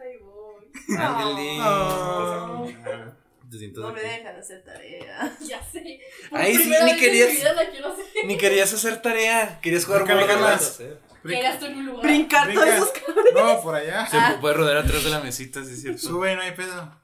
[0.00, 1.58] Ahí voy.
[1.60, 2.68] Oh.
[3.50, 5.36] Sientas No me dejan hacer tarea.
[5.48, 6.00] Ya sé.
[6.32, 7.38] Ay, sí, ni querías-.
[8.26, 9.60] Ni querías hacer tarea.
[9.60, 10.80] Querías jugar Brinca, brinca Borderlands.
[10.80, 10.98] más.
[11.26, 12.02] Que eras tú en mi lugar.
[12.04, 12.92] Brincar todos
[13.34, 14.06] No, por allá.
[14.06, 16.00] Se puede rodar atrás de la mesita, sí es cierto.
[16.00, 17.03] Sube, no hay pedo.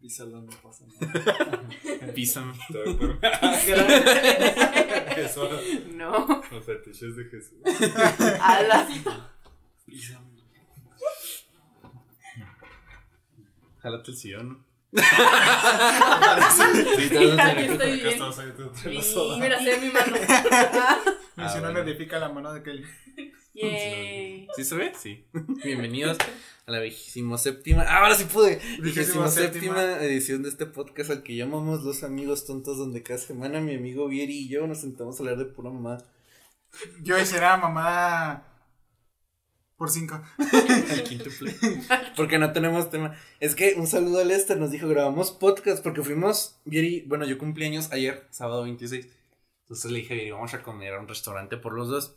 [0.00, 1.68] Písalo, no pasa nada.
[2.14, 2.52] Písame.
[5.16, 5.48] Eso,
[5.94, 6.42] No.
[6.50, 7.58] los fetiches de Jesús.
[8.40, 8.86] Ala.
[9.86, 10.32] Písame.
[13.78, 14.66] Jálate el sillón.
[14.92, 15.00] Sí,
[18.98, 19.40] estoy.
[19.40, 20.16] Mira, sé mi mano.
[20.16, 21.82] Y si no bueno.
[21.82, 22.84] le pica la mano de Kelly.
[23.54, 24.48] Yay.
[24.56, 24.92] ¿Sí se ve?
[24.94, 25.24] Sí.
[25.64, 26.18] Bienvenidos
[26.66, 27.84] a la vigésimo séptima.
[27.88, 28.60] ¡Ah, ahora sí pude!
[28.80, 29.82] Vigésimo séptima.
[30.02, 34.08] edición de este podcast al que llamamos Los Amigos Tontos, donde cada semana mi amigo
[34.08, 36.04] Vieri y yo nos sentamos a hablar de pura mamá.
[37.02, 38.51] Yo hoy será mamada
[39.82, 40.22] por cinco.
[40.38, 41.56] Al quíntuple.
[42.16, 43.16] Porque no tenemos tema.
[43.40, 47.36] Es que un saludo a Lester nos dijo, grabamos podcast porque fuimos, Vieri, bueno, yo
[47.36, 49.08] cumplí años ayer, sábado 26.
[49.62, 52.14] Entonces le dije, Vieri, vamos a comer a un restaurante por los dos.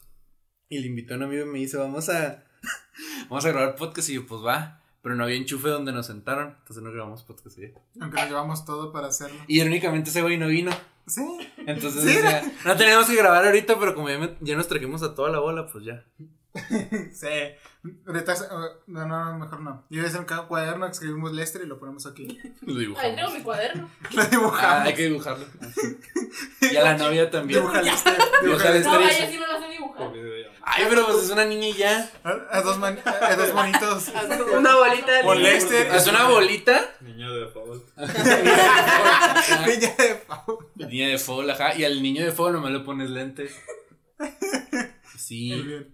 [0.70, 2.44] Y le invitó a un amigo y me dice, vamos a,
[3.30, 4.10] vamos a grabar podcast.
[4.10, 4.84] Y yo, pues va.
[5.02, 6.56] Pero no había enchufe donde nos sentaron.
[6.60, 7.74] Entonces no grabamos podcast ayer.
[8.00, 9.40] Aunque nos llevamos todo para hacerlo.
[9.48, 10.72] Y irónicamente ese güey no vino.
[11.08, 11.24] Sí.
[11.66, 12.10] Entonces ¿Sí?
[12.10, 15.32] decía, no teníamos que grabar ahorita, pero como ya, me- ya nos trajimos a toda
[15.32, 16.06] la bola, pues ya.
[17.14, 17.28] Sí.
[18.08, 19.86] Ahorita, uh, no, no, mejor no.
[19.92, 22.40] Yo voy a hacer un cuaderno que escribimos Lester y lo ponemos aquí.
[22.62, 23.16] Lo Ahí dibujamos.
[23.16, 23.90] tengo mi cuaderno.
[24.12, 24.88] Lo Ah, dibujamos.
[24.88, 25.46] hay que dibujarlo.
[26.62, 27.60] Y a la novia también.
[27.62, 28.18] Dibuja Lester.
[28.42, 28.92] Dibuja Lester.
[28.92, 30.12] No, ella sí no la sé dibujar.
[30.64, 32.10] Ay, pero pues es una niña y ya.
[32.24, 34.10] A, a dos, man- a dos bonitos.
[34.10, 35.34] Haz Una bolita niño.
[35.36, 35.88] Lester.
[35.96, 36.96] Es una bolita.
[37.02, 37.86] Niño de favor.
[39.68, 40.60] Niña de Pau.
[40.76, 41.76] Niña de fuego, ajá.
[41.76, 43.56] Y al niño de fuego nomás le pones lentes.
[44.18, 44.30] Muy
[45.18, 45.94] Sí, bien.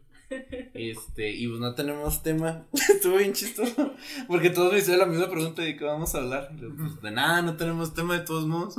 [0.73, 2.65] Este, y pues no tenemos tema.
[2.73, 3.93] Estuvo bien chistoso.
[4.27, 6.51] Porque todos me hicieron la misma pregunta de qué vamos a hablar.
[6.57, 8.75] Pues, de nada, no tenemos tema de todos modos.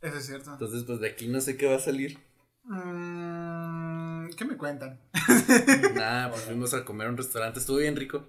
[0.00, 0.52] Eso es cierto.
[0.52, 2.18] Entonces, pues de aquí no sé qué va a salir.
[2.64, 5.00] Mm, ¿Qué me cuentan?
[5.94, 7.60] Nada, pues fuimos a comer a un restaurante.
[7.60, 8.24] Estuvo bien rico.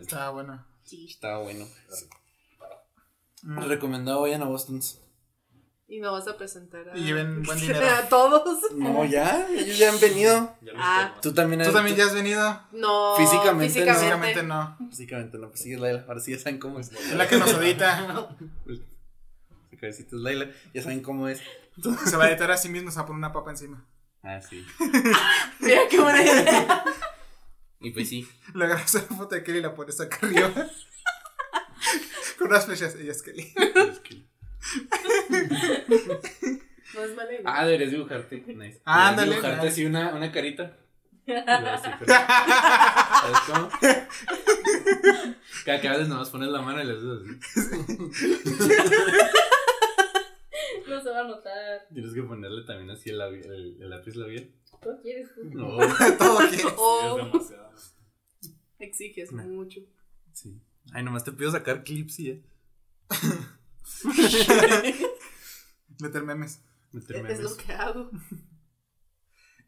[0.00, 0.64] Está bueno.
[0.90, 1.66] Estaba bueno.
[3.42, 5.00] Mm, Recomendado vayan a Boston's.
[5.86, 6.96] Y no vas a presentar a.
[6.96, 7.86] Y lleven buen dinero.
[7.86, 8.58] A todos.
[8.72, 10.56] No, ya, ellos ya han venido.
[10.62, 11.14] Ya Ah.
[11.20, 12.60] Tú también ¿Tú también ya has venido?
[12.72, 13.14] No.
[13.16, 14.76] Físicamente, Físicamente no.
[14.90, 16.04] Físicamente no, pues sí, es Laila.
[16.08, 16.90] Ahora sí ya saben cómo es.
[16.90, 18.28] Es la que nos edita.
[18.66, 20.50] Su cabecita es Laila.
[20.72, 21.40] Ya saben cómo es.
[22.06, 23.84] Se va a editar a sí mismo, se va a poner una papa encima.
[24.22, 24.64] Ah, sí.
[25.60, 26.84] Mira qué buena idea.
[27.80, 28.26] Y pues sí.
[28.54, 30.50] Le agarras la foto de Kelly y la pones acá arriba.
[32.38, 32.94] Con unas flechas.
[32.94, 33.52] Ella es Kelly.
[33.92, 34.24] es que-
[36.94, 37.42] No es mala idea.
[37.44, 38.36] Ah, deberías dibujarte.
[38.46, 38.80] Nice.
[38.84, 40.76] Ah, Deberías ándale, Dibujarte así una, una carita.
[41.26, 43.68] Así, pero- ¿Sabes cómo?
[45.64, 47.30] Cada que haces nomás pones la mano y le haces así.
[50.86, 51.86] No se va a notar.
[51.92, 54.50] Tienes que ponerle también así el, el, el lápiz labial.
[54.82, 55.34] ¿Tú quieres?
[55.34, 55.42] tú?
[55.50, 55.78] No.
[56.18, 56.64] Todo quiere.
[56.76, 57.70] Oh, Es demasiado.
[58.78, 59.42] exiges No.
[59.44, 59.80] mucho.
[60.34, 60.60] Sí.
[60.92, 62.36] Ay, nomás te pido sacar clips y ya.
[66.00, 66.60] Meter memes.
[66.92, 67.40] Meter Es memes.
[67.40, 68.10] lo que hago.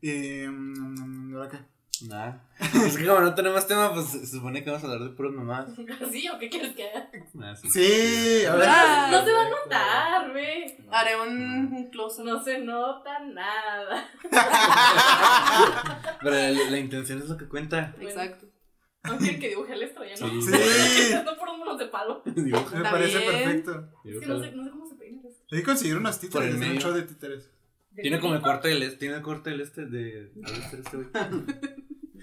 [0.01, 0.47] Y.
[0.49, 1.59] mm, ¿Ahora qué?
[2.07, 2.45] Nada.
[2.87, 5.33] Es que como no tenemos tema, pues se supone que vamos a hablar de puras
[5.33, 5.71] mamadas.
[6.13, 7.09] ¿Sí o qué quieres que haga?
[7.43, 7.71] Ah, sí.
[7.71, 8.69] Sí, a ver.
[8.69, 9.09] Ah.
[9.11, 10.77] No se va a notar, ve.
[10.91, 14.09] Haré un, un close No se nota nada.
[16.23, 17.95] Pero la, la intención es lo que cuenta.
[18.01, 18.47] Exacto.
[19.07, 20.29] No quieren que dibuje el estrella, ¿no?
[20.43, 20.51] Sí.
[20.53, 21.15] Sí.
[21.25, 22.23] No por unos de palo.
[22.25, 22.77] Dibuja.
[22.77, 23.33] Me parece bien.
[23.33, 23.89] perfecto.
[24.05, 25.43] Es que no sé, no sé cómo se peina esto.
[25.53, 26.49] Hay que conseguir unos Por títeres.
[26.49, 26.81] el Un medio.
[26.81, 27.51] show de títeres.
[28.01, 30.77] Tiene como el corte del este, tiene el corte del este de a ver, este,
[30.81, 31.09] este güey.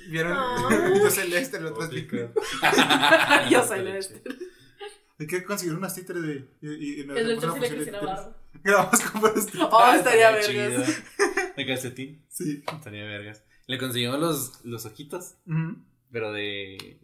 [0.10, 0.38] ¿Vieron?
[1.04, 1.90] Yo soy Lester, el otro.
[3.50, 4.22] Yo soy la este.
[5.20, 6.48] Hay que conseguir unas títeres de.
[6.62, 8.38] Y, y, y nos El le quisiera barba.
[8.64, 9.68] Grabamos con puros títeres.
[9.72, 10.86] Oh, estaría Estaría vergas.
[10.86, 11.44] chido.
[11.56, 12.26] De calcetín.
[12.30, 12.64] Sí.
[12.72, 13.44] Estaría vergas.
[13.68, 15.78] Le conseguimos los, los ojitos, Ujú.
[16.14, 17.00] Pero de.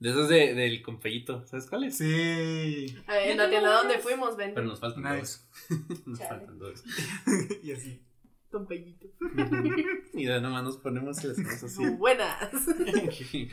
[0.00, 1.44] De esos de, del compellito.
[1.46, 1.96] ¿Sabes cuáles?
[1.96, 2.94] Sí.
[3.06, 4.52] A ver, En la tienda donde fuimos, ven.
[4.54, 5.38] Pero nos faltan Nice.
[5.70, 6.06] dos.
[6.06, 6.30] Nos Chale.
[6.30, 6.84] faltan dos.
[7.62, 8.02] y así.
[8.50, 9.06] Don Pellito.
[10.14, 11.84] y ya nomás nos ponemos y le hacemos así.
[11.90, 12.50] Buenas.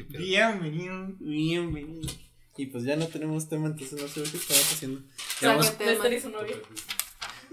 [0.08, 1.08] Bienvenido.
[1.20, 2.14] Bienvenido.
[2.58, 5.02] Y pues ya no tenemos tema, entonces no sé qué estamos haciendo.
[5.42, 5.66] Llevamos,
[6.22, 6.56] su novio.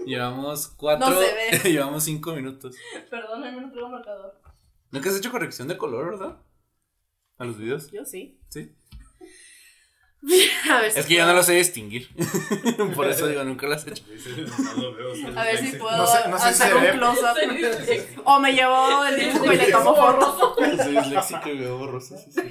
[0.05, 1.09] llevamos cuatro.
[1.09, 1.33] No se
[1.63, 1.71] ve.
[1.71, 2.75] llevamos cinco minutos.
[3.09, 4.39] Perdóname, no traigo marcador.
[4.91, 6.39] Nunca has hecho corrección de color, ¿verdad?
[7.37, 7.91] A los videos.
[7.91, 8.39] Yo sí.
[8.49, 8.71] Sí.
[10.71, 12.07] A ver si Es que yo puedo- no lo sé distinguir.
[12.95, 14.03] Por eso digo, nunca lo has hecho.
[15.35, 18.21] A ver si puedo No sé- no sé si hacer un close-up.
[18.23, 20.55] O me llevo el dibujo y le tomo foto.
[20.81, 22.41] Soy disléxico y veo borroso, sí, sí.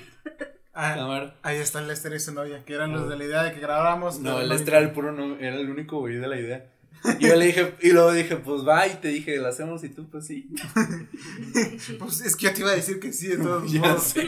[0.75, 3.53] Ah, ahí está el Lester y su novia, que eran los de la idea de
[3.53, 4.19] que grabáramos.
[4.21, 6.72] No, este era el puro, no, era el único güey de la idea.
[7.19, 9.89] Y yo le dije, y luego dije, pues va, y te dije, lo hacemos, y
[9.89, 10.49] tú, pues sí.
[11.99, 14.03] Pues es que yo te iba a decir que sí, de todos Ya modos.
[14.05, 14.27] sé.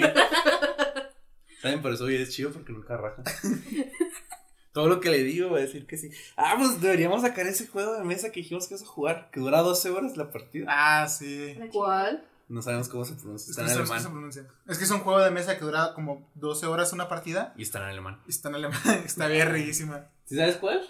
[1.62, 1.80] ¿Saben?
[1.82, 3.22] Por eso hoy es chido, porque nunca raja.
[4.72, 6.10] Todo lo que le digo va a decir que sí.
[6.36, 9.38] Ah, pues deberíamos sacar ese juego de mesa que dijimos que vas a jugar, que
[9.38, 10.66] dura 12 horas la partida.
[10.68, 11.56] Ah, sí.
[11.70, 12.26] ¿Cuál?
[12.48, 14.12] No sabemos cómo se pronuncia, Es está que, en se alemán.
[14.12, 14.46] pronuncia.
[14.66, 17.54] es que es un juego de mesa que dura como 12 horas una partida.
[17.56, 18.20] Y está en alemán.
[18.26, 18.80] Y está en alemán.
[19.04, 20.08] Está bien riquísima.
[20.24, 20.82] ¿Sí sabes cuál?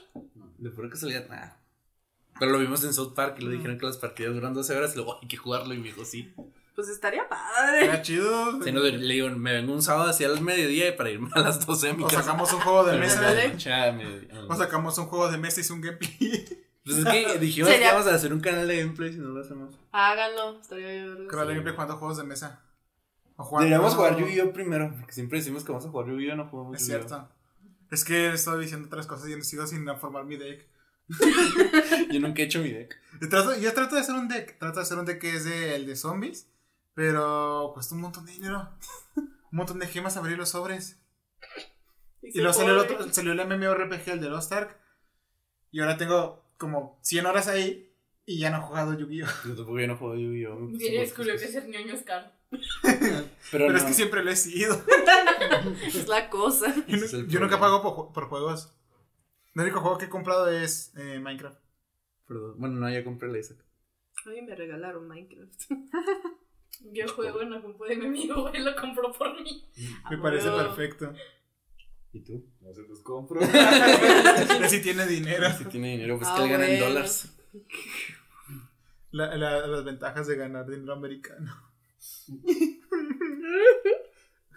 [0.58, 1.60] De que salía, nada.
[2.38, 4.92] Pero lo vimos en South Park y lo dijeron que las partidas duran 12 horas
[4.92, 6.34] y luego hay que jugarlo y me dijo sí.
[6.74, 7.84] Pues estaría padre.
[7.84, 8.60] Era chido.
[8.62, 11.38] Sí, no, le le digo, me vengo un sábado hacia el mediodía para irme a
[11.40, 13.22] las 12 de mi O sacamos un juego de mesa.
[14.48, 16.44] O sacamos un juego de mesa y un gameplay.
[16.84, 19.28] Pues es que dijimos Sería- que íbamos a hacer un canal de gameplay si no
[19.28, 19.74] lo hacemos.
[19.92, 21.28] Háganlo, estaría bien.
[21.28, 22.60] Canal de gameplay jugando juegos de mesa.
[23.36, 26.46] O jugando- Deberíamos jugar Yu-Gi-Oh primero, porque siempre decimos que vamos a jugar Yu-Gi-Oh, no
[26.48, 27.28] jugamos Es cierto.
[27.92, 30.66] Es que estoy diciendo otras cosas y sigo sin formar mi deck.
[32.10, 32.96] Yo nunca he hecho mi deck.
[33.20, 34.58] Y trato- yo trato de hacer un deck.
[34.58, 36.48] Trato de hacer un deck que es de, el de zombies.
[36.94, 38.68] Pero cuesta un montón de dinero.
[39.16, 40.98] Un montón de gemas abrir los sobres.
[42.22, 44.76] Y luego salió el, otro, salió el MMORPG, el de Lost Ark.
[45.70, 47.94] Y ahora tengo como 100 horas ahí.
[48.26, 49.26] Y ya no he jugado Yu-Gi-Oh!
[49.46, 50.58] Yo tampoco ya no Yu-Gi-Oh.
[50.58, 52.32] puse Bien muy descubrió que ser ñoño es caro.
[52.82, 54.82] Pero, Pero no, es que siempre lo he sido.
[55.86, 56.74] Es la cosa.
[56.88, 56.96] Yo,
[57.28, 58.72] yo nunca pago por, por juegos.
[59.54, 61.60] El único juego que he comprado es eh, Minecraft.
[62.26, 62.54] Perdón.
[62.58, 63.58] Bueno, no, ya compré la Isaac.
[64.26, 65.62] A mí me regalaron Minecraft.
[66.92, 69.64] Yo juego en la compu de mi amigo, él lo compró por mí.
[70.10, 70.58] Me parece huevo.
[70.74, 71.12] perfecto.
[72.12, 72.44] ¿Y tú?
[72.60, 73.40] No se los compro.
[73.42, 75.50] Él sí tiene dinero.
[75.58, 76.86] Si tiene dinero, pues Ah, que él gana en bueno.
[76.94, 77.36] dólares.
[79.10, 81.52] La- la- las ventajas de ganar dinero americano.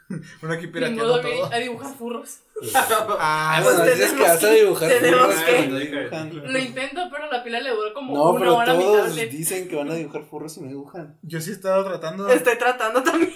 [0.42, 1.46] Uno aquí pirateando todo.
[1.46, 2.40] a, a dibujar furros.
[2.74, 6.42] Ah, Ah, bueno, pues dices que vas a dibujar tenemos furros que-.
[6.48, 9.08] Lo intento, pero la pila le duró como No, una pero hora a mi todos
[9.10, 9.30] tablet.
[9.32, 11.18] dicen que van a dibujar furros y no dibujan.
[11.22, 12.28] yo sí he estado tratando.
[12.30, 13.32] Estoy tratando también.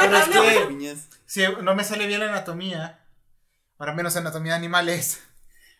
[0.00, 3.00] Pero es que si no me sale bien la anatomía,
[3.78, 5.20] ahora menos anatomía de animales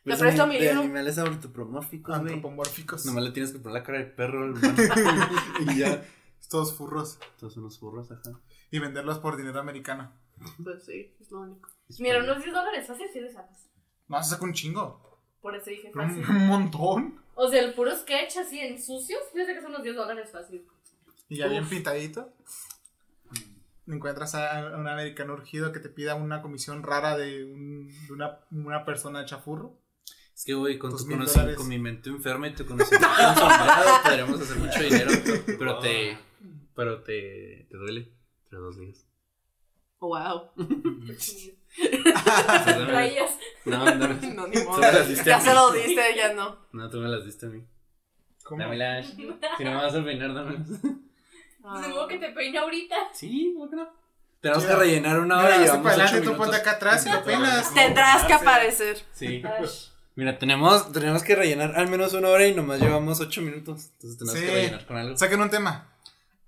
[0.04, 0.80] Te Ves presto mi libro.
[0.80, 3.06] animales antropomórficos, antropomórficos.
[3.06, 4.52] Nomás le tienes que poner la cara de perro
[5.60, 6.02] y ya.
[6.50, 7.18] Todos furros.
[7.38, 8.38] Todos unos furros, ajá.
[8.72, 10.12] Y venderlos por dinero americano.
[10.62, 11.68] Pues sí, es lo único.
[11.98, 13.68] Mira, unos 10 dólares fácil sí le sacas.
[14.08, 15.20] No, se saca un chingo.
[15.40, 16.24] Por eso dije fácil.
[16.28, 17.20] un montón.
[17.34, 20.30] O sea, el puro sketch así en sucios, yo sé que son unos 10 dólares
[20.30, 20.66] fácil.
[21.28, 22.32] Y ya bien pintadito.
[23.86, 28.38] Encuentras a un americano urgido que te pida una comisión rara de, un- de una,
[28.52, 29.76] una persona chafurro.
[30.34, 31.56] Es que, güey, con tu dólares.
[31.56, 35.10] con mi mente enferma y tu conocimiento consolidado, podríamos hacer mucho dinero.
[35.58, 36.16] Pero te.
[36.74, 37.66] Pero te.
[37.70, 38.12] Te duele.
[38.44, 39.04] Entre dos días.
[40.04, 40.50] Oh, wow.
[42.86, 43.30] Traías.
[43.64, 44.08] No, no.
[44.34, 44.74] No, ni modo.
[44.74, 45.48] Tú me las diste a Ya mí.
[45.48, 46.56] se lo diste, ya no.
[46.72, 47.64] No, tú me las diste a mí.
[48.42, 48.60] ¿Cómo?
[48.62, 49.06] Dámelas.
[49.58, 50.66] Si no me vas a peinar, dámelas.
[51.62, 52.96] Pues digo que te peine ahorita.
[53.12, 53.88] Sí, ¿por qué no?
[54.40, 56.60] Tenemos que rellenar una hora y llevamos para adelante, tú ponte minutos.
[56.60, 57.72] acá atrás y lo peinas.
[57.74, 59.00] Tendrás que Ah, aparecer.
[59.12, 59.40] Sí.
[60.16, 63.90] Mira, tenemos, tenemos que rellenar al menos una hora y nomás llevamos ocho minutos.
[64.02, 64.44] Entonces tenemos Sí.
[64.46, 65.16] que rellenar con algo.
[65.16, 65.86] Saquen un tema.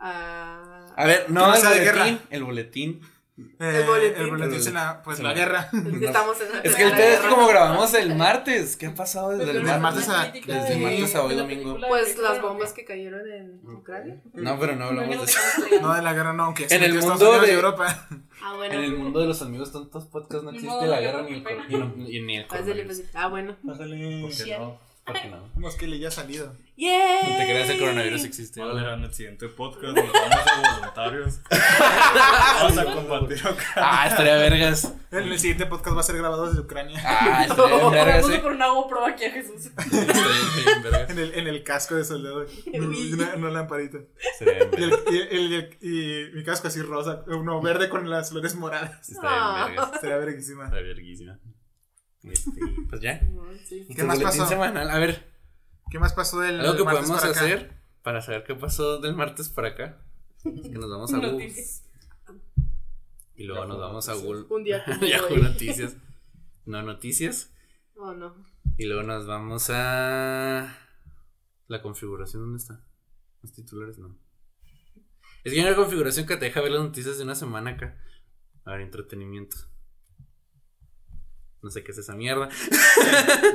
[0.00, 1.84] Ah, A ver, no, no el boletín.
[1.84, 2.18] guerra.
[2.30, 3.00] El boletín.
[3.36, 4.22] Eh, El boletín.
[4.22, 5.22] El boletín es la, pues, Sí.
[5.24, 5.68] la guerra.
[5.72, 7.28] es que estamos en la Es que el es guerra.
[7.30, 8.76] como grabamos el martes.
[8.76, 11.76] ¿Qué ha pasado desde pero el es martes a- desde de- martes a hoy domingo.
[11.88, 14.20] Pues las bombas que cayeron en Ucrania.
[14.34, 15.40] No, pero no hablamos de eso.
[15.80, 18.06] No de la guerra, no, aunque En el mundo de- Europa.
[18.42, 18.74] Ah, bueno.
[18.74, 22.26] En el mundo de los amigos tontos podcast no Ni existe la guerra ni el,
[22.26, 23.08] ni el Pásale, pásale.
[23.14, 23.56] Ah, bueno.
[23.62, 24.20] Bájale.
[24.22, 24.78] ¿Por qué no?
[25.04, 25.52] ¿Por qué no?
[25.52, 26.54] Como es que le ya ha salido.
[26.76, 27.22] ¡Yay!
[27.22, 28.60] No te creas, el coronavirus existe.
[28.60, 31.40] Vale, en el siguiente podcast nos vamos a voluntarios.
[32.62, 33.64] Vamos a combatir acá.
[33.76, 34.92] Ah, estaría vergas.
[35.12, 36.98] En el siguiente podcast va a ser grabado desde Ucrania.
[37.04, 38.38] Ah, estaría bien vergas, Puse eh.
[38.40, 39.66] por una GoPro aquí a Jesús.
[39.76, 40.02] Estaría
[40.64, 41.10] bien vergas.
[41.10, 42.46] En el, en el casco de soldado.
[42.66, 43.98] Y una, una lamparita.
[44.32, 45.00] Estaría Y, el, vergas.
[45.10, 47.22] y, el- y mi casco así rosa.
[47.26, 49.08] Uno verde con las flores moradas.
[49.10, 50.00] Estaría bien vergas.
[50.00, 50.64] Será verguísima.
[50.64, 51.38] Estaría verguísima.
[52.24, 52.50] Este,
[52.88, 53.20] pues ya.
[53.64, 53.86] Sí.
[53.96, 54.46] ¿Qué más pasó?
[54.46, 54.90] semanal.
[54.90, 55.32] A ver,
[55.90, 57.40] ¿Qué más pasó del algo que martes podemos para acá?
[57.44, 60.02] hacer para saber qué pasó del martes para acá.
[60.44, 61.54] Es que nos vamos a Google.
[63.36, 64.44] Y luego nos vamos a Google.
[64.50, 65.36] Un día Yahoo.
[65.38, 65.96] Noticias.
[66.66, 67.52] No noticias.
[67.96, 68.34] Oh, no.
[68.76, 70.76] Y luego nos vamos a.
[71.68, 72.84] La configuración, ¿dónde está?
[73.42, 74.18] Los titulares, no.
[75.42, 77.98] Es que hay una configuración que te deja ver las noticias de una semana acá.
[78.64, 79.56] A ver, entretenimiento.
[81.64, 82.50] No sé qué es esa mierda.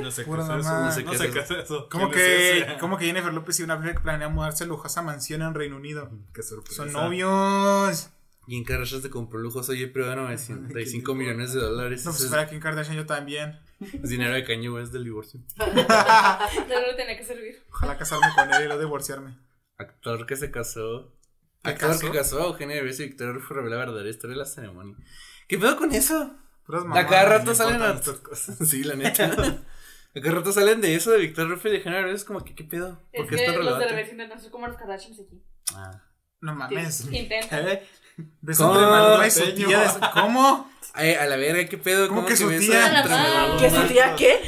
[0.02, 0.80] No sé qué es eso.
[0.80, 1.88] No sé qué es eso.
[1.88, 5.00] Como ¿Quién es que, como que Jennifer López y una que planea mudarse a lujosa
[5.00, 6.10] mansión en Reino Unido.
[6.34, 6.82] Qué sorpresa.
[6.82, 8.10] Son novios.
[8.48, 12.04] Y en Kardashian se compró lujoso y privado de 95 millones de dólares.
[12.04, 13.60] No, pues para Kim Kardashian yo también.
[13.80, 15.40] es dinero de Kanye West del divorcio.
[15.56, 17.62] No, no le tenía que servir.
[17.70, 19.38] Ojalá casarme con él y luego divorciarme.
[19.78, 21.16] Actor que se casó.
[21.62, 22.00] ¿Qué Actor casó?
[22.00, 24.96] que casó a Eugenio Derbez y Victoria Rufo revela la verdadera historia de la ceremonia.
[25.46, 26.36] ¿Qué pedo con eso?
[26.70, 28.00] Puras A cada rato salen importan a...
[28.00, 28.68] estas cosas.
[28.68, 29.24] Sí, la neta.
[30.16, 32.14] A cada rato salen de eso de Victoria Rufo y de Derbez.
[32.16, 33.00] Es como que, ¿qué pedo?
[33.14, 33.88] ¿Por Es qué que los de?
[33.88, 35.40] Rebecca intentan ser como los Kardashians aquí.
[35.74, 36.02] Ah.
[36.40, 37.06] No mames.
[37.12, 37.64] Intentan.
[37.64, 37.86] ¿Qué?
[38.40, 38.74] ¿Ves ¿Cómo?
[38.74, 39.66] entre Maluma y su Norteño.
[39.68, 39.78] tía?
[39.80, 40.70] de- ¿Cómo?
[40.94, 42.08] Ay, a la verga, ¿qué pedo?
[42.08, 42.86] ¿Cómo que su tía?
[43.02, 44.40] entre Ah, su tía qué?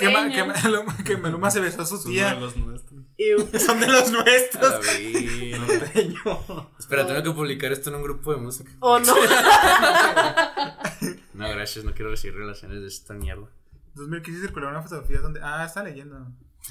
[0.00, 2.34] Que, ma- que Maluma, que Maluma se besó a su Son tía.
[2.34, 2.98] de los nuestros.
[3.64, 4.86] Son de los A la nuestros.
[6.78, 8.70] Espera, tengo que publicar esto en un grupo de música.
[8.80, 9.14] Oh, no.
[11.38, 13.46] No, gracias, no quiero recibir relaciones de esta mierda.
[13.94, 15.38] 2015 circuló una fotografía donde.
[15.40, 16.26] Ah, está leyendo.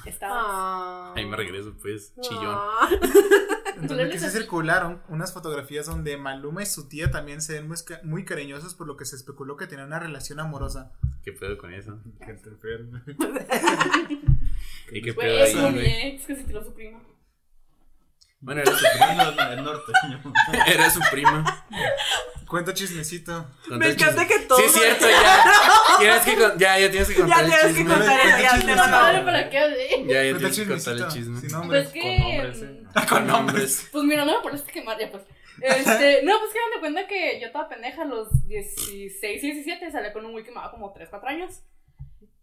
[0.05, 0.41] Estaba.
[0.41, 1.13] Ah.
[1.15, 2.53] Ahí me regreso, pues, chillón.
[2.53, 2.89] Ah.
[3.77, 8.25] En 2015 circularon unas fotografías donde Maluma y su tía también se ven muy, muy
[8.25, 10.91] cariñosos, por lo que se especuló que tenían una relación amorosa.
[11.23, 11.99] ¿Qué pedo con eso?
[12.19, 13.05] Enferma.
[14.91, 16.07] ¿Y qué pedo es ahí, güey?
[16.07, 16.99] ex que se tiró su prima.
[18.39, 19.51] Bueno, era su prima.
[19.51, 20.33] El norteño.
[20.67, 21.65] Era su prima.
[22.47, 23.47] Cuenta chismecito.
[23.69, 24.27] Me encanta chisme.
[24.27, 25.43] que todo- Sí, es cierto, ya.
[25.99, 27.93] Tienes que con- ya, ya tienes que contar Ya el tienes que chisme.
[27.95, 30.05] contar el ya chisme, no, ¿para qué hablé?
[30.07, 31.39] Ya, ya tienes que contar el chisme.
[31.41, 31.89] Sin nombres.
[31.89, 32.17] Pues que.
[32.19, 32.65] Con nombres, sí.
[32.65, 33.89] mm, Con nombres.
[33.91, 35.23] Pues mira, no me parece quemar ya, pues.
[35.59, 40.13] Este, no, pues que de cuenta que yo estaba pendeja a los 16, 17, salí
[40.13, 41.63] con un güey que me daba como 3, 4 años.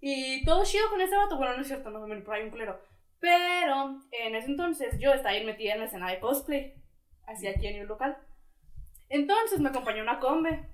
[0.01, 1.37] Y todo chido con ese vato.
[1.39, 2.79] Bueno, no es cierto, no me por ahí un culero.
[3.25, 6.75] Pero en ese entonces yo estaba ahí metida en la escena de cosplay.
[7.27, 8.19] Así aquí en el local.
[9.09, 10.69] Entonces me acompañó una combe.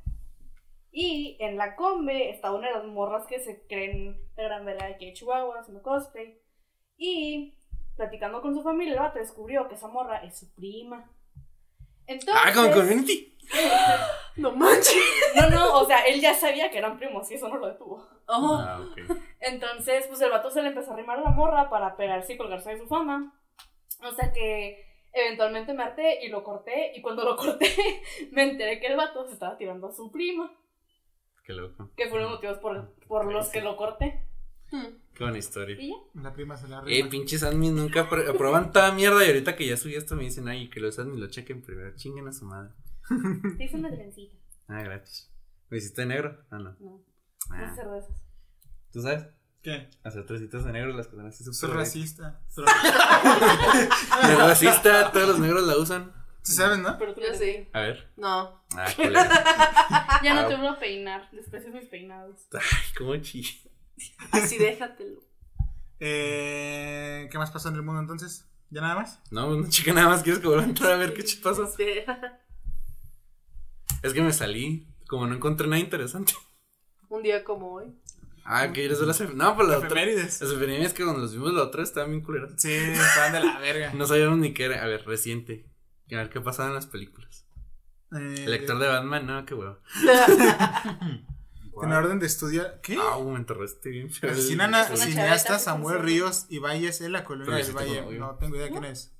[0.90, 4.86] Y en la combe estaba una de las morras que se creen de gran verga
[4.86, 6.40] de aquí de Chihuahua haciendo cosplay.
[6.96, 7.54] Y
[7.94, 11.08] platicando con su familia, el vato descubrió que esa morra es su prima.
[12.08, 13.38] Entonces, Ah, como community.
[14.36, 14.96] No manches.
[15.36, 18.08] No, no, o sea, él ya sabía que eran primos y eso no lo detuvo.
[18.32, 18.56] Oh.
[18.60, 19.16] Ah, ok.
[19.40, 22.36] Entonces, pues el vato se le empezó a arrimar a la morra para pegarse y
[22.36, 23.34] colgarse de su fama.
[24.02, 26.92] O sea que eventualmente me harté y lo corté.
[26.96, 27.68] Y cuando lo corté,
[28.32, 30.52] me enteré que el vato se estaba tirando a su prima.
[31.44, 31.90] Qué loco.
[31.96, 34.26] Que fueron los motivos por, por los que lo corté.
[35.14, 35.76] Qué buena historia.
[35.80, 35.96] Y ya.
[36.22, 37.10] La prima se la Eh, arrima.
[37.10, 40.70] pinches admins nunca aprueban toda mierda y ahorita que ya subí esto me dicen, ay,
[40.70, 41.96] que los admins lo chequen primero.
[41.96, 42.72] Chinguen a su madre.
[43.58, 44.36] Te hice una trencita.
[44.68, 45.28] Ah, gracias.
[45.68, 46.38] ¿Me hiciste negro?
[46.52, 46.76] Ah, no.
[46.78, 47.04] No, no
[47.50, 48.04] Ah, de.
[48.92, 49.26] ¿Tú sabes?
[49.62, 49.90] ¿Qué?
[50.04, 52.40] Hacer tresitas de negro las que son así Soy racista.
[52.48, 52.56] Es
[54.38, 56.12] racista, todos los negros la usan.
[56.42, 56.96] ¿Sí sabes, no?
[56.98, 57.68] Pero tú Yo sí.
[57.72, 58.10] A ver.
[58.16, 58.62] No.
[58.76, 58.86] Ah.
[60.22, 60.48] Ya no Ah.
[60.48, 61.28] te vuelvo a peinar.
[61.32, 62.46] Desprecias mis peinados.
[62.52, 62.60] Ay,
[62.96, 63.50] cómo chilla.
[64.32, 65.20] Así déjatelo.
[65.98, 68.46] Eh, ¿Qué más pasó en el mundo entonces?
[68.70, 69.20] ¿Ya nada más?
[69.30, 71.64] No, no chica, nada más quieres que vuelva a entrar a ver qué pasó.
[71.64, 72.40] Espera.
[74.02, 76.32] Es que me salí, como no encontré nada interesante.
[77.10, 77.92] Un día como hoy.
[78.44, 79.88] Ah, ¿qué quieres ver las No, pues la otra.
[79.88, 80.40] Efemérides.
[80.40, 82.52] Las efemérides que cuando los vimos la otra estaban bien culeras.
[82.56, 83.92] Sí, estaban de la verga.
[83.94, 84.82] No sabíamos ni qué era.
[84.82, 85.66] A ver, reciente.
[86.12, 87.46] A ver qué pasaba en las películas.
[88.12, 89.78] Eh, El actor de Batman, no, qué huevo.
[91.82, 92.66] En orden de estudio.
[92.82, 92.98] ¿Qué?
[93.00, 94.08] Ah, uh, me enterraste bien.
[94.08, 96.00] Asesinan a cineasta que Samuel.
[96.00, 98.18] Ríos y Valles en la colonia del Valle.
[98.18, 99.16] No tengo idea quién es.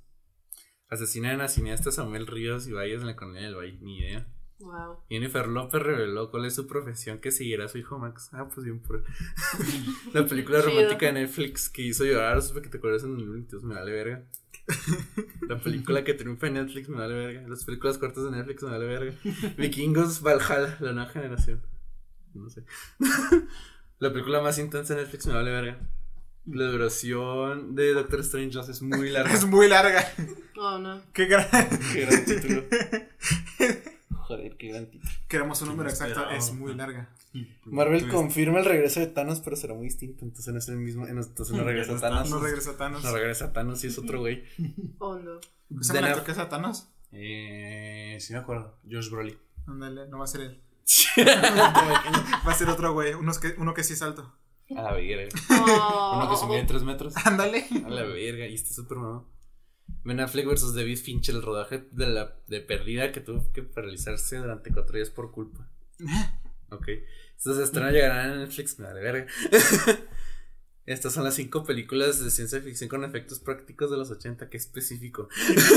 [0.87, 3.79] Asesinan a cineasta Samuel Ríos y Valles en la colonia del Valle.
[3.81, 4.27] Ni idea.
[4.61, 4.99] Wow.
[5.09, 8.29] Jennifer López reveló cuál es su profesión que seguirá a su hijo Max.
[8.33, 9.03] Ah, pues bien por
[10.13, 13.63] La película romántica de Netflix que hizo llorar, supe que te acuerdas en el Unidos,
[13.63, 14.23] me vale verga.
[15.47, 17.47] La película que triunfa en Netflix me vale verga.
[17.47, 19.13] Las películas cortas de Netflix me vale verga.
[19.57, 21.61] Vikingos Valhalla, la nueva generación.
[22.33, 22.63] No sé.
[23.99, 25.79] La película más intensa de Netflix me vale verga.
[26.45, 29.31] La duración de Doctor Strange 2 es muy larga.
[29.31, 30.03] Es muy larga.
[30.57, 31.01] Oh, no.
[31.13, 31.47] Qué gran.
[31.93, 32.63] Qué gran título.
[34.37, 35.11] Joder, qué gran título.
[35.27, 36.29] Queremos un número exacto.
[36.29, 37.09] Es muy larga.
[37.65, 38.13] Marvel Twist.
[38.15, 40.23] confirma el regreso de Thanos, pero será muy distinto.
[40.25, 41.05] Entonces no es el mismo.
[41.07, 41.99] Entonces no regresa.
[41.99, 42.29] Thanos.
[42.29, 43.03] No regresa Thanos.
[43.03, 44.43] No regresa Thanos y es otro güey.
[44.99, 45.39] Oh, no.
[45.81, 46.89] ¿Se De me la- actor que es a Thanos?
[47.11, 48.77] Eh, sí me acuerdo.
[48.89, 49.37] Josh Brolin.
[49.67, 50.61] Ándale, no va a ser él.
[51.17, 53.13] a Va a ser otro güey.
[53.13, 54.33] Unos que, uno que sí es alto.
[54.69, 55.27] la verga.
[55.49, 56.13] Oh.
[56.17, 57.13] Uno que se mide 3 metros.
[57.25, 57.65] Ándale.
[57.85, 58.47] A la verga.
[58.47, 59.27] Y está súper mamado.
[60.03, 64.37] Ben Affleck versus David Fincher, el rodaje de la de perdida que tuvo que paralizarse
[64.37, 65.67] durante 4 días por culpa.
[66.73, 66.87] Ok.
[67.37, 69.27] Estas estrenas llegarán a Netflix, me vale verga.
[70.85, 74.55] Estas son las 5 películas de ciencia ficción con efectos prácticos de los 80, que
[74.57, 75.27] específico.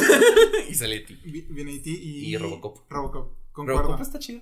[0.71, 1.05] y sale.
[1.25, 1.91] Vi- Viene E.T.
[1.91, 2.33] y.
[2.35, 2.79] Y Robocop.
[2.91, 3.33] Robocop.
[3.55, 4.03] Robocop Concuerdo.
[4.03, 4.41] está chido.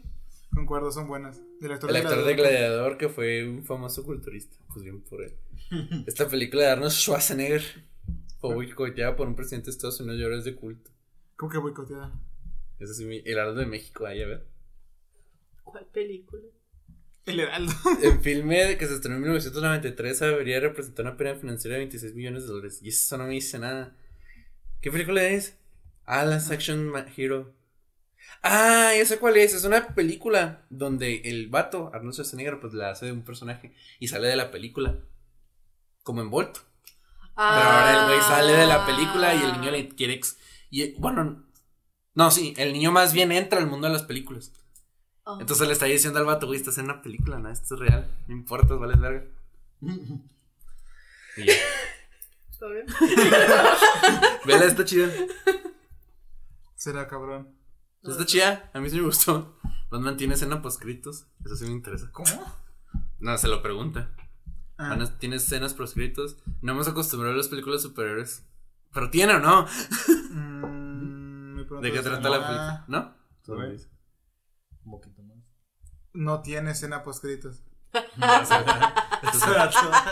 [0.54, 1.40] Concuerdo, son buenas.
[1.62, 2.36] El actor, El de actor de Gladiador.
[2.36, 4.56] Gladiador que fue un famoso culturista.
[4.72, 5.34] Pues bien por él.
[6.06, 7.62] Esta película de Arnold Schwarzenegger
[8.42, 10.90] fue boicoteada por un presidente de Estados Unidos y ahora es de culto.
[11.36, 12.12] ¿Cómo que boicoteada?
[12.78, 14.44] Ese sí, mi- el Arnold de México, ahí a ver.
[15.64, 16.42] ¿Cuál película?
[17.24, 17.72] El Heraldo.
[18.02, 22.42] El filme que se estrenó en 1993 debería representar una pena financiera de 26 millones
[22.42, 22.80] de dólares.
[22.82, 23.96] Y eso no me dice nada.
[24.80, 25.56] ¿Qué película es?
[26.04, 27.54] Ah, la Action Hero.
[28.42, 29.54] Ah, ya sé cuál es.
[29.54, 34.08] Es una película donde el vato, Arnold Schwarzenegger, pues la hace de un personaje y
[34.08, 34.98] sale de la película.
[36.02, 36.60] Como envuelto.
[37.34, 40.14] Pero ahora el güey sale de la película y el niño le quiere.
[40.14, 40.36] ex-
[40.70, 41.44] y, bueno,
[42.14, 44.52] no, sí, el niño más bien entra al mundo de las películas.
[45.24, 45.36] Ah.
[45.40, 48.10] Entonces le está diciendo al vato, güey, estás en una película, no, esto es real,
[48.26, 49.24] no importa, vales verga.
[51.36, 51.54] Y ya.
[52.50, 52.86] ¿Está bien?
[54.44, 55.10] Vela, está chida.
[56.74, 57.56] Será cabrón.
[58.02, 59.58] Está chida, a mí sí me gustó.
[59.90, 62.10] Batman tiene escena poscritos, eso sí me interesa.
[62.12, 62.28] ¿Cómo?
[63.20, 64.10] No, se lo pregunta.
[64.82, 66.36] Ah, Batman tiene escenas poscritos.
[66.60, 68.46] No hemos acostumbrado a las películas superiores.
[68.92, 69.66] Pero tiene o no.
[70.30, 72.84] mm, ¿De qué trata la película?
[72.88, 72.98] ¿No?
[72.98, 73.88] A.
[74.84, 75.38] Un poquito más.
[76.12, 77.62] No tiene escena postcritos.
[77.92, 78.56] Entonces,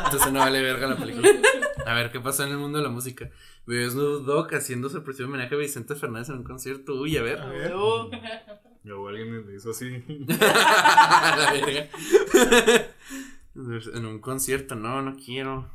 [0.05, 1.29] entonces no vale verga la película.
[1.87, 3.31] A ver, ¿qué pasó en el mundo de la música?
[3.67, 6.95] Veo Snoop Dogg haciendo su precioso homenaje a Vicente Fernández en un concierto.
[6.95, 7.41] Uy, a ver.
[7.41, 7.71] A ver.
[7.71, 8.11] No.
[8.85, 10.05] Luego alguien me hizo así.
[10.29, 11.89] La verga.
[13.95, 15.71] En un concierto, no, no quiero.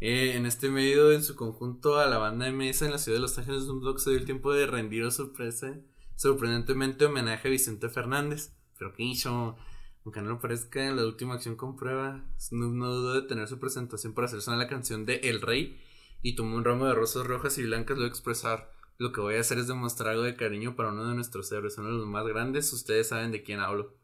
[0.00, 3.22] Eh, en este medio, en su conjunto, a la banda MS en la ciudad de
[3.22, 5.76] Los Ángeles, Snoop Dogg se dio el tiempo de rendir sorpresa,
[6.16, 8.52] sorprendentemente homenaje a Vicente Fernández.
[8.78, 9.56] Pero ¿qué hizo?
[10.04, 13.60] Aunque no lo parezca, en la última acción comprueba, Snoop no dudó de tener su
[13.60, 15.80] presentación para hacer sonar la canción de El Rey
[16.20, 18.72] y tomó un ramo de rosas rojas y blancas luego expresar.
[18.98, 21.78] Lo que voy a hacer es demostrar algo de cariño para uno de nuestros héroes,
[21.78, 23.94] uno de los más grandes, ustedes saben de quién hablo.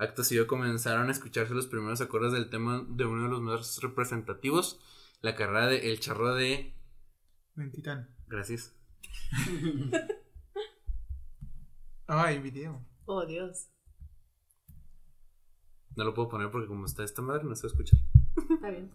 [0.00, 3.82] Acto seguido comenzaron a escucharse los primeros acordes del tema de uno de los más
[3.82, 4.80] representativos,
[5.20, 6.74] la carrera de El Charro de...
[7.54, 8.08] Mentitán.
[8.26, 8.74] Gracias.
[12.06, 12.82] Ay, video.
[13.04, 13.68] Oh, Dios.
[15.96, 18.00] No lo puedo poner porque como está esta madre no se va a escuchar.
[18.54, 18.90] Está bien.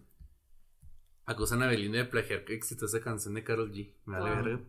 [1.24, 3.94] Acusan a Belinda de plagiar que exitosa canción de Carol G.
[4.06, 4.60] Me vale verga.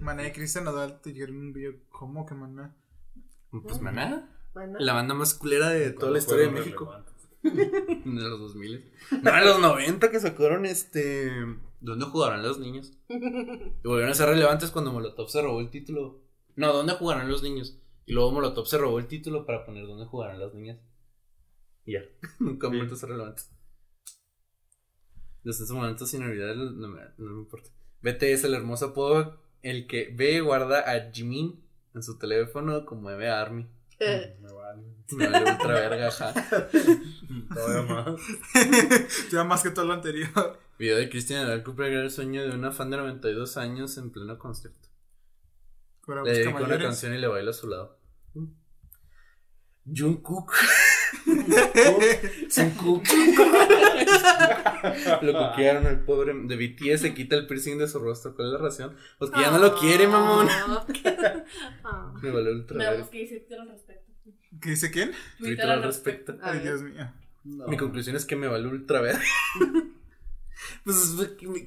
[0.00, 1.74] Maná y Cristian Nodal te llegaron un video.
[1.90, 2.74] ¿Cómo que maná?
[3.50, 4.30] Pues maná.
[4.78, 6.92] La banda más culera de toda la historia de México.
[7.42, 8.92] De los 2000.
[9.22, 11.30] No, en los 90 que sacaron este.
[11.80, 12.92] ¿Dónde jugarán los niños?
[13.08, 16.22] Y volvieron a ser relevantes cuando Molotov se robó el título.
[16.56, 17.78] No, ¿dónde jugarán los niños?
[18.06, 20.78] Y luego Molotov se robó el título para poner ¿dónde jugarán las niñas?
[21.84, 22.00] Y ya.
[22.38, 23.50] Nunca han vuelto a ser relevantes.
[25.42, 27.68] Desde ese momento sin olvidar, no me, no me importa.
[28.00, 31.62] BTS, el hermoso apodo, el que ve y guarda a Jimin
[31.94, 33.68] en su teléfono como bebé Army.
[34.06, 34.82] Eh, Me vale.
[35.12, 36.34] Me vale ultra verga, ajá.
[37.54, 38.20] Todavía más.
[39.32, 40.58] Ya más que todo lo anterior.
[40.78, 44.38] Video de Cristian Nadal cumple el sueño de una fan de 92 años en pleno
[44.38, 44.88] concierto.
[46.06, 47.98] Para Le buscar dedica una canción y le baila a su lado.
[49.86, 50.52] Jungkook.
[52.54, 53.04] Jungkook.
[55.22, 58.34] Lo coquearon el pobre de BTS se quita el piercing de su rostro.
[58.34, 58.96] ¿Cuál es la razón?
[59.18, 60.48] Porque ya no lo quiere, mamón.
[61.84, 62.12] Ah.
[62.22, 63.10] Me valió ultra Veamos verga.
[63.10, 64.12] qué dice Twitter al respecto.
[64.60, 65.12] ¿Qué dice quién?
[65.38, 66.36] Twitter al respecto.
[66.42, 66.62] Ay, ver.
[66.62, 67.12] Dios mío.
[67.44, 69.22] Mi conclusión es que me valió ultra verga.
[70.84, 71.14] Pues,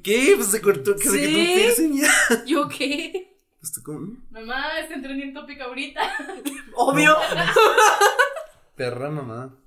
[0.02, 0.34] ¿qué?
[0.38, 1.28] Pues se cortó, que se Sí.
[1.28, 2.46] quitó un piercing ya.
[2.48, 3.37] ¿Yo qué?
[3.68, 6.02] Pues, tú como, "Mm, Mamá, está en trending topic ahorita.
[6.76, 7.16] Obvio.
[8.76, 9.58] Perra mamá.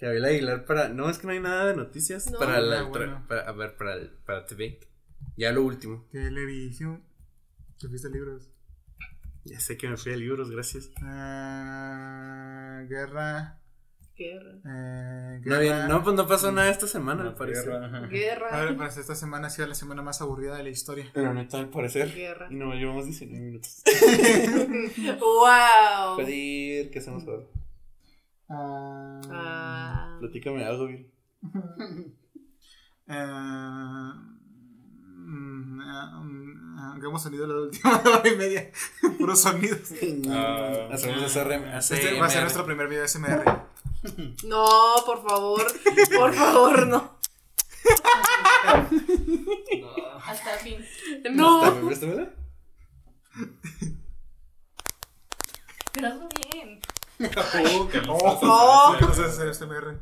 [0.00, 0.88] Gabriel Aguilar para.
[0.88, 2.30] No, es que no hay nada de noticias.
[2.30, 2.38] No.
[2.38, 2.80] Para la.
[2.80, 3.24] Ah, bueno.
[3.28, 4.80] para, a ver, para, el- para TV.
[5.36, 6.06] Ya lo último.
[6.10, 7.04] Televisión.
[7.78, 8.48] ¿Te fuiste libros?
[9.44, 10.90] Ya sé que me fui a libros, gracias.
[11.02, 13.57] Ah, guerra.
[14.18, 14.50] Guerra.
[14.64, 15.58] Eh, No, guerra.
[15.60, 17.64] bien, no, pues no pasó nada esta semana, al Una parecer.
[17.64, 17.86] tierra.
[17.86, 18.76] A ver, Guerra.
[18.76, 21.08] pues esta semana ha sido la semana más aburrida de la historia.
[21.14, 22.12] Pero neta, al parecer.
[22.12, 22.48] Guerra.
[22.50, 23.82] Y no llevamos 19 minutos.
[25.20, 26.16] Wow.
[26.16, 27.44] Pedir, ¿qué hacemos ahora?
[28.48, 30.16] Ah, Ah.
[30.20, 31.12] Platícame algo, bien.
[33.08, 34.24] ah,
[36.94, 38.70] Hagamos sonido la última hora y media.
[39.18, 39.92] Puros sonidos.
[40.30, 40.88] Ah.
[40.92, 41.64] Hacemos ese rem.
[41.64, 43.44] Este va a ser nuestro primer video SMR.
[44.44, 44.66] No,
[45.06, 45.66] por favor.
[46.16, 47.18] Por favor, no.
[50.24, 50.86] Hasta el fin.
[51.30, 51.86] No.
[51.86, 52.30] ¿Préstamela?
[55.92, 56.80] Pero hazlo bien.
[57.20, 59.98] Oh, que no vamos a hacer SMR.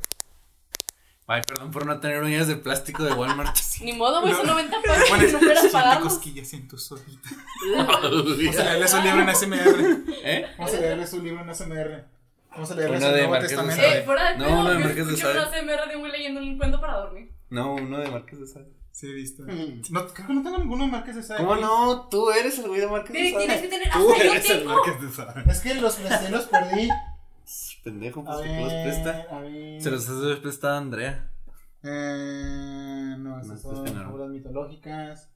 [1.29, 3.57] Ay, perdón por no tener uñas de plástico de Walmart.
[3.83, 4.53] Ni modo, güey, son No.
[4.53, 5.09] 90 pesos.
[5.09, 6.13] Pones No siente pagarlos.
[6.15, 7.33] cosquillas en tus ojitos.
[7.77, 10.05] Vamos a leerle su libro en SMR.
[10.25, 10.55] ¿Eh?
[10.59, 12.05] Vamos a leerle su libro en SMR.
[12.57, 13.83] Vamos a leerle Uno de Nuevo Marqués de Testamento.
[13.83, 13.99] Sade.
[13.99, 15.39] Eh, fuera de No, pedo, uno de yo Marqués de Sade.
[15.39, 17.31] una CMR de un güey leyendo un cuento para dormir.
[17.51, 18.73] No, uno de Marqués de Sade.
[18.93, 19.43] Sí, he visto.
[19.45, 21.41] No, creo que no tengo ninguno de Marqués de Sade.
[21.45, 22.09] ¿Cómo no?
[22.09, 23.79] Tú eres el güey de Marqués de Tienes tienes que Sade.
[23.79, 23.93] tener.
[23.93, 24.65] Tú Hasta yo eres el.
[24.65, 25.51] Marqués de Sade.
[25.51, 26.89] Es que los los perdí.
[27.85, 29.27] Pendejo, pues que los presta.
[29.81, 31.31] Se los has prestado a Andrea.
[31.85, 34.05] Eh, no, No, esas estos son que no.
[34.07, 35.31] figuras mitológicas.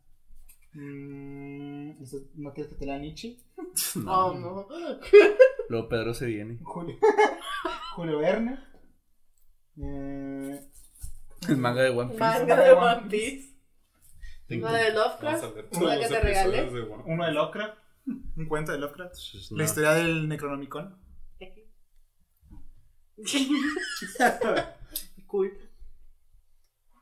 [0.72, 3.36] Mm, eso- ¿No quieres que te lea Nietzsche?
[4.06, 4.66] Oh, no.
[5.70, 6.58] Luego Pedro se viene.
[6.64, 6.96] Julio,
[7.94, 8.58] Julio Verne.
[9.76, 10.68] Eh,
[11.48, 12.18] El manga de One Piece.
[12.18, 13.56] Manga de One Piece.
[14.48, 15.44] La de Lovecraft.
[15.76, 16.68] Una que te regalé.
[17.06, 17.78] uno de Lovecraft.
[18.36, 19.14] Un cuento de Lovecraft.
[19.52, 20.98] La historia del Necronomicon.
[25.28, 25.52] Cool.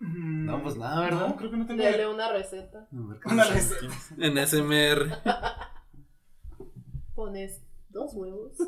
[0.01, 1.29] No, pues nada, ¿verdad?
[1.29, 1.83] No, creo que no tengo.
[1.83, 2.87] Dale una receta.
[2.93, 3.87] Una receta.
[4.19, 5.23] En SMR.
[7.15, 7.68] Pones
[7.99, 8.53] dos huevos.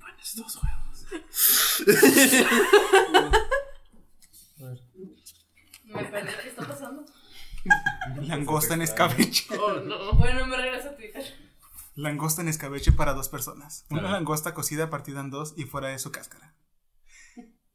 [0.00, 1.06] Pones dos huevos.
[5.84, 6.32] Me perdí.
[6.42, 7.04] ¿Qué está pasando?
[8.22, 9.46] Langosta en escabeche.
[9.58, 10.12] Oh, no.
[10.14, 11.22] Bueno, me regreso a Twitter.
[11.96, 13.84] Langosta en escabeche para dos personas.
[13.90, 14.12] Una Ah.
[14.12, 16.54] langosta cocida partida en dos y fuera de su cáscara.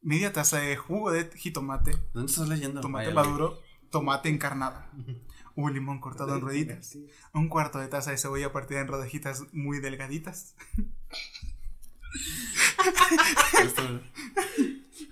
[0.00, 2.80] Media taza de jugo de jitomate, ¿Dónde estás leyendo?
[2.80, 4.84] tomate maduro, tomate encarnado.
[5.56, 6.96] Un limón cortado en rueditas.
[7.32, 10.54] Un cuarto de taza de cebolla partida en rodajitas muy delgaditas.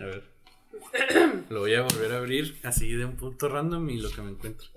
[0.00, 0.34] A ver.
[1.48, 4.30] Lo voy a volver a abrir así de un punto random y lo que me
[4.30, 4.68] encuentro.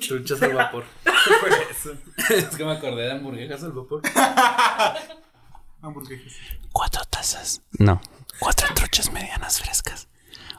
[0.00, 0.84] Truchas al vapor.
[2.30, 4.02] es que me acordé de hamburguesas al vapor.
[5.82, 6.32] Hamburguesas.
[6.72, 7.62] Cuatro tazas.
[7.78, 8.00] No.
[8.40, 10.08] Cuatro truchas medianas frescas.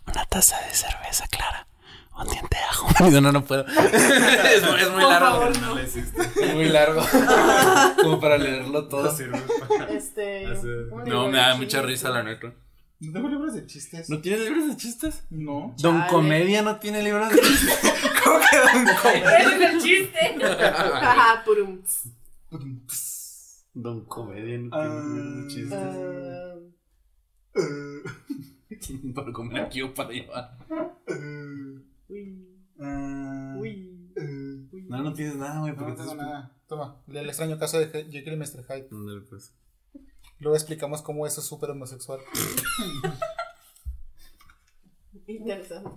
[0.08, 1.68] Una taza de cerveza clara.
[2.20, 2.88] Un diente de ajo.
[3.12, 3.66] No, no, no puedo.
[3.68, 5.28] es, muy- es muy Por largo.
[5.40, 5.78] favor, No.
[5.80, 7.02] Es muy largo.
[8.02, 9.12] Como para leerlo todo.
[9.90, 10.46] Este.
[11.06, 12.54] No, me da mucha risa la neta.
[13.02, 14.10] ¿No tengo libros de chistes?
[14.10, 15.24] ¿No tiene libros de chistes?
[15.30, 15.74] No.
[15.80, 16.10] Don Chale.
[16.12, 17.80] Comedia no tiene libros de chistes.
[19.06, 20.36] Ese es el chiste.
[20.42, 21.82] Jaja, purum.
[23.74, 25.80] Don Comedia no Ah, tiene libros de chistes.
[25.80, 26.56] Ah,
[27.56, 28.04] Eh,
[29.16, 30.58] para comer aquí o para llevar.
[32.10, 32.48] Uy,
[32.82, 34.67] ah, uy, eh.
[34.72, 34.86] uy.
[34.89, 35.76] No, no tienes nada, güey.
[35.76, 36.56] No, no tengo nada.
[36.67, 38.63] Toma, el extraño caso de Jekyll y Mr.
[38.67, 38.88] Hyde.
[38.91, 39.54] Ándale, pues.
[40.39, 42.19] Luego explicamos cómo eso es súper homosexual.
[45.28, 45.89] Interesante.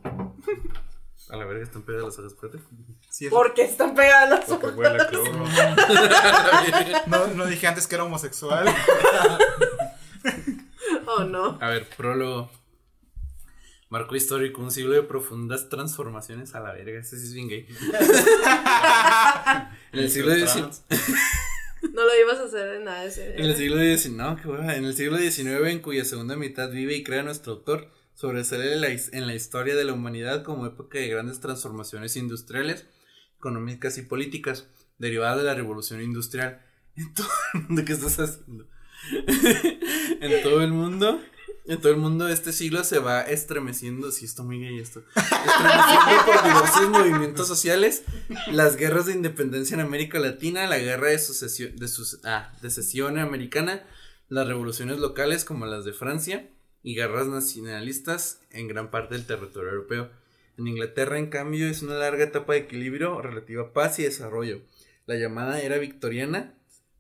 [1.31, 2.59] A la verga están pegadas las hojas, espérate.
[3.09, 5.33] Sí, es- ¿Por qué están pegadas las Porque huele a cloro.
[7.07, 8.67] no, no dije antes que era homosexual.
[11.15, 11.59] Oh, no.
[11.61, 12.49] A ver, prólogo.
[13.93, 16.99] Marco histórico, un siglo de profundas transformaciones a la verga.
[16.99, 17.67] Ese sí es bien gay.
[19.93, 20.83] en el siglo XIX.
[21.93, 23.35] No lo ibas a hacer en nada de ese.
[23.37, 24.75] En el siglo XIX, no, qué hueva.
[24.77, 28.89] En el siglo XIX, en cuya segunda mitad vive y crea nuestro autor, sobresale la
[28.89, 32.87] his- en la historia de la humanidad como época de grandes transformaciones industriales,
[33.37, 36.63] económicas y políticas, derivadas de la revolución industrial.
[36.97, 38.69] En todo el mundo, ¿qué estás haciendo?
[40.21, 41.21] en todo el mundo.
[41.65, 46.25] En todo el mundo este siglo se va estremeciendo, sí está muy gay esto, estremeciendo
[46.27, 48.03] por diversos movimientos sociales,
[48.51, 52.71] las guerras de independencia en América Latina, la guerra de sucesión, de, sus- ah, de
[53.21, 53.87] americana,
[54.29, 56.51] las revoluciones locales como las de Francia
[56.83, 60.11] y guerras nacionalistas en gran parte del territorio europeo.
[60.59, 64.63] En Inglaterra, en cambio, es una larga etapa de equilibrio, relativa paz y desarrollo.
[65.07, 66.55] La llamada era victoriana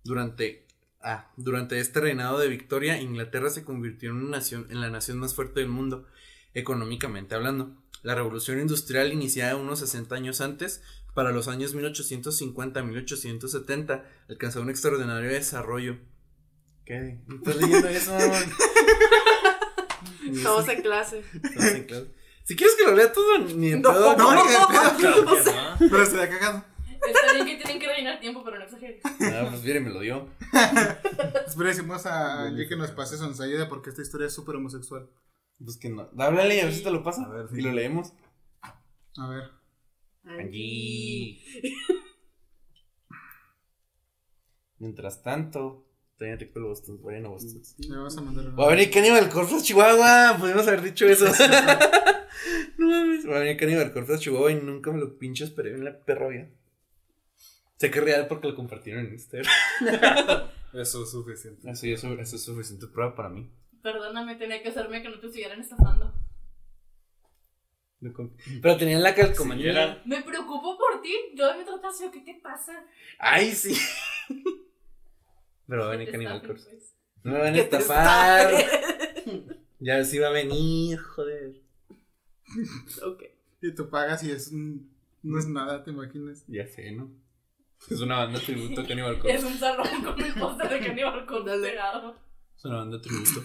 [0.05, 0.62] durante
[1.03, 5.19] Ah, durante este reinado de Victoria, Inglaterra se convirtió en una nación, en la nación
[5.19, 6.07] más fuerte del mundo,
[6.55, 7.77] económicamente hablando.
[8.03, 10.83] La revolución industrial iniciada unos 60 años antes,
[11.15, 15.99] para los años 1850-1870, alcanzó un extraordinario desarrollo.
[16.85, 17.19] ¿Qué?
[17.27, 18.17] ¿No ¿Estás leyendo eso?
[20.33, 21.23] Estamos en clase.
[21.35, 22.07] Estamos en clase.
[22.45, 24.17] Si quieres que lo lea todo, ni de No, pedo.
[24.17, 24.43] No, no.
[25.79, 26.65] Pero se le ha cagado.
[27.07, 29.03] Está bien que tienen que rellenar tiempo, pero no exageres.
[29.05, 30.29] Ah, pues mire, me lo dio.
[31.47, 34.57] Espera, decimos a que nos pase su ensayo de por qué esta historia es súper
[34.57, 35.09] homosexual.
[35.65, 36.09] Pues que no.
[36.19, 37.25] Háblale y a ver si te lo pasa.
[37.25, 37.59] A ver, sí.
[37.59, 38.13] Y lo leemos.
[39.17, 39.45] A ver.
[40.25, 41.43] Angie.
[44.79, 45.87] Mientras tanto,
[46.19, 47.01] también rico el Boston.
[47.03, 47.63] Vayan a Boston.
[47.79, 48.57] Le vas a mandar una.
[48.57, 50.37] Va a venir Cannibal Corpse Chihuahua.
[50.39, 51.27] Pudimos haber dicho eso.
[52.79, 53.29] no mames.
[53.29, 56.29] Va a venir Cannibal Corpse Chihuahua y nunca me lo pincho esperé en la perra
[56.29, 56.49] vida.
[57.83, 59.51] Sé que es real porque lo compartieron en Instagram.
[60.73, 61.69] Eso es suficiente.
[61.69, 63.51] Eso, eso, eso es suficiente prueba para mí.
[63.83, 66.15] Perdóname, tenía que hacerme que no te siguieran estafando.
[68.63, 69.71] Pero tenían la calcomanía.
[69.73, 71.13] Eran- Me preocupo por ti.
[71.35, 72.01] Yo me tratas.
[72.13, 72.85] ¿Qué te pasa?
[73.19, 73.75] Ay, sí.
[75.67, 76.71] Pero va a venir Cannibal Corpse.
[76.71, 76.95] pues.
[77.25, 78.53] No me van a estafar.
[79.81, 81.61] Ya sí va a venir, joder.
[83.05, 83.25] Ok.
[83.61, 84.89] Y tú pagas y es un-
[85.25, 86.45] no es nada, ¿te imaginas?
[86.47, 87.11] Ya sé, ¿no?
[87.91, 89.47] Es una banda tributo a Cannibal Es Corpse.
[89.47, 92.17] un salón con un póster de Cannibal Corpse pegado.
[92.57, 93.43] Es una banda tributo.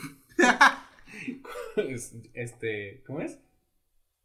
[1.77, 3.39] Es- este, ¿cómo es?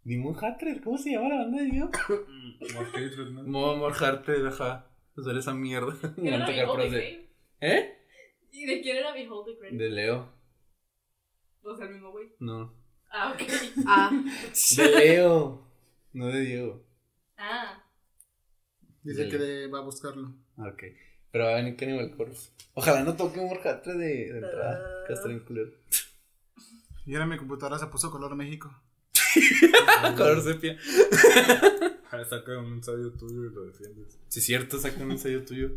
[0.04, 1.90] Demon Hatred, ¿cómo se llama la banda de Dios?
[2.74, 3.42] Morhatred, ¿no?
[3.44, 4.90] Momo Hatred, ajá.
[5.16, 5.94] Usar esa mierda.
[6.16, 7.34] Me ¿Quién van a era tocar puras the de.
[7.60, 7.98] ¿Eh?
[8.50, 9.76] ¿Y de quién era Behold the Grave?
[9.76, 10.32] De Leo.
[11.62, 12.28] O sea, el mismo güey.
[12.40, 12.74] No.
[13.10, 13.42] Ah, ok.
[13.86, 14.10] Ah.
[14.76, 15.68] De Leo.
[16.12, 16.84] No de Diego.
[17.38, 17.81] Ah.
[19.02, 20.32] Dice que de- va a buscarlo.
[20.58, 20.82] Ah, Ok.
[21.30, 22.50] Pero va a venir Cannibal Corpse.
[22.74, 24.78] Ojalá no toque un Hatred de, de entrada.
[25.06, 25.70] Que va a estar en culero.
[27.06, 28.70] Y ahora mi computadora se puso color México.
[30.16, 30.76] Color sepia.
[32.10, 34.18] Ah, Saca un ensayo tuyo y lo defiendes.
[34.28, 35.70] Si es cierto, saca un ensayo tuyo.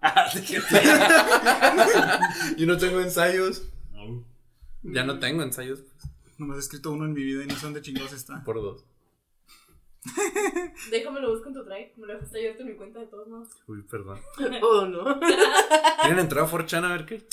[0.00, 0.58] Ah, ¿de qué
[2.56, 3.62] Yo no tengo ensayos.
[3.92, 4.24] No.
[4.82, 5.80] Ya no tengo ensayos.
[5.80, 8.42] pues, Nomás he escrito uno en mi vida y no sé dónde chingados está.
[8.44, 8.84] por dos.
[10.90, 11.92] Déjame lo busco en tu drive.
[11.96, 13.48] Me lo dejaste abierto en mi cuenta de todos modos.
[13.66, 14.20] Uy, perdón.
[14.62, 15.20] Oh, no.
[16.02, 17.26] ¿Quieren entrar a 4chan a ver qué?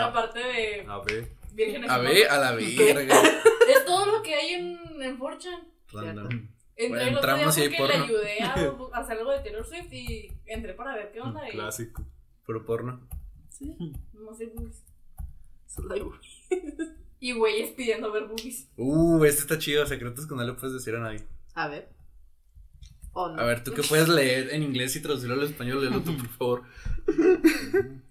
[0.00, 1.32] Aparte de A ver.
[1.52, 1.90] Vírgenes.
[1.90, 3.22] A ver, a la verga.
[3.68, 5.68] Es todo lo que hay en, en 4chan.
[5.92, 6.28] Random.
[6.74, 8.04] Entré Bueno, el otro día entramos y hay porque le porno.
[8.04, 11.46] ayudé a, a hacer algo de Taylor Swift y entré para ver qué onda.
[11.48, 12.02] Y Clásico.
[12.46, 13.06] Puro porno.
[13.50, 13.76] Sí.
[14.14, 14.82] no sé, boobies.
[15.66, 16.02] Soy-
[17.24, 18.68] Y güeyes pidiendo ver boobies.
[18.76, 19.86] Uh, este está chido.
[19.86, 21.24] Secretos que no le puedes decir a nadie.
[21.54, 21.88] A ver.
[23.12, 23.40] Oh, no.
[23.40, 26.28] A ver, tú que puedes leer en inglés y traducirlo al español, léelo tú, por
[26.28, 26.62] favor.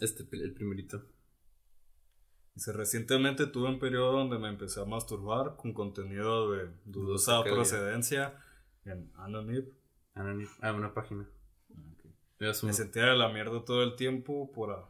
[0.00, 1.04] Este, el primerito.
[2.54, 8.34] Dice, recientemente tuve un periodo donde me empecé a masturbar con contenido de dudosa procedencia
[8.84, 9.64] en Anonym.
[10.14, 10.48] Anonym.
[10.60, 11.28] Ah, una página.
[12.38, 14.88] Le das Me sentía de la mierda todo el tiempo por, a-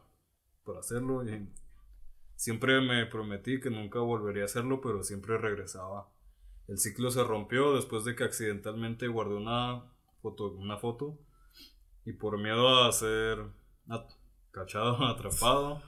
[0.63, 1.47] por hacerlo y
[2.35, 6.09] siempre me prometí que nunca volvería a hacerlo, pero siempre regresaba.
[6.67, 9.83] El ciclo se rompió después de que accidentalmente guardé una
[10.21, 11.19] foto, una foto
[12.05, 13.39] y por miedo a ser
[13.89, 14.09] at-
[14.51, 15.81] cachado, atrapado,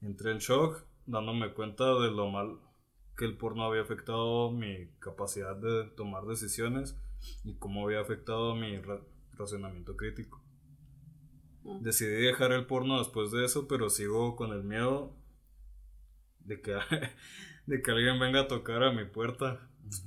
[0.00, 2.58] entré en shock dándome cuenta de lo mal
[3.16, 6.96] que el porno había afectado mi capacidad de tomar decisiones
[7.44, 10.42] y cómo había afectado mi ra- razonamiento crítico.
[11.80, 15.12] Decidí dejar el porno después de eso, pero sigo con el miedo
[16.48, 16.76] de que,
[17.66, 19.60] de que alguien venga a tocar a mi puerta.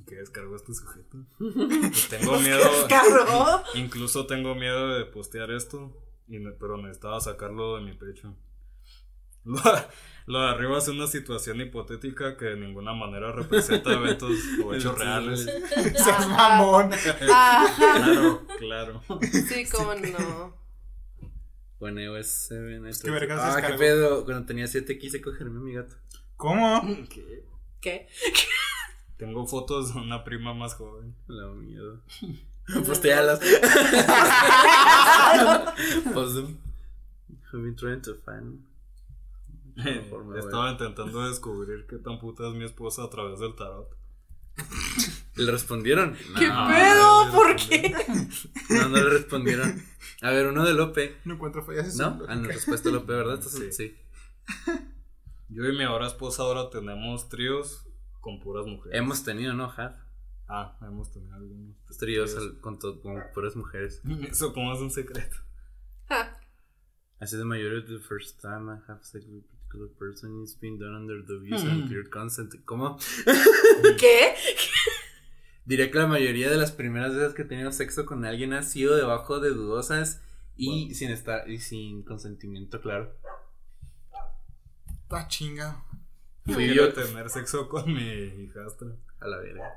[0.05, 1.17] Que descargó este sujeto.
[2.09, 2.61] Tengo miedo.
[2.87, 3.63] Carro.
[3.73, 5.91] Incluso tengo miedo de postear esto,
[6.27, 8.35] y pero necesitaba sacarlo de mi pecho.
[9.43, 9.59] Lo,
[10.27, 14.99] lo de arriba es una situación hipotética que de ninguna manera representa eventos o hechos
[14.99, 15.45] reales.
[15.95, 16.91] Seas mamón.
[17.17, 19.01] Claro, claro.
[19.47, 20.55] Sí, cómo no.
[21.79, 22.87] Con iOS 7.
[22.87, 23.79] Es que vergas Ah, qué descargó.
[23.79, 24.25] pedo.
[24.25, 25.95] Cuando tenía 7 quise cogerme a mi gato.
[26.41, 26.81] ¿Cómo?
[27.81, 28.07] ¿Qué?
[29.17, 31.15] Tengo fotos de una prima más joven.
[31.27, 32.01] La miedo.
[32.87, 33.39] Postealas.
[36.13, 36.57] Post them.
[37.53, 38.65] I've been trying to find.
[40.09, 40.39] forma, güey.
[40.39, 43.87] Estaba intentando descubrir qué tan puta es mi esposa a través del tarot.
[45.35, 46.17] ¿Le respondieron?
[46.39, 47.25] ¿Qué No, pedo?
[47.25, 47.93] no, ¿Por qué?
[48.69, 49.85] No, no le respondieron.
[50.23, 51.17] A ver, uno de Lope.
[51.25, 51.95] No encuentro fallas.
[51.97, 52.19] ¿No?
[52.27, 53.39] Ah, no, respuesta a Lope, ¿verdad?
[53.43, 53.71] Sí.
[53.71, 53.95] sí.
[55.53, 57.85] Yo y mi ahora esposa ahora tenemos tríos
[58.21, 58.97] con puras mujeres.
[58.97, 59.65] Hemos tenido, ¿no?
[59.75, 59.95] Had.
[60.47, 61.75] Ah, hemos tenido algunos.
[61.99, 64.01] Tríos al- con, to- con puras mujeres.
[64.29, 65.35] Eso como es un secreto.
[66.07, 66.37] Ja.
[67.19, 70.79] As the majority the first time I have sex with a particular person, it's been
[70.79, 72.53] done under the views and clear consent.
[72.65, 72.97] ¿Cómo?
[73.99, 74.33] ¿Qué?
[75.65, 78.63] Diría que la mayoría de las primeras veces que he tenido sexo con alguien ha
[78.63, 80.21] sido debajo de dudosas
[80.57, 83.15] y sin estar y sin consentimiento claro.
[85.11, 85.83] Ah, chinga.
[86.45, 88.87] Fui Quiero yo tener sexo con mi hijastra.
[89.19, 89.71] a la verga.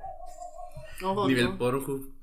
[1.02, 1.58] Ojo, Nivel no.
[1.58, 2.14] Pornhub.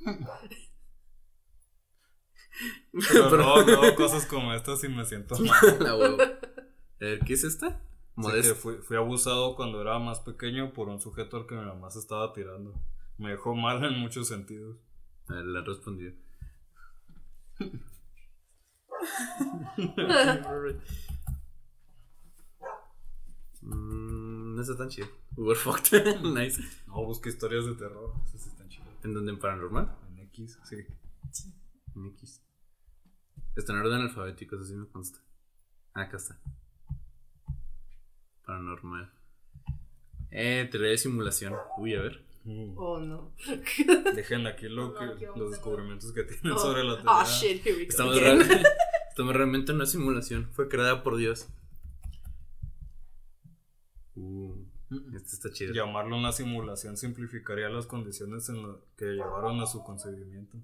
[2.92, 5.88] Pero no, no, cosas como estas y me siento mal.
[5.88, 7.82] A ver, ¿qué es esta?
[8.16, 11.66] Así que fui, fui abusado cuando era más pequeño por un sujeto al que mi
[11.66, 12.74] mamá se estaba tirando.
[13.18, 14.78] Me dejó mal en muchos sentidos.
[15.28, 16.14] A ver, la respondió.
[23.62, 25.08] Mm, no está tan chido.
[25.38, 25.92] We were fucked.
[26.24, 26.62] nice.
[26.88, 28.14] No, busqué historias de terror.
[28.28, 28.88] Esas están chidas.
[29.04, 29.32] ¿En dónde?
[29.32, 29.96] ¿En paranormal?
[30.10, 30.78] En X, sí.
[31.96, 32.42] En X.
[33.56, 35.20] Está en orden alfabético, eso sí me consta.
[35.94, 36.40] Ah, acá está.
[38.46, 39.12] Paranormal.
[40.32, 41.54] Eh, teoría de simulación.
[41.78, 42.26] Uy, a ver.
[42.44, 42.74] Mm.
[42.78, 43.34] Oh no.
[44.16, 47.24] Dejen aquí lo que, los descubrimientos que tienen Oh, sobre la Ah, teoría.
[47.26, 47.90] shit, here we go.
[47.90, 48.40] Estamos, again.
[48.40, 48.66] real-
[49.10, 50.50] estamos realmente en una simulación.
[50.54, 51.48] Fue creada por Dios.
[54.16, 54.54] Uh,
[55.16, 55.74] este está chido.
[55.74, 60.58] Llamarlo una simulación simplificaría las condiciones en las que llevaron a su concebimiento.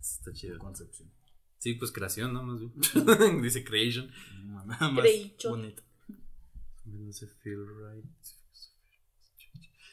[0.00, 0.58] Este está chido.
[0.58, 1.10] Concepción.
[1.58, 2.42] Sí, pues creación, ¿no?
[2.42, 2.72] Más bien.
[3.42, 4.10] Dice creation.
[4.66, 5.50] Nada más Creícho.
[5.50, 5.82] bonito.
[6.86, 8.04] No se feel right.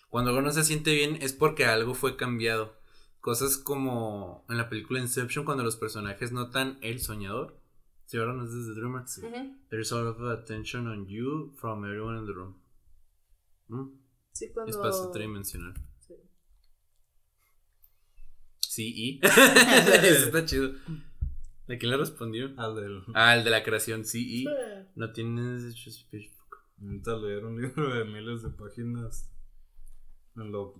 [0.09, 2.77] Cuando algo no se siente bien es porque algo fue cambiado.
[3.19, 7.59] Cosas como en la película Inception cuando los personajes notan el soñador.
[8.05, 9.01] ¿Sí, ahora no es desde Dreamer?
[9.01, 9.57] Ujú.
[9.69, 12.55] There's a lot of attention on you from everyone in the room.
[13.67, 13.99] ¿Mm?
[14.31, 14.71] Sí, cuando.
[14.71, 15.73] Espacio tridimensional.
[15.99, 16.13] Sí.
[18.59, 19.19] Sí, y.
[19.25, 19.31] Eso
[20.25, 20.71] está chido.
[21.67, 22.53] ¿De quién le respondió?
[22.57, 23.03] Al del.
[23.13, 24.45] Ah, el de la creación, sí, y.
[24.95, 25.63] No tienes.
[25.63, 29.31] Necesitas leer un libro de miles de páginas
[30.35, 30.75] en lo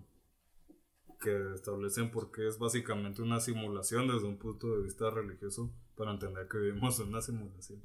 [1.20, 6.12] que establecen por qué es básicamente una simulación desde un punto de vista religioso para
[6.12, 7.82] entender que vivimos en una simulación.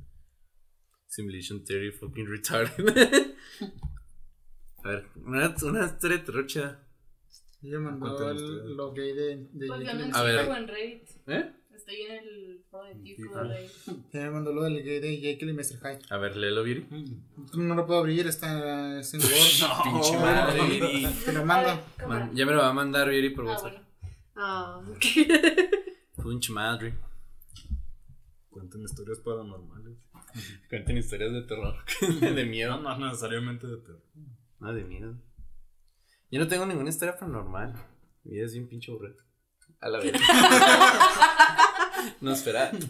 [1.06, 3.34] Simulation Theory fucking retarded.
[4.84, 6.78] A ver, una, una historia de terror chida.
[7.62, 10.48] Mandó Cuéntanos el- lo gay de, de Pues yo Jekyll no A ver.
[10.48, 11.08] en Reddit.
[11.28, 11.52] ¿Eh?
[11.74, 13.34] Estoy en el foro de Tifu Tifu.
[13.34, 13.70] de Reddit.
[14.14, 15.78] Ella me mandó lo del gay de Jekyll y Mr.
[15.80, 15.98] Hyde.
[16.10, 16.86] A ver, léelo, Viri.
[17.54, 19.82] No lo puedo abrir, está es en Word.
[19.84, 21.06] Pinche madre, Viri.
[21.24, 21.68] Te lo A mando.
[21.68, 22.26] ver, cámara.
[22.26, 23.72] Man, ya me lo va a mandar Viri por Ah, WhatsApp.
[23.72, 23.86] bueno.
[24.34, 24.82] Ah,
[26.22, 26.94] Pinche madre.
[28.50, 29.96] Cuenten historias paranormales.
[30.68, 31.76] Cuenten historias de terror.
[32.20, 32.80] de No, miedo.
[32.80, 34.02] no necesariamente de terror.
[34.62, 35.16] No, de miedo.
[36.30, 37.74] Yo no tengo ninguna historia paranormal.
[38.22, 39.16] Mi vida es bien pinche aburrida.
[39.80, 40.12] A la vez.
[42.20, 42.70] no espera.
[42.70, 42.86] trato.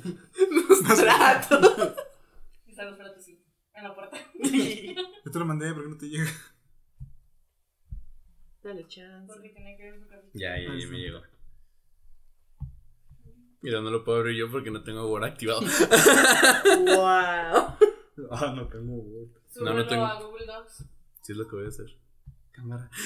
[2.67, 3.43] Y salgo, espérate, sí.
[3.75, 4.19] En la puerta.
[5.25, 6.31] Yo te lo mandé, ¿por qué no te llega?
[8.63, 9.33] Dale chance.
[9.33, 10.33] Porque tiene que ver su capítulo.
[10.35, 11.23] Ya, ya, ya me llegó.
[13.63, 15.63] Mira, no lo puedo abrir yo porque no tengo Word activado.
[15.63, 15.71] wow.
[18.31, 19.31] Ah, no tengo Word.
[19.57, 20.05] No, no Súbelo tengo.
[20.05, 20.85] a Google Docs.
[21.23, 21.87] Sí es lo que voy a hacer.
[22.53, 22.91] Cámara.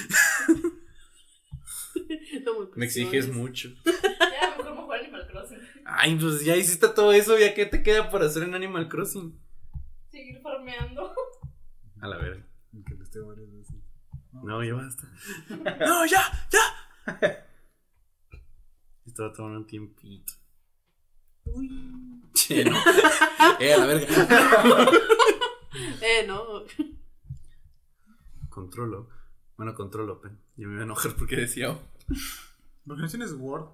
[2.44, 3.70] No me Me exiges mucho.
[3.85, 5.59] Ya, mejor me juego Animal Crossing.
[5.85, 7.38] Ay, pues ya hiciste todo eso.
[7.38, 9.38] ¿Ya qué te queda por hacer en Animal Crossing?
[10.11, 11.12] Seguir farmeando.
[12.00, 12.46] A la verga.
[12.87, 13.76] Que le esté varias veces.
[14.33, 15.11] No, ya basta.
[15.87, 17.46] no, ya, ya.
[19.07, 20.35] Esto va a tomar un tiempito.
[22.35, 22.76] Che, no.
[23.59, 24.07] eh, a la verga.
[26.02, 26.64] Eh, no.
[28.57, 29.07] Controlo.
[29.59, 30.38] Bueno, controlo, pen.
[30.57, 31.73] Yo me iba a enojar porque decía.
[31.73, 31.79] oh.
[32.87, 33.66] ¿Por qué no tienes Word?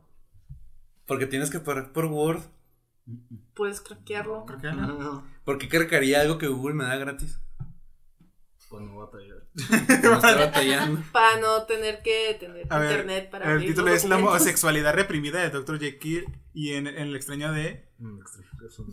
[1.07, 2.42] Porque tienes que pagar por Word.
[3.55, 4.45] Puedes craquearlo.
[4.45, 5.25] Creo que no.
[5.45, 7.38] ¿Por qué cargaría algo que Google me da gratis?
[8.68, 9.47] Para no batallar.
[10.03, 11.01] No batallando.
[11.12, 14.95] Para no tener que tener A ver, internet para el abrir título es La homosexualidad
[14.95, 15.79] reprimida de Dr.
[15.79, 17.88] Jekyll y en, en el extraño de.
[17.99, 18.18] Mm.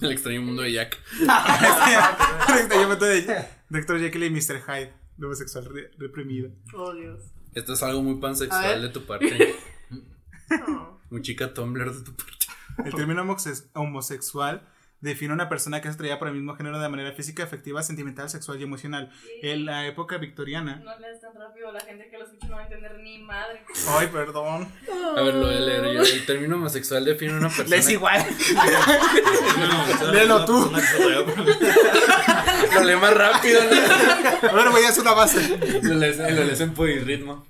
[0.02, 1.00] El extraño mundo de Jack.
[1.20, 4.00] el extraño mundo de Dr.
[4.00, 4.62] Jekyll y Mr.
[4.62, 4.99] Hyde.
[5.20, 6.50] La homosexual re- reprimida.
[6.74, 7.22] Oh, Dios.
[7.54, 9.56] Esto es algo muy pansexual de tu parte.
[10.68, 11.00] No.
[11.12, 12.48] Muy chica Tumblr de tu parte.
[12.86, 14.68] El término homosex- homosexual
[15.02, 17.82] define a una persona que es atraída por el mismo género de manera física, afectiva,
[17.84, 19.12] sentimental, sexual y emocional.
[19.42, 20.78] En la época victoriana.
[20.84, 23.64] No leas tan rápido, la gente que lo escucha no va a entender ni madre.
[23.90, 24.68] Ay, perdón.
[25.18, 26.02] A ver, lo voy a leer yo.
[26.02, 27.70] El término homosexual define a una persona.
[27.70, 28.26] Les igual.
[29.58, 30.72] No, Léelo tú.
[32.74, 34.50] Lo lee más rápido, ¿no?
[34.50, 35.58] A ver, voy a hacer una base.
[35.82, 37.46] Lo lees, lo lees en ritmo.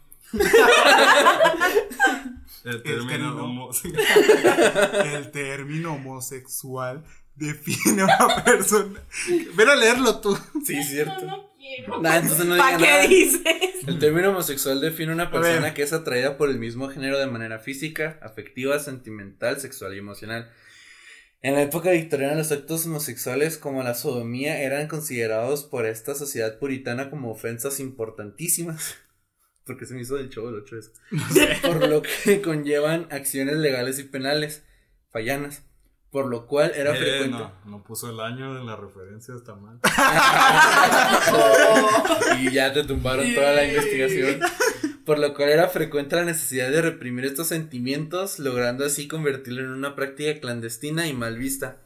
[2.64, 3.08] El término.
[3.08, 3.72] término homo-
[5.04, 7.04] El término homosexual
[7.40, 9.02] define a una persona.
[9.56, 10.38] Ven a leerlo tú.
[10.66, 11.26] Sí, es No, cierto.
[11.26, 12.02] no quiero.
[12.02, 13.08] Nah, entonces no ¿Para qué nada.
[13.08, 13.42] dices?
[13.88, 17.28] El término homosexual define a una persona que es atraída por el mismo género de
[17.28, 20.52] manera física, afectiva, sentimental, sexual y emocional.
[21.42, 26.60] En la época victoriana los actos homosexuales como la sodomía eran considerados por esta sociedad
[26.60, 28.98] puritana como ofensas importantísimas.
[29.66, 30.92] Porque se me hizo del show el 8 eso.
[31.62, 34.64] Por lo que conllevan acciones legales y penales,
[35.12, 35.64] fallanas.
[36.12, 37.38] Por lo cual era Eh, frecuente.
[37.38, 39.80] no, no puso el año de la referencia, está mal.
[42.40, 44.40] y ya te tumbaron toda la investigación.
[45.06, 49.70] Por lo cual era frecuente la necesidad de reprimir estos sentimientos, logrando así convertirlo en
[49.70, 51.78] una práctica clandestina y mal vista.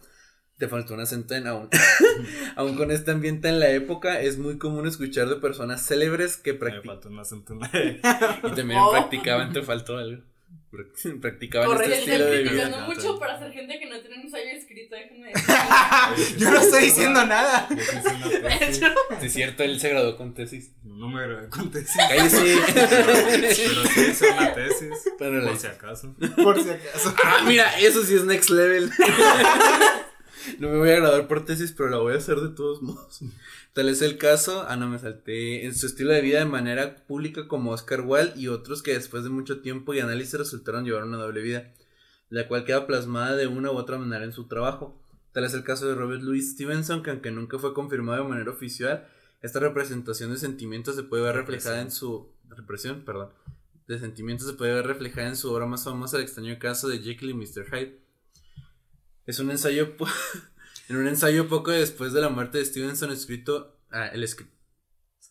[0.58, 1.70] Te faltó un acento en aún.
[2.56, 6.54] aún con este ambiente en la época, es muy común escuchar de personas célebres que
[6.54, 8.00] Me practican falta un acento en la E.
[8.44, 8.92] y también Oh.
[8.92, 10.24] practicaban, te faltó algo.
[10.72, 11.94] Prac- practicaban Correcto.
[11.96, 12.70] este estilo de vida.
[12.70, 15.32] no, mucho para ser gente que no tiene un ensayo escrito, déjenme
[16.38, 17.68] Yo no estoy diciendo nada.
[17.70, 18.30] Yo sí hice una
[18.60, 18.84] tesis.
[19.20, 20.72] Sí, es cierto, él se graduó con tesis.
[20.84, 21.96] No me gradué con tesis.
[21.96, 22.58] Cállese.
[22.74, 24.90] Pero sí hice una tesis.
[25.18, 25.58] Por hice.
[25.60, 26.16] si acaso.
[26.44, 27.16] Por si acaso.
[27.24, 28.92] Ah, mira, eso sí es next level.
[30.60, 33.22] No me voy a graduar por tesis, pero la voy a hacer de todos modos.
[33.74, 36.96] Tal es el caso, ah, no me salté, en su estilo de vida de manera
[37.08, 41.04] pública como Oscar Wilde y otros que después de mucho tiempo y análisis resultaron llevar
[41.04, 41.74] una doble vida,
[42.30, 45.00] la cual queda plasmada de una u otra manera en su trabajo.
[45.32, 48.52] Tal es el caso de Robert Louis Stevenson, que aunque nunca fue confirmado de manera
[48.52, 49.08] oficial,
[49.42, 53.30] esta representación de sentimientos se puede ver reflejada en su represión, perdón,
[53.88, 57.00] de sentimientos se puede ver reflejada en su obra más famosa, El extraño caso de
[57.00, 57.66] Jekyll y Mr.
[57.66, 58.03] Hyde.
[59.26, 59.96] Es un ensayo
[60.90, 64.50] en un ensayo poco después de la muerte de Stevenson escrito ah, el escri-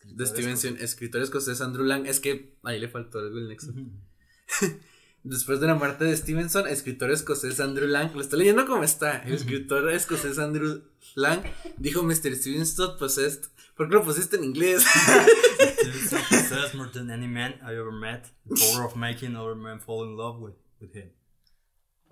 [0.05, 3.71] de Stevenson, escritor escocés Andrew Lang, es que ahí le faltó algo el nexo.
[5.23, 9.19] Después de la muerte de Stevenson, escritor escocés Andrew Lang, lo estoy leyendo como está,
[9.23, 10.81] el escritor escocés Andrew
[11.15, 11.41] Lang
[11.77, 12.35] dijo Mr.
[12.35, 13.45] Stevenson possessed,
[13.77, 14.83] ¿por qué lo pusiste en inglés?
[15.79, 18.25] Stevenson possessed more than any man I ever met.
[18.49, 21.11] The power of making other men fall in love with, with him.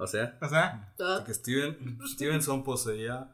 [0.02, 3.32] O sea, O sea, Ah, Que Steven, Stevenson poseía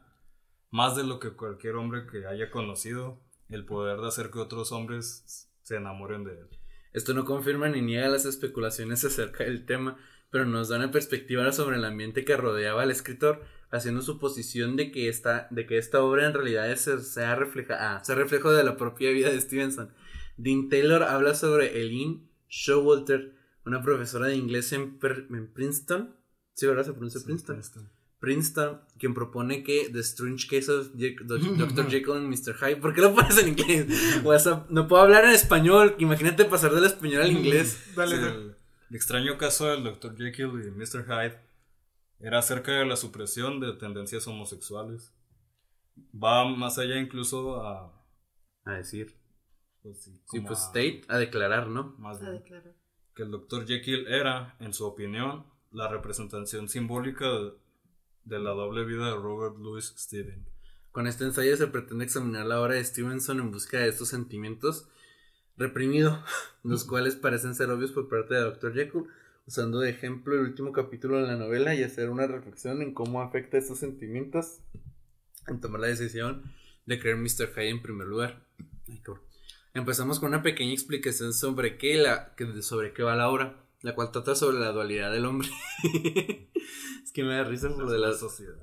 [0.70, 4.70] más de lo que cualquier hombre que haya conocido, el poder de hacer que otros
[4.72, 6.48] hombres se enamoren de él.
[6.92, 9.96] Esto no confirma ni niega las especulaciones acerca del tema,
[10.30, 14.90] pero nos da una perspectiva sobre el ambiente que rodeaba al escritor, haciendo suposición de
[14.90, 18.64] que esta, de que esta obra en realidad es, sea, refleja, ah, sea reflejo de
[18.64, 19.92] la propia vida de Stevenson.
[20.36, 26.14] Dean Taylor habla sobre Eileen Showalter, una profesora de inglés en, Per- en Princeton.
[26.58, 26.84] ¿Sí, verdad?
[26.84, 27.88] Se pronuncia Princeton.
[28.18, 31.88] Princeton, quien propone que The Strange Case of Dr.
[31.88, 32.52] Jekyll and Mr.
[32.58, 32.78] Hyde.
[32.80, 34.20] ¿Por qué lo pones en inglés?
[34.24, 35.94] WhatsApp, no puedo hablar en español.
[36.00, 37.80] Imagínate pasar del español al inglés.
[37.94, 38.16] dale.
[38.16, 38.34] Sí, dale.
[38.34, 38.56] el,
[38.90, 40.16] el extraño caso del Dr.
[40.16, 41.04] Jekyll y Mr.
[41.06, 41.38] Hyde
[42.18, 45.14] era acerca de la supresión de tendencias homosexuales.
[46.12, 47.94] Va más allá incluso a...
[48.64, 49.14] A decir.
[49.80, 51.94] Pues, sí, Sí, pues a- state, a declarar, ¿no?
[52.00, 52.74] más a bien, declarar.
[53.14, 53.64] que el Dr.
[53.64, 57.26] Jekyll era, en su opinión, la representación simbólica
[58.24, 60.46] de, la doble vida de Robert Louis Steven.
[60.92, 64.88] Con este ensayo se pretende examinar la obra de Stevenson en busca de estos sentimientos
[65.56, 66.18] reprimidos,
[66.62, 68.74] los cuales parecen ser obvios por parte de Dr.
[68.74, 69.06] Jekyll,
[69.46, 73.22] usando de ejemplo el último capítulo de la novela y hacer una reflexión en cómo
[73.22, 74.60] afecta estos sentimientos
[75.46, 76.42] en tomar la decisión
[76.86, 77.52] de creer Mr.
[77.54, 78.46] Hyde en primer lugar.
[79.74, 84.10] Empezamos con una pequeña explicación sobre qué, la, sobre qué va la obra, la cual
[84.10, 85.48] trata sobre la dualidad del hombre.
[87.04, 88.56] es que me da risa por lo de la sociedad.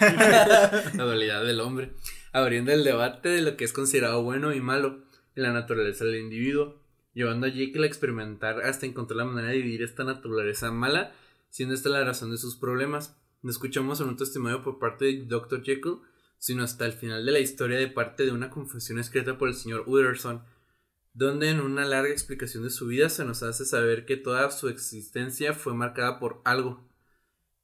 [0.94, 1.94] la dualidad del hombre,
[2.32, 5.04] abriendo el debate de lo que es considerado bueno y malo
[5.34, 6.80] en la naturaleza del individuo,
[7.14, 11.12] llevando a Jekyll a experimentar hasta encontrar la manera de dividir esta naturaleza mala,
[11.50, 13.16] siendo esta la razón de sus problemas.
[13.42, 15.62] No escuchamos en un testimonio por parte de Dr.
[15.62, 15.98] Jekyll,
[16.38, 19.54] sino hasta el final de la historia de parte de una confesión escrita por el
[19.54, 20.42] señor Utterson,
[21.14, 24.68] donde en una larga explicación de su vida se nos hace saber que toda su
[24.68, 26.88] existencia fue marcada por algo,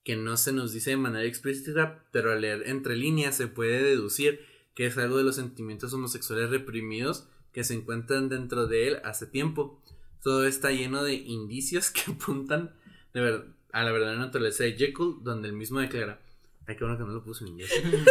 [0.04, 3.82] que no se nos dice de manera explícita, pero al leer entre líneas se puede
[3.82, 4.40] deducir
[4.74, 9.26] que es algo de los sentimientos homosexuales reprimidos que se encuentran dentro de él hace
[9.26, 9.82] tiempo.
[10.22, 12.74] Todo está lleno de indicios que apuntan
[13.12, 16.20] de ver- a la verdadera naturaleza de Jekyll, donde él mismo declara,
[16.66, 17.70] ay, qué bueno que no lo puso en inglés.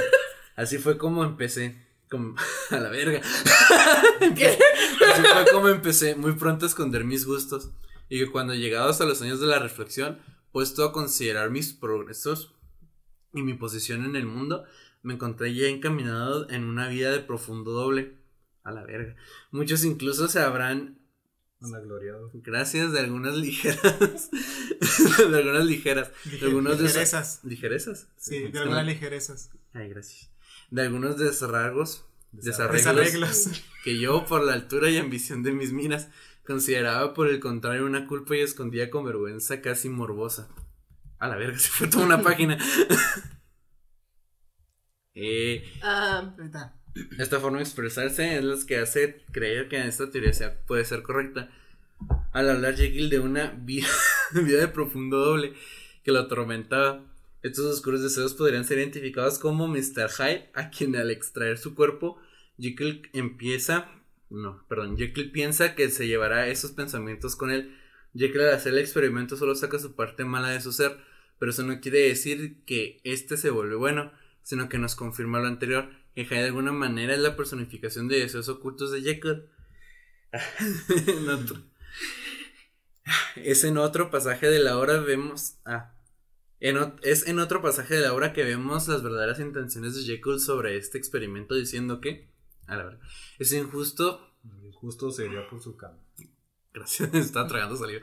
[0.55, 2.35] Así fue como empecé, como,
[2.69, 3.21] a la verga.
[4.21, 7.71] Así fue como empecé muy pronto a esconder mis gustos
[8.09, 10.19] y que cuando llegados a los años de la reflexión,
[10.51, 12.53] puesto a considerar mis progresos
[13.33, 14.63] y mi posición en el mundo,
[15.03, 18.15] me encontré ya encaminado en una vida de profundo doble.
[18.63, 19.15] A la verga.
[19.51, 20.99] Muchos incluso se habrán,
[21.61, 22.29] Vanagloriado.
[22.33, 23.81] gracias de algunas ligeras,
[25.29, 27.39] de algunas ligeras, algunos Ligerezas.
[27.45, 28.07] ligerezas.
[28.17, 29.51] Sí, de algunas ligerezas.
[29.73, 30.29] Ay, gracias.
[30.69, 33.63] De algunos desarragos, desarreglos, Desarreglos.
[33.83, 36.09] que yo, por la altura y ambición de mis miras,
[36.45, 40.49] consideraba por el contrario una culpa y escondía con vergüenza casi morbosa.
[41.19, 42.57] A la verga, se fue toda una página.
[45.19, 46.35] Eh, Ah,
[47.17, 51.01] esta forma de expresarse es lo que hace creer que esta teoría sea- puede ser
[51.01, 51.49] correcta.
[52.33, 53.87] Al hablar Jekyll de una vida,
[54.33, 55.53] vida de profundo doble
[56.03, 57.03] que lo atormentaba,
[57.47, 60.09] estos oscuros deseos podrían ser identificados como Mr.
[60.09, 62.19] Hyde, a quien al extraer su cuerpo,
[62.59, 63.91] Jekyll empieza,
[64.29, 67.75] no, perdón, Jekyll piensa que se llevará esos pensamientos con él.
[68.15, 70.97] Jekyll al hacer el experimento solo saca su parte mala de su ser,
[71.39, 75.47] pero eso no quiere decir que este se vuelve bueno, sino que nos confirma lo
[75.47, 79.43] anterior, que Hyde de alguna manera es la personificación de deseos ocultos de Jekyll.
[81.25, 81.63] No, tú-
[83.35, 85.55] Es en otro pasaje de la obra vemos.
[85.65, 85.93] Ah.
[86.59, 90.39] En es en otro pasaje de la obra que vemos las verdaderas intenciones de Jekyll
[90.39, 92.29] sobre este experimento diciendo que.
[92.65, 92.99] A la verdad.
[93.39, 94.21] Es injusto.
[94.43, 95.97] El injusto se iría por su cama.
[96.73, 98.01] Gracias, está tragando saliva.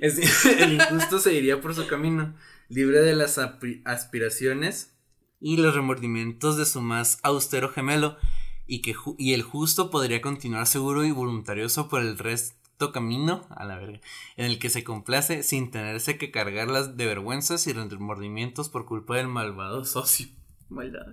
[0.00, 2.34] Es- el injusto se iría por su camino,
[2.68, 3.38] libre de las
[3.84, 4.94] aspiraciones
[5.40, 8.16] y los remordimientos de su más austero gemelo,
[8.66, 12.56] y que ju- y el justo podría continuar seguro y voluntarioso por el resto
[12.92, 14.00] camino, a la verga,
[14.36, 19.16] en el que se complace sin tenerse que cargarlas de vergüenzas y remordimientos por culpa
[19.16, 20.28] del malvado socio.
[20.68, 21.06] Maldad.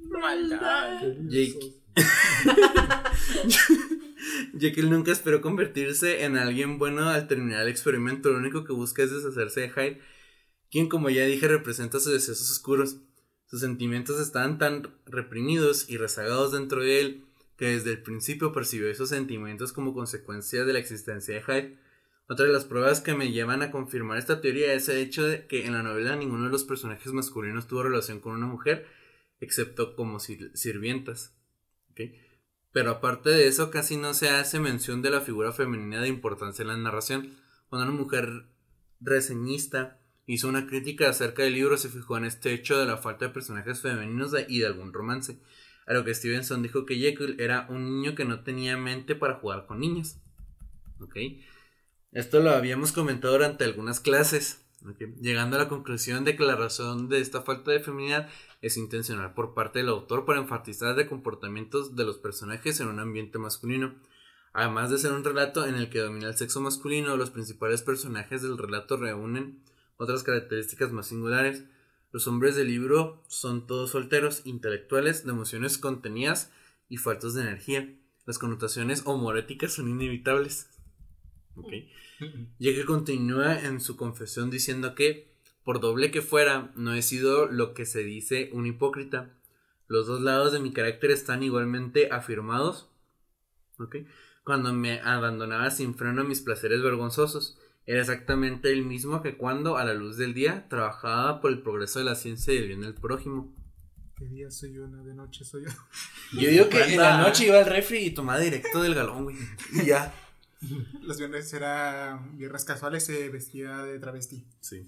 [0.00, 1.02] Maldad.
[1.28, 1.74] Jake.
[4.58, 8.30] Jekyll nunca esperó convertirse en alguien bueno al terminar el experimento.
[8.30, 10.00] Lo único que busca es deshacerse de Hyde,
[10.70, 12.98] quien, como ya dije, representa sus deseos oscuros.
[13.46, 17.24] Sus sentimientos estaban tan reprimidos y rezagados dentro de él
[17.58, 21.78] que desde el principio percibió esos sentimientos como consecuencia de la existencia de Hyde.
[22.28, 25.46] Otra de las pruebas que me llevan a confirmar esta teoría es el hecho de
[25.46, 28.86] que en la novela ninguno de los personajes masculinos tuvo relación con una mujer,
[29.40, 31.34] excepto como sir- sirvientas.
[32.70, 36.62] Pero aparte de eso, casi no se hace mención de la figura femenina de importancia
[36.62, 37.34] en la narración.
[37.68, 38.44] Cuando una mujer
[39.00, 43.26] reseñista hizo una crítica acerca del libro, se fijó en este hecho de la falta
[43.26, 45.40] de personajes femeninos y de algún romance.
[45.88, 49.36] A lo que Stevenson dijo que Jekyll era un niño que no tenía mente para
[49.36, 50.18] jugar con niños.
[51.00, 51.16] ¿Ok?
[52.12, 54.66] Esto lo habíamos comentado durante algunas clases.
[55.20, 58.28] Llegando a la conclusión de que la razón de esta falta de feminidad
[58.60, 63.00] es intencional por parte del autor para enfatizar de comportamientos de los personajes en un
[63.00, 63.94] ambiente masculino.
[64.52, 68.42] Además de ser un relato en el que domina el sexo masculino, los principales personajes
[68.42, 69.62] del relato reúnen
[69.96, 71.64] otras características más singulares.
[72.10, 76.50] Los hombres del libro son todos solteros, intelectuales, de emociones contenidas
[76.88, 77.94] y faltos de energía.
[78.24, 80.68] Las connotaciones homoeróticas son inevitables.
[81.54, 81.72] Ok.
[82.58, 85.30] Ya que continúa en su confesión diciendo que,
[85.62, 89.30] por doble que fuera, no he sido lo que se dice un hipócrita.
[89.86, 92.88] Los dos lados de mi carácter están igualmente afirmados.
[94.42, 97.56] Cuando me abandonaba sin freno a mis placeres vergonzosos,
[97.88, 101.98] era exactamente el mismo que cuando, a la luz del día, trabajaba por el progreso
[101.98, 103.50] de la ciencia y el bien del prójimo.
[104.14, 104.86] ¿Qué día soy yo?
[104.86, 105.70] No, de noche soy yo.
[106.38, 109.36] Yo digo que en la noche iba al refri y tomaba directo del galón, güey.
[109.72, 110.12] Y ya.
[111.00, 114.44] Los viernes era viernes casuales, se vestía de travesti.
[114.60, 114.86] Sí.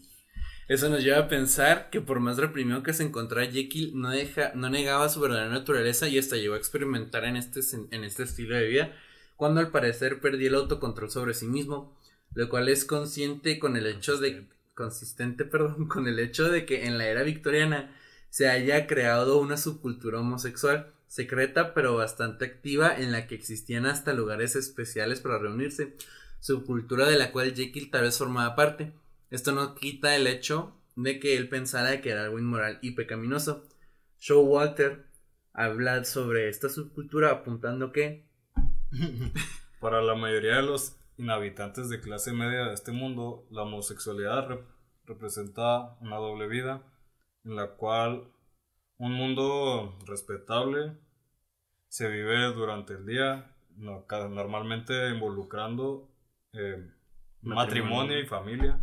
[0.68, 4.52] Eso nos lleva a pensar que por más reprimido que se encontrara Jekyll, no, deja,
[4.54, 7.60] no negaba su verdadera naturaleza y hasta llegó a experimentar en este,
[7.92, 8.92] en este estilo de vida,
[9.36, 11.98] cuando al parecer perdió el autocontrol sobre sí mismo,
[12.34, 16.86] lo cual es consciente con el hecho de consistente, perdón, con el hecho de que
[16.86, 17.94] en la era victoriana
[18.28, 24.12] se haya creado una subcultura homosexual secreta pero bastante activa en la que existían hasta
[24.12, 25.96] lugares especiales para reunirse,
[26.38, 28.92] subcultura de la cual Jekyll tal vez formaba parte.
[29.30, 33.66] Esto no quita el hecho de que él pensara que era algo inmoral y pecaminoso.
[34.20, 35.04] Showalter
[35.52, 38.24] habla sobre esta subcultura apuntando que
[39.80, 44.64] Para la mayoría de los inhabitantes de clase media de este mundo, la homosexualidad rep-
[45.04, 46.82] representa una doble vida
[47.44, 48.24] en la cual
[48.96, 50.96] un mundo respetable
[51.88, 56.08] se vive durante el día, no- normalmente involucrando
[56.52, 56.90] eh,
[57.42, 57.54] Matrimonio.
[57.54, 58.80] matrimonio y familia,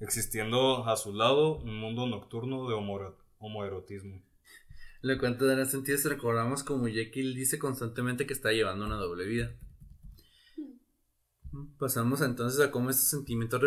[0.00, 4.22] existiendo a su lado un mundo nocturno de homoero- homoerotismo.
[5.02, 9.24] lo cuento de sentido si recordamos como Jekyll dice constantemente que está llevando una doble
[9.26, 9.52] vida.
[11.78, 13.60] Pasamos entonces a cómo estos sentimientos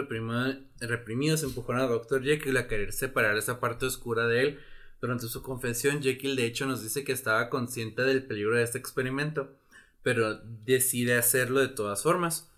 [0.80, 2.24] reprimidos empujaron a Dr.
[2.24, 4.60] Jekyll a querer separar esa parte oscura de él.
[5.02, 8.78] Durante su confesión, Jekyll de hecho nos dice que estaba consciente del peligro de este
[8.78, 9.52] experimento,
[10.02, 12.50] pero decide hacerlo de todas formas.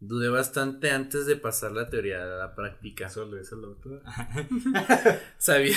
[0.00, 3.06] Dudé bastante antes de pasar la teoría a la práctica.
[3.06, 3.38] Eso lo.
[5.38, 5.76] Sabía,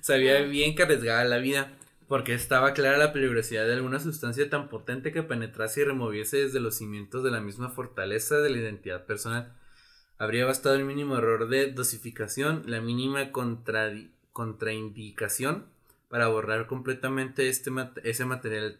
[0.00, 1.76] sabía bien que arriesgaba la vida,
[2.08, 6.60] porque estaba clara la peligrosidad de alguna sustancia tan potente que penetrase y removiese desde
[6.60, 9.52] los cimientos de la misma fortaleza de la identidad personal.
[10.18, 13.30] Habría bastado el mínimo error de dosificación, la mínima
[14.32, 15.66] contraindicación
[16.08, 17.70] para borrar completamente este
[18.02, 18.78] ese material.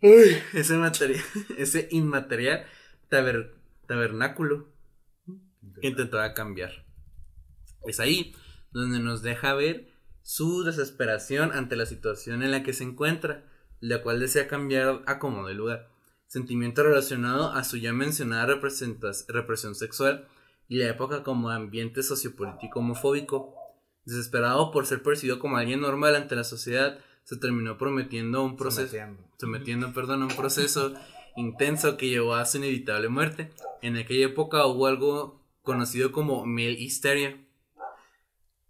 [0.00, 1.20] Uy, ese material,
[1.58, 2.66] ese inmaterial
[3.10, 3.52] taber-
[3.86, 4.68] tabernáculo
[5.80, 6.84] que intentaba cambiar.
[7.86, 8.34] Es ahí
[8.72, 9.88] donde nos deja ver
[10.26, 13.44] su desesperación ante la situación en la que se encuentra,
[13.78, 15.88] la cual desea cambiar a como de lugar.
[16.26, 20.26] Sentimiento relacionado a su ya mencionada represión sexual
[20.66, 23.54] y la época como ambiente sociopolítico homofóbico.
[24.04, 28.88] Desesperado por ser percibido como alguien normal ante la sociedad, se terminó prometiendo un proceso
[28.88, 29.22] Sometiendo.
[29.38, 30.92] sometiendo, perdón, a un proceso
[31.36, 33.52] intenso que llevó a su inevitable muerte.
[33.80, 37.45] En aquella época hubo algo conocido como male hysteria,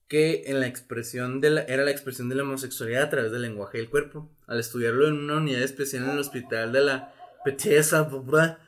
[0.09, 3.43] que en la expresión de la, era la expresión de la homosexualidad a través del
[3.43, 4.31] lenguaje del cuerpo.
[4.47, 7.13] Al estudiarlo en una unidad especial en el hospital de la
[7.45, 8.61] Saint-Barbara,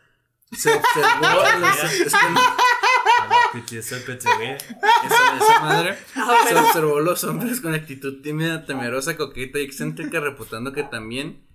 [0.57, 1.21] se observó
[1.61, 4.57] los- es que no- A la pitiesa petería.
[4.57, 5.97] esa, esa madre
[6.49, 11.47] se observó los hombres con actitud tímida, temerosa, coqueta y excéntrica, reputando que también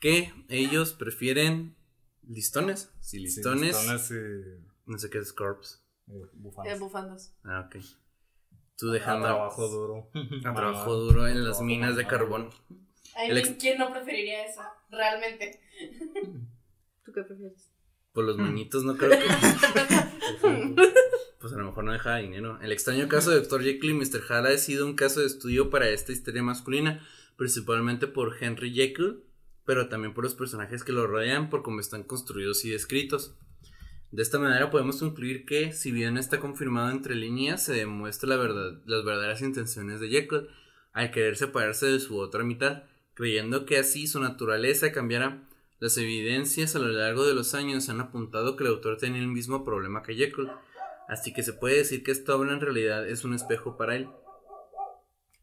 [0.00, 1.76] que ellos prefieren
[2.26, 2.90] listones.
[3.00, 3.76] Sí, Sí, listones.
[4.10, 5.76] y No sé qué es corpse.
[6.08, 6.74] eh, bufandas.
[6.74, 7.34] Eh, bufandas.
[7.44, 7.82] Ah, ok.
[8.80, 10.10] Tú A dejando trabajo duro.
[10.44, 12.48] a trabajo duro en las minas de carbón.
[13.58, 14.62] ¿Quién no preferiría eso?
[14.90, 15.60] Realmente.
[17.04, 17.70] ¿Tú qué prefieres?
[18.14, 19.26] Por los manitos no creo que.
[21.40, 22.58] Pues a lo mejor no deja dinero.
[22.60, 23.62] El extraño caso de Dr.
[23.62, 24.20] Jekyll y Mr.
[24.20, 27.02] Hyde ha sido un caso de estudio para esta historia masculina,
[27.36, 29.24] principalmente por Henry Jekyll,
[29.64, 33.34] pero también por los personajes que lo rodean, por cómo están construidos y descritos.
[34.12, 38.36] De esta manera podemos concluir que, si bien está confirmado entre líneas, se demuestra la
[38.36, 40.48] verdad, las verdaderas intenciones de Jekyll
[40.92, 42.82] al querer separarse de su otra mitad,
[43.14, 45.46] creyendo que así su naturaleza cambiará.
[45.78, 49.28] Las evidencias a lo largo de los años han apuntado que el autor tenía el
[49.28, 50.50] mismo problema que Jekyll,
[51.08, 54.08] así que se puede decir que esta obra en realidad es un espejo para él,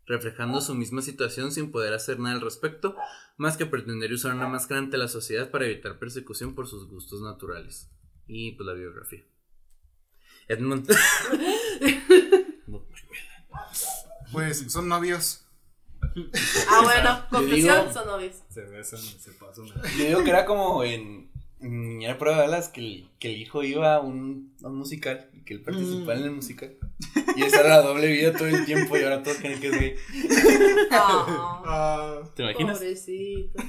[0.05, 2.95] reflejando su misma situación sin poder hacer nada al respecto,
[3.38, 7.22] más que pretender usar una máscara ante la sociedad para evitar persecución por sus gustos
[7.22, 7.89] naturales.
[8.28, 9.23] Y pues la biografía.
[10.47, 10.89] Edmund.
[12.67, 12.84] No,
[14.34, 15.45] Pues son novios.
[16.69, 18.36] Ah, bueno, conclusión, digo- son novios.
[18.49, 19.65] Se besan se pasan.
[19.97, 23.30] Yo digo que era como en, en Niñera de Prueba de Balas que el, que
[23.34, 26.75] el hijo iba a un, a un musical y que él participaba en el musical.
[27.38, 29.80] Y esa era la doble vida todo el tiempo y ahora todos creen que es
[29.80, 29.95] gay.
[30.91, 32.78] Ah, ¿Te imaginas?
[32.80, 33.63] pobrecito.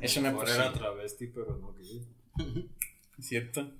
[0.00, 0.78] Es una Mejor era persona.
[0.78, 2.06] travesti, pero no gay.
[3.20, 3.72] ¿Cierto?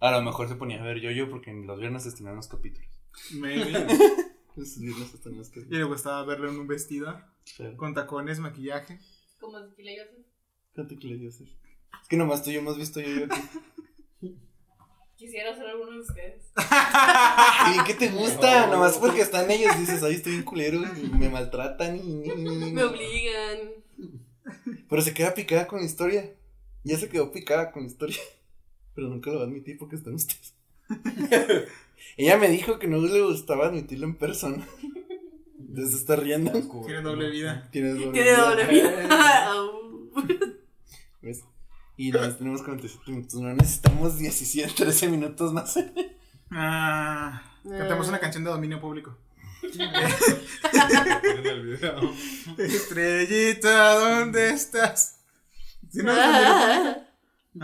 [0.00, 2.88] A lo mejor se ponía a ver yo-yo porque en los viernes estrenaban los capítulos.
[3.32, 3.72] maybe.
[4.56, 5.78] Los viernes estrenaban los Y capítulos.
[5.78, 7.20] le gustaba verlo en un vestido,
[7.56, 7.76] Claro.
[7.76, 8.98] con tacones, maquillaje.
[9.38, 10.08] Como si le digas,
[10.74, 11.46] Fíjate que le dio hacer.
[12.02, 13.40] Es que nomás tú y yo hemos visto yo-yo aquí.
[15.16, 16.52] Quisiera ser alguno de ustedes.
[17.80, 18.66] ¿Y qué te gusta?
[18.66, 22.14] Nomás porque están ellos dices, ay, estoy bien culero y me maltratan y...
[22.72, 23.58] Me obligan.
[24.88, 26.34] Pero se queda picada con la historia.
[26.84, 28.18] Ya se quedó picada con la historia.
[28.96, 30.54] Pero nunca lo va a admitir porque están ustedes.
[32.16, 34.66] Ella me dijo que no le gustaba admitirlo en persona.
[35.58, 36.50] Entonces está riendo.
[36.86, 37.68] Tiene doble vida.
[37.70, 38.44] Tienes doble Tiene vida.
[38.44, 39.08] doble vida.
[41.98, 43.40] Y nomás tenemos 47 minutos.
[43.40, 45.78] No necesitamos 17, 13 minutos más.
[46.50, 49.16] Ah, cantamos una canción de dominio público.
[52.58, 55.20] Estrellita, ¿dónde estás?
[55.90, 56.12] ¿Sí no?
[56.14, 57.05] ah,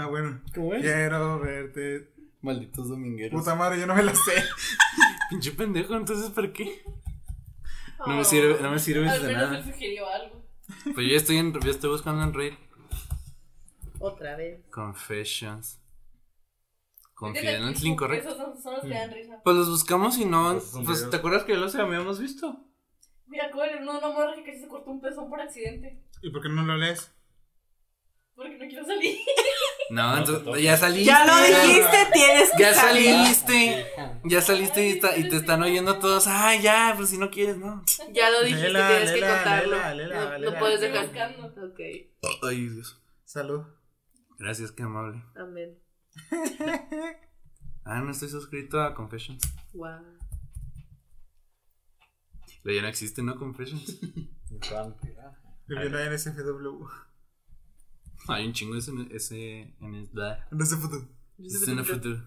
[0.09, 0.41] bueno.
[0.55, 0.83] ¿Cómo es?
[0.83, 2.13] Quiero verte.
[2.41, 3.41] Malditos domingueros.
[3.41, 4.33] Puta madre, yo no me la sé.
[5.31, 6.83] Pinche pendejo, entonces ¿para qué?
[8.07, 9.63] No me sirve, no me sirve Al de menos nada.
[9.65, 10.45] sugirió algo.
[10.95, 12.59] Pues yo estoy en, yo estoy buscando en Reddit.
[14.01, 14.67] Otra vez.
[14.71, 15.81] Confessions.
[17.15, 18.31] Confidential incorrecto.
[18.31, 19.41] Esos son, son los que dan risa.
[19.45, 20.59] Pues los buscamos y no.
[20.85, 22.67] Pues te acuerdas que ya los habíamos visto.
[23.27, 26.03] Mira, Cole, no, una morra que casi se cortó un pezón por accidente.
[26.21, 27.15] ¿Y por qué no lo lees?
[28.35, 29.17] Porque no quiero salir.
[29.91, 31.05] No, No, entonces ya saliste.
[31.05, 33.15] Ya lo dijiste, tienes que Ya salir.
[33.15, 33.87] saliste.
[34.25, 36.27] Ya saliste y, está- y te están oyendo todos.
[36.27, 37.83] Ay, ya, pues si no quieres, no.
[38.13, 39.77] Ya lo dijiste, Lela, tienes que contarlo.
[39.77, 40.59] lela, lela, no, no lela.
[40.59, 41.07] puedes dejar.
[41.07, 41.81] Ok,
[42.49, 43.03] Ay, Dios.
[43.25, 43.63] Salud.
[44.39, 45.23] Gracias, qué amable.
[45.37, 45.79] amén.
[47.85, 49.43] Ah, no estoy suscrito a Confessions.
[49.73, 50.03] Wow.
[52.63, 53.37] Pero ya no existe, ¿no?
[53.37, 53.99] Confessions.
[55.67, 56.05] Vivió la
[58.29, 60.11] Hay un chingo ese, ese en el.
[60.51, 61.09] No se futuro.
[61.39, 62.23] Es en el futuro.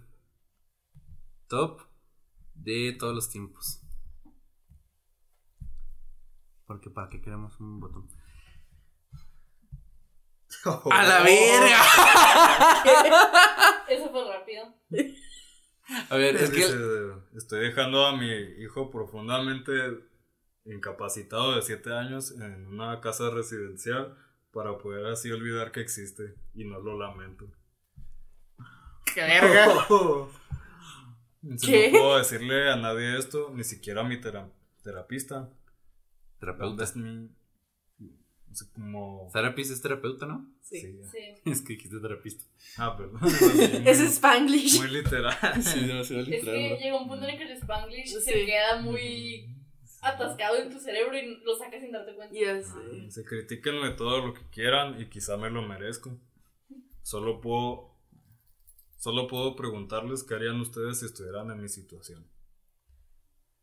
[1.48, 1.82] Top
[2.54, 3.82] de todos los tiempos.
[6.66, 8.10] Porque para qué queremos un botón.
[10.92, 11.80] ¡A la verga!
[13.88, 14.66] Eso fue rápido.
[16.10, 16.66] A ver, es que.
[17.38, 18.32] Estoy dejando a mi
[18.64, 19.72] hijo profundamente
[20.66, 24.18] incapacitado de 7 años en una casa residencial
[24.56, 27.46] para poder así olvidar que existe y no lo lamento.
[29.14, 29.68] ¡Qué verga!
[31.58, 31.92] Si ¿Qué?
[31.92, 34.50] No puedo decirle a nadie esto, ni siquiera a mi tera-
[34.82, 35.48] terapista.
[36.40, 36.84] Terapeuta.
[36.84, 37.30] Es mi.
[38.00, 39.30] No sé cómo.
[39.32, 40.50] Therapist es terapeuta, ¿no?
[40.62, 40.82] Sí.
[40.82, 41.00] Sí.
[41.12, 41.20] Sí.
[41.52, 42.46] Es que dijiste terapista.
[42.78, 43.20] Ah, perdón.
[43.28, 43.42] es
[43.80, 44.80] muy- Es Spanglish.
[44.80, 45.38] Muy literal.
[45.62, 46.78] Sí, demasiado Es que literal.
[46.80, 48.22] llega un punto en el que el Spanglish Sí.
[48.22, 49.55] se queda muy
[50.02, 52.36] atascado en tu cerebro y lo sacas sin darte cuenta.
[52.36, 53.12] Ya sé.
[53.12, 56.18] Se critíquenme todo lo que quieran y quizá me lo merezco.
[57.02, 57.96] Solo puedo.
[58.98, 62.26] Solo puedo preguntarles qué harían ustedes si estuvieran en mi situación.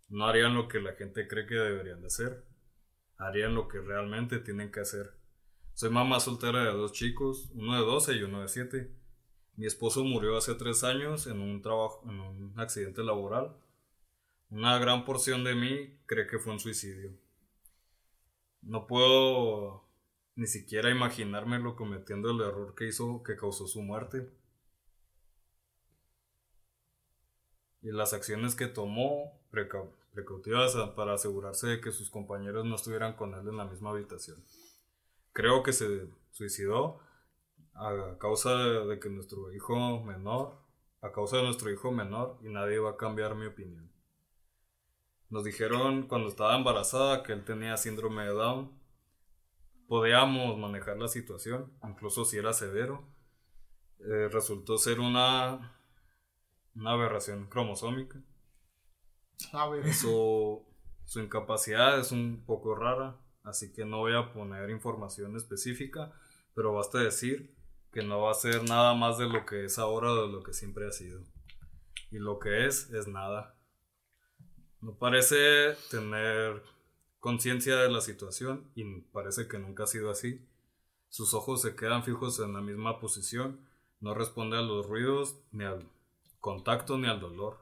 [0.08, 2.44] No harían lo que la gente cree que deberían de hacer.
[3.16, 5.14] Harían lo que realmente tienen que hacer.
[5.74, 8.92] Soy mamá soltera de dos chicos, uno de 12 y uno de 7.
[9.56, 13.56] Mi esposo murió hace tres años en un trabajo, en un accidente laboral.
[14.52, 17.10] Una gran porción de mí cree que fue un suicidio.
[18.62, 19.84] No puedo
[20.36, 24.32] ni siquiera imaginármelo cometiendo el error que hizo que causó su muerte.
[27.82, 33.14] Y las acciones que tomó preca- precautivas para asegurarse de que sus compañeros no estuvieran
[33.14, 34.42] con él en la misma habitación.
[35.34, 37.00] Creo que se suicidó
[37.74, 40.58] a causa de que nuestro hijo menor,
[41.02, 43.91] a causa de nuestro hijo menor, y nadie va a cambiar mi opinión.
[45.32, 48.70] Nos dijeron cuando estaba embarazada que él tenía síndrome de Down.
[49.88, 53.02] Podíamos manejar la situación, incluso si era severo.
[54.00, 55.74] Eh, resultó ser una,
[56.74, 58.20] una aberración cromosómica.
[59.54, 59.94] A ver.
[59.94, 60.66] Su,
[61.06, 66.12] su incapacidad es un poco rara, así que no voy a poner información específica,
[66.54, 67.56] pero basta decir
[67.90, 70.42] que no va a ser nada más de lo que es ahora o de lo
[70.42, 71.22] que siempre ha sido.
[72.10, 73.56] Y lo que es, es nada.
[74.82, 76.60] No parece tener
[77.20, 80.44] conciencia de la situación y parece que nunca ha sido así.
[81.08, 83.60] Sus ojos se quedan fijos en la misma posición,
[84.00, 85.88] no responde a los ruidos, ni al
[86.40, 87.58] contacto, ni al dolor.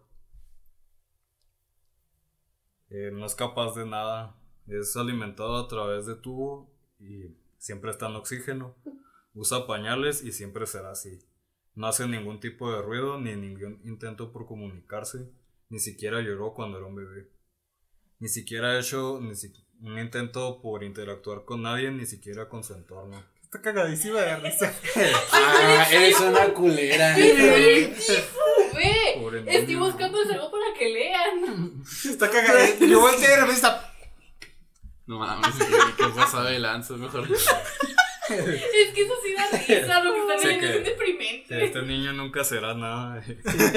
[2.88, 4.34] Eh, no es capaz de nada.
[4.66, 8.74] Es alimentado a través de tubo y siempre está en oxígeno.
[9.34, 11.18] Usa pañales y siempre será así.
[11.74, 15.30] No hace ningún tipo de ruido ni ningún intento por comunicarse.
[15.70, 17.28] Ni siquiera lloró cuando era un bebé.
[18.18, 19.52] Ni siquiera ha hecho ni si-
[19.82, 23.24] un intento por interactuar con nadie, ni siquiera con su entorno.
[23.42, 24.72] Está cagadísima de risa.
[25.32, 27.16] Ah, eres una culera.
[29.20, 31.82] Pobre estoy buscando algo para que lean.
[32.04, 32.86] Está cagadísima.
[32.90, 33.86] Yo volteé y de repente está.
[35.06, 35.54] No mames,
[35.96, 36.94] ¿qué, pasado de lanza?
[36.94, 37.26] Mejor.
[38.30, 41.64] Es que eso sí da risa, lo que están leyendo es deprimente.
[41.64, 43.22] Este niño nunca será nada.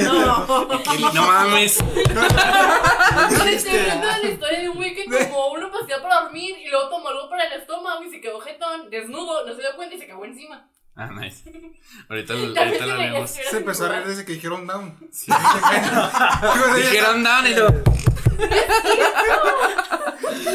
[0.03, 0.67] No.
[1.13, 1.77] No mames.
[1.79, 6.69] Estoy hablando de la historia de un güey que tomó una pastilla para dormir y
[6.69, 9.95] luego tomó algo para el estómago y se quedó jetón, desnudo, no se dio cuenta
[9.95, 10.69] y se cagó encima.
[10.95, 11.43] Ah, nice.
[12.09, 13.31] Ahorita lo, ahorita lo debería leemos.
[13.31, 14.95] Se empezó a reír desde que dijeron down.
[15.11, 15.31] Sí.
[16.75, 17.67] Dijeron down y lo.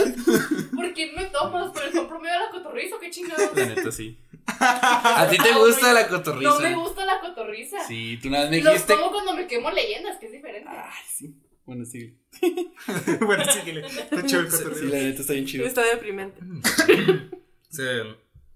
[0.75, 1.71] ¿Por qué me tomas?
[1.73, 3.57] ¿Por el son promedio de la cotorriza o qué chingados?
[3.57, 4.19] La neta sí.
[4.47, 6.51] ¿A ti te gusta la cotorriza?
[6.51, 7.87] No me gusta la cotorriza.
[7.87, 8.95] Sí, tú nada más me Los dijiste.
[8.95, 10.69] tomo cuando me quemo leyendas, que es diferente.
[10.71, 11.35] Ay, sí.
[11.67, 12.19] Bueno, sí.
[13.21, 13.87] bueno, síguele.
[13.87, 14.85] Está chido el Sí, cotorreo.
[14.91, 15.67] la neta está bien chido.
[15.67, 16.41] Está deprimente.
[17.71, 17.83] Sí,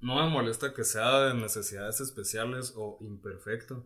[0.01, 3.85] no me molesta que sea de necesidades especiales o imperfecto.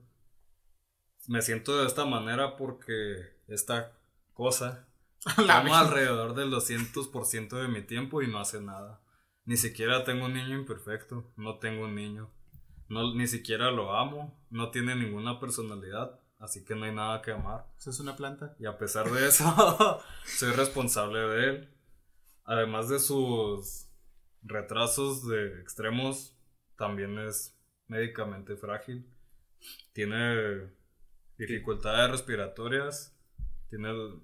[1.27, 3.17] Me siento de esta manera porque
[3.49, 3.93] esta
[4.33, 4.86] cosa
[5.35, 9.01] Toma alrededor del 200% de mi tiempo y no hace nada.
[9.45, 12.31] Ni siquiera tengo un niño imperfecto, no tengo un niño.
[12.89, 17.33] No, ni siquiera lo amo, no tiene ninguna personalidad, así que no hay nada que
[17.33, 17.67] amar.
[17.77, 18.55] Eso es una planta.
[18.61, 21.77] Y a pesar de eso, soy responsable de él.
[22.45, 23.89] Además de sus
[24.43, 26.37] retrasos de extremos,
[26.77, 27.57] también es
[27.89, 29.13] médicamente frágil.
[29.93, 30.71] Tiene
[31.39, 33.17] dificultades respiratorias.
[33.69, 33.93] Tiene.
[33.93, 34.23] Mm,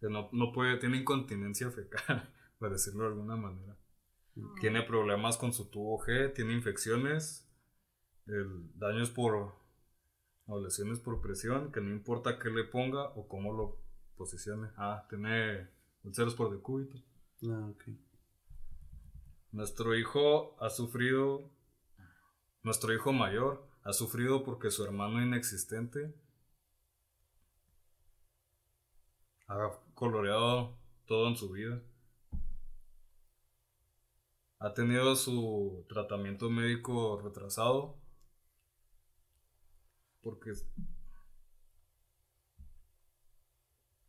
[0.00, 3.76] que no, no puede, tiene incontinencia fecal, por decirlo de alguna manera.
[4.60, 7.46] Tiene problemas con su tubo G, tiene infecciones,
[8.26, 9.54] el daños por
[10.46, 13.80] o lesiones por presión, que no importa qué le ponga o cómo lo
[14.16, 14.68] posicione.
[14.76, 15.68] Ah, tiene
[16.02, 16.98] úlceras por decúbito.
[17.44, 17.84] Ah, ok.
[19.52, 21.50] Nuestro hijo ha sufrido,
[22.62, 26.14] nuestro hijo mayor ha sufrido porque su hermano inexistente
[29.50, 30.76] ha coloreado
[31.06, 31.82] todo en su vida.
[34.60, 37.96] Ha tenido su tratamiento médico retrasado
[40.22, 40.52] porque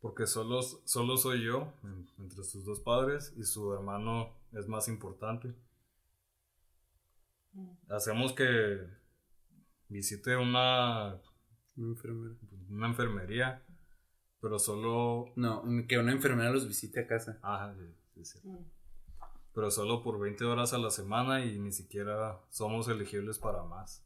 [0.00, 4.88] porque solo, solo soy yo en- entre sus dos padres y su hermano es más
[4.88, 5.54] importante.
[7.88, 8.78] Hacemos que
[9.88, 11.20] visite una,
[11.76, 12.34] Una enfermera.
[12.68, 13.64] una enfermería,
[14.42, 17.38] pero solo No, que una enfermera los visite a casa.
[17.42, 18.48] Ah, sí, sí, sí.
[19.54, 24.04] Pero solo por 20 horas a la semana y ni siquiera somos elegibles para más.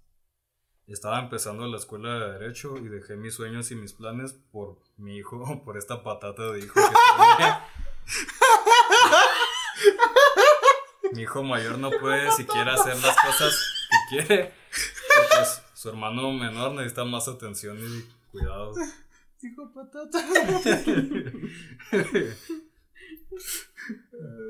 [0.87, 5.17] Estaba empezando la escuela de Derecho y dejé mis sueños y mis planes por mi
[5.17, 6.97] hijo, por esta patata de hijo que
[7.39, 7.65] tenía.
[11.13, 14.53] mi hijo mayor no puede siquiera hacer las cosas que quiere.
[15.17, 18.75] Porque su hermano menor necesita más atención y cuidado.
[19.47, 20.19] Hijo patata.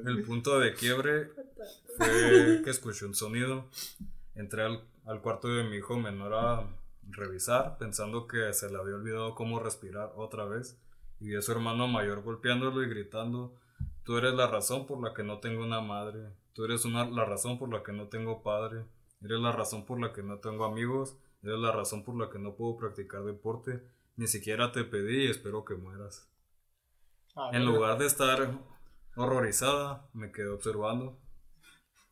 [0.06, 1.30] El punto de quiebre
[1.96, 3.66] fue que escuché un sonido.
[4.34, 6.66] Entré al, al cuarto de mi hijo menor a
[7.10, 10.78] revisar, pensando que se le había olvidado cómo respirar otra vez.
[11.20, 13.54] Y vi a su hermano mayor golpeándolo y gritando:
[14.04, 16.30] Tú eres la razón por la que no tengo una madre.
[16.52, 18.84] Tú eres una, la razón por la que no tengo padre.
[19.22, 21.16] Eres la razón por la que no tengo amigos.
[21.42, 23.82] Eres la razón por la que no puedo practicar deporte.
[24.16, 26.30] Ni siquiera te pedí y espero que mueras.
[27.34, 28.50] Ah, En lugar de estar
[29.14, 31.20] horrorizada, me quedé observando.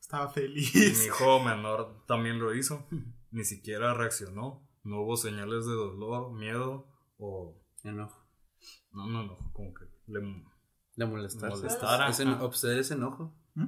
[0.00, 1.06] Estaba Mi feliz.
[1.06, 2.86] hijo menor también lo hizo.
[3.30, 4.68] Ni siquiera reaccionó.
[4.82, 6.86] No hubo señales de dolor, miedo
[7.16, 7.58] o...
[7.82, 8.22] Enojo.
[8.92, 10.20] No, no, no, como que le...
[10.96, 11.50] De molestar.
[11.50, 12.44] Molestar, Es en, ajá.
[12.44, 13.34] obseder es enojo.
[13.54, 13.66] No,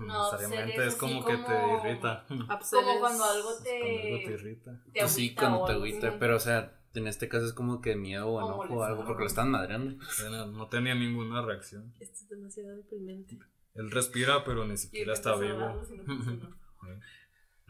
[0.00, 2.24] No, necesariamente es como que te irrita.
[2.26, 4.32] Como cuando algo Cuando algo te te.
[4.32, 4.82] irrita.
[4.92, 6.18] te Pues sí, cuando te agüita.
[6.18, 9.22] Pero, o sea, en este caso es como que miedo o enojo o algo porque
[9.22, 10.02] lo están madreando.
[10.30, 11.94] No, no tenía ninguna reacción.
[12.00, 13.38] Esto es demasiado deprimente.
[13.74, 15.82] Él respira, pero ni siquiera está vivo.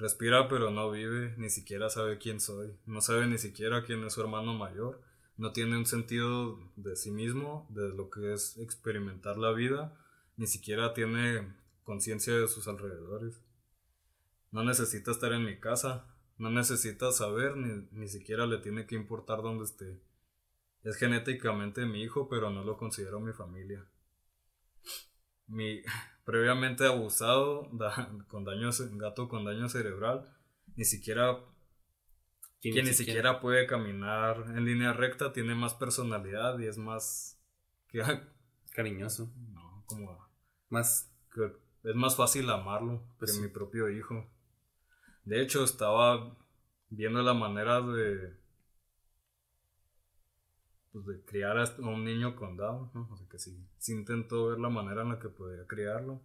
[0.01, 4.15] Respira pero no vive, ni siquiera sabe quién soy, no sabe ni siquiera quién es
[4.15, 5.03] su hermano mayor,
[5.37, 9.95] no tiene un sentido de sí mismo, de lo que es experimentar la vida,
[10.39, 11.53] ni siquiera tiene
[11.85, 13.43] conciencia de sus alrededores.
[14.53, 16.07] No necesita estar en mi casa,
[16.41, 20.01] no necesita saber, ni, ni siquiera le tiene que importar dónde esté.
[20.83, 23.87] Es genéticamente mi hijo, pero no lo considero mi familia.
[25.47, 25.83] Mi
[26.25, 30.25] previamente abusado, da- con daño, gato con daño cerebral,
[30.77, 31.39] ni siquiera
[32.61, 37.39] Que ni siquiera puede caminar en línea recta, tiene más personalidad y es más
[37.89, 38.03] que
[38.73, 39.31] Cariñoso.
[39.53, 40.27] no, como
[40.69, 41.13] Más.
[41.35, 43.43] que es más fácil amarlo Pues que sí.
[43.43, 44.27] mi propio hijo.
[45.31, 46.37] De hecho, estaba
[46.89, 48.37] viendo la manera de
[50.91, 53.09] pues de criar a a un niño con Down, ¿no?
[53.13, 56.21] O sea que sí, sí intentó ver la manera en la que podía criarlo.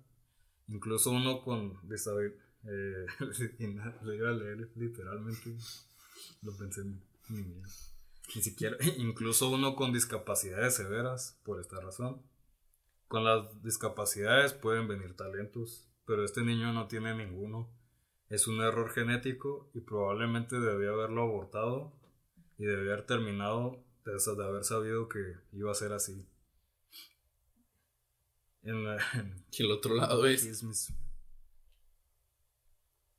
[0.69, 2.35] Incluso uno con disabilidad,
[2.67, 3.05] eh,
[4.75, 5.55] literalmente,
[6.41, 7.67] lo pensé vida.
[8.35, 12.23] Ni siquiera, incluso uno con discapacidades severas, por esta razón.
[13.07, 17.69] Con las discapacidades pueden venir talentos, pero este niño no tiene ninguno.
[18.29, 21.93] Es un error genético y probablemente debía haberlo abortado
[22.57, 26.25] y debía haber terminado de, de haber sabido que iba a ser así.
[28.63, 30.43] En, la- en el otro lado es.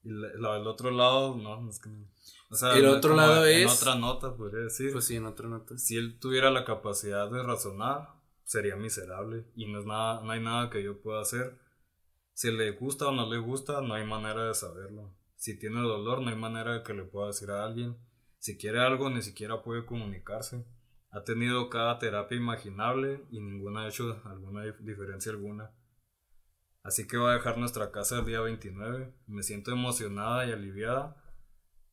[0.03, 2.07] Y la- la- el otro lado, no, es que no.
[2.51, 5.49] O sea, El otro lado en es- otra nota, podría decir Pues sí, en otra
[5.49, 5.77] nota.
[5.79, 8.09] si él tuviera la capacidad de razonar,
[8.45, 11.59] sería miserable y no, es nada, no hay nada que yo pueda hacer.
[12.37, 15.11] Si le gusta o no le gusta, no hay manera de saberlo.
[15.37, 17.97] Si tiene dolor, no hay manera de que le pueda decir a alguien.
[18.39, 20.63] Si quiere algo, ni siquiera puede comunicarse.
[21.13, 25.71] Ha tenido cada terapia imaginable y ninguna ha hecho alguna dif- diferencia alguna.
[26.83, 29.15] Así que voy a dejar nuestra casa el día 29.
[29.27, 31.17] Me siento emocionada y aliviada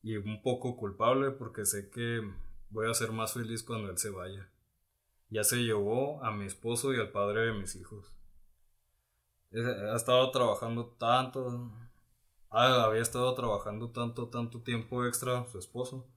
[0.02, 2.20] y un poco culpable porque sé que
[2.70, 4.52] voy a ser más feliz cuando él se vaya.
[5.30, 8.14] Ya se llevó a mi esposo y al padre de mis hijos.
[9.54, 11.72] Ha estado trabajando tanto.
[12.50, 16.08] ah, había estado trabajando tanto, tanto tiempo extra su esposo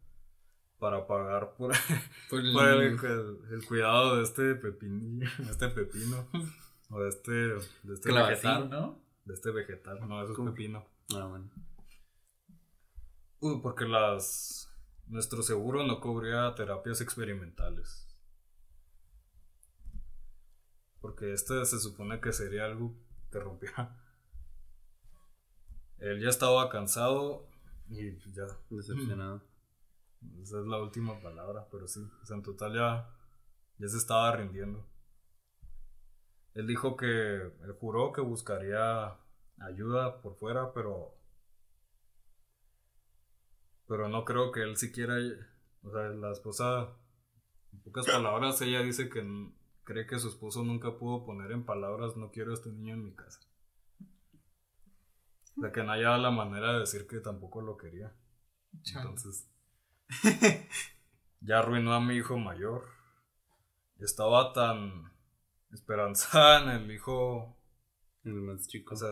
[0.79, 1.73] para pagar por,
[2.31, 6.27] Por el- por el, el- el cuidado de este pepinillo, este pepino,
[6.91, 8.99] o de este, de este vegetal, ¿no?
[9.25, 10.85] de este vegetal, no, eso es pepino.
[11.15, 11.51] Ah, bueno.
[13.41, 14.71] Uy, porque las
[15.09, 18.03] nuestro seguro no cubría terapias experimentales.
[21.01, 22.95] Porque este se supone que sería algo
[23.37, 23.97] que rompiera.
[25.99, 27.47] Él ya estaba cansado
[27.89, 28.47] y pues ya.
[28.71, 29.43] Decepcionado.
[30.43, 32.01] Esa es la última palabra, pero sí.
[32.23, 33.11] O sea, en total ya,
[33.79, 34.87] ya se estaba rindiendo.
[36.55, 39.17] Él dijo que, él juró que buscaría
[39.59, 41.15] ayuda por fuera, pero
[43.87, 45.15] pero no creo que él siquiera,
[45.85, 46.89] o sea, la esposa,
[47.73, 49.21] en pocas palabras, ella dice que
[49.87, 53.05] cree que su esposo nunca pudo poner en palabras, no quiero a este niño en
[53.05, 53.41] mi casa.
[55.57, 58.13] O sea, que no haya la manera de decir que tampoco lo quería.
[58.83, 59.09] Chale.
[59.09, 59.49] Entonces,
[61.41, 62.85] ya arruinó a mi hijo mayor.
[64.01, 65.13] Estaba tan
[65.73, 67.57] esperanzada en el hijo
[68.25, 68.95] El más chico.
[68.95, 69.11] o sea,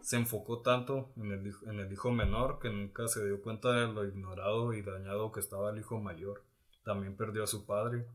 [0.00, 3.92] se enfocó tanto en el, en el hijo menor que nunca se dio cuenta de
[3.92, 6.42] lo ignorado y dañado que estaba el hijo mayor.
[6.84, 8.06] También perdió a su padre.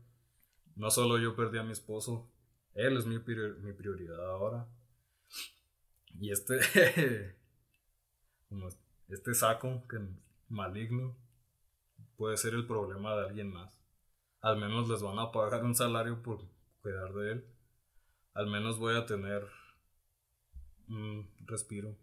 [0.76, 2.30] No solo yo perdí a mi esposo,
[2.74, 4.68] él es mi, prior- mi prioridad ahora.
[6.20, 6.58] Y este.
[8.48, 8.68] como
[9.08, 9.98] este saco que
[10.48, 11.16] maligno
[12.16, 13.78] puede ser el problema de alguien más.
[14.40, 16.40] Al menos les van a pagar un salario por
[16.82, 17.46] cuidar de él.
[18.34, 19.46] Al menos voy a tener
[20.88, 21.96] un respiro.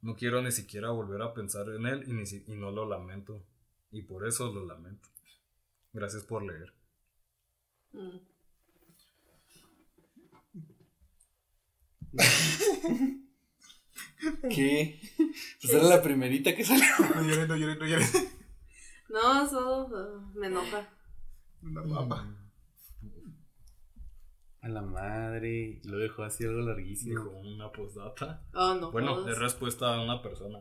[0.00, 2.04] No quiero ni siquiera volver a pensar en él
[2.46, 3.44] y no lo lamento.
[3.90, 5.10] Y por eso lo lamento.
[5.92, 6.74] Gracias por leer.
[7.96, 8.36] Mm.
[14.50, 15.00] ¿Qué?
[15.60, 16.84] Pues era la primerita que salió.
[17.14, 18.32] No llores, no llores, no llores.
[19.08, 20.88] No, eso uh, me enoja.
[21.62, 22.36] Una papa.
[24.60, 25.80] A la madre.
[25.84, 27.18] Lo dejó así algo larguísimo.
[27.18, 28.42] Dijo una postdata.
[28.52, 28.90] Oh, no.
[28.90, 29.32] Bueno, jodas.
[29.32, 30.58] es respuesta a una persona.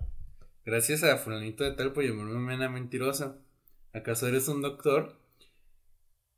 [0.63, 3.37] Gracias a fulanito de tal por llamarme mena mentirosa.
[3.93, 5.24] ¿Acaso eres un doctor?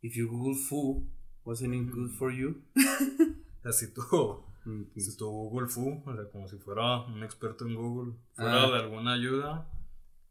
[0.02, 1.08] If you Google foo,
[1.46, 2.62] wasn't it good for you?
[3.64, 7.74] Así tú, Mm, si tu Google Fu, o sea, como si fuera un experto en
[7.76, 8.68] Google, fuera Ah.
[8.68, 9.72] de alguna ayuda,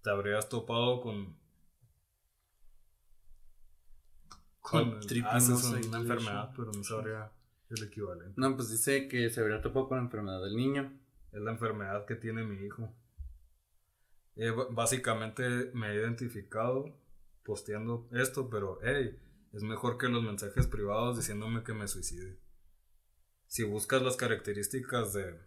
[0.02, 1.34] te habrías topado con.
[4.60, 4.90] con.
[4.90, 7.32] Con triple esa es nose una enfermedad, pero no sabría
[7.70, 8.34] el equivalente.
[8.36, 10.92] No, pues dice que se habría topado con la enfermedad del niño.
[11.32, 12.92] Es la enfermedad que tiene mi hijo.
[14.36, 16.94] Eh, básicamente me he identificado
[17.42, 19.18] posteando esto, pero hey,
[19.52, 22.38] es mejor que los mensajes privados diciéndome que me suicide.
[23.46, 25.38] Si buscas las características de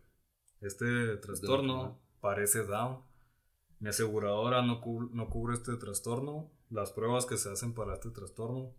[0.61, 3.03] este trastorno, parece Down.
[3.79, 6.51] Mi aseguradora no, cu- no cubre este trastorno.
[6.69, 8.73] Las pruebas que se hacen para este trastorno.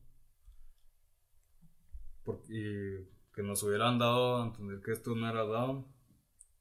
[2.24, 5.86] por- y que nos hubieran dado a entender que esto no era Down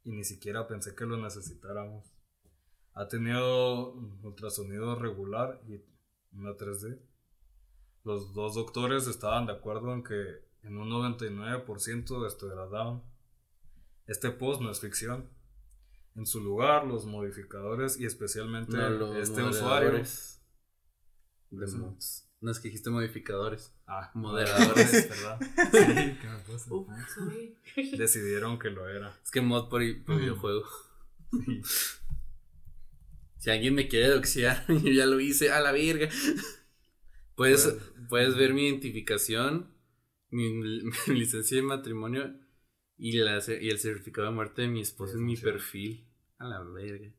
[0.05, 2.05] y ni siquiera pensé que lo necesitáramos.
[2.93, 3.91] Ha tenido
[4.23, 5.81] ultrasonido regular y
[6.31, 6.99] una 3D.
[8.03, 13.01] Los dos doctores estaban de acuerdo en que en un 99% esto era Down.
[14.07, 15.29] Este post no es ficción.
[16.15, 19.91] En su lugar, los modificadores y especialmente No, este usuario.
[21.51, 22.25] de mods.
[22.41, 23.73] No es que dijiste modificadores.
[23.85, 24.91] Ah, Moderadores.
[25.09, 25.39] ¿verdad?
[25.39, 26.69] Sí, ¿qué me pasa?
[27.97, 29.13] Decidieron que lo era.
[29.23, 30.19] Es que mod por, por Mm.
[30.19, 30.63] videojuego.
[31.45, 31.61] Sí.
[33.37, 36.09] Si alguien me quiere doxear, yo ya lo hice a la verga.
[37.39, 38.07] Puedes, Bueno.
[38.09, 39.73] puedes ver mi identificación,
[40.29, 40.49] mi,
[41.07, 42.33] mi licencia de matrimonio
[42.97, 46.05] y, la, y el certificado de muerte de mi esposo en mi perfil.
[46.37, 47.13] A la verga.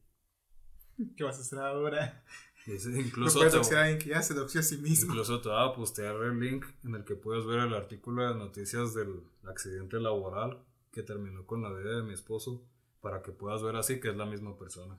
[1.16, 2.22] ¿Qué vas a hacer ahora?
[2.66, 5.10] Ese- No incluso, puedes te, a alguien que ya se a sí mismo.
[5.12, 8.34] incluso te va a postear el link en el que puedes ver el artículo de
[8.38, 10.62] noticias del accidente laboral
[10.92, 12.62] que terminó con la vida de mi esposo
[13.00, 14.98] para que puedas ver así que es la misma persona.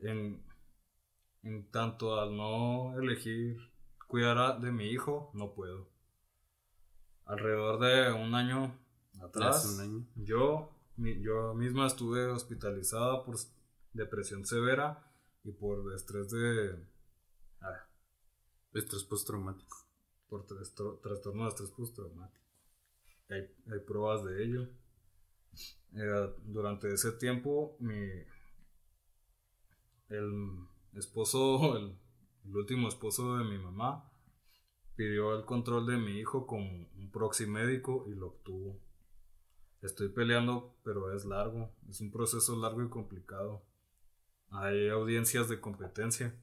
[0.00, 0.42] En,
[1.46, 3.56] en tanto al no elegir
[4.08, 5.88] cuidar a- de mi hijo, no puedo.
[7.24, 8.78] Alrededor de un año
[9.20, 10.06] atrás, Hace un año.
[10.16, 13.36] Yo, mi- yo misma estuve hospitalizada por
[13.92, 15.02] depresión severa
[15.44, 16.84] y por estrés de...
[17.60, 17.88] ah,
[18.74, 19.76] Estrés postraumático.
[20.28, 22.44] por trastorno de estrés postraumático.
[23.30, 23.40] Hay,
[23.72, 24.68] hay pruebas de ello.
[25.94, 27.96] Eh, durante ese tiempo, mi...
[30.08, 30.66] El
[30.98, 31.98] esposo, el,
[32.44, 34.10] el último esposo de mi mamá,
[34.96, 38.80] pidió el control de mi hijo con un proxy médico y lo obtuvo.
[39.82, 41.70] Estoy peleando, pero es largo.
[41.88, 43.62] Es un proceso largo y complicado.
[44.50, 46.34] Hay audiencias de competencia.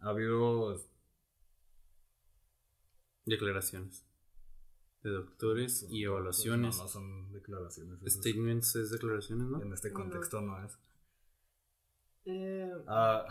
[0.00, 0.76] Ha habido
[3.24, 4.04] Declaraciones.
[5.02, 6.76] De doctores y evaluaciones.
[6.76, 8.00] No, no son declaraciones.
[8.06, 9.62] Statements es declaraciones, ¿no?
[9.62, 10.78] En este contexto no es.
[12.24, 13.26] Eh, Ah,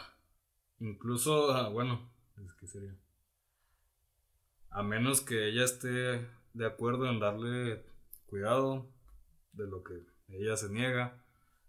[0.79, 2.09] incluso, ah, bueno,
[2.45, 2.95] es que sería.
[4.71, 7.83] A menos que ella esté de acuerdo en darle
[8.27, 8.87] cuidado
[9.53, 11.21] de lo que ella se niega,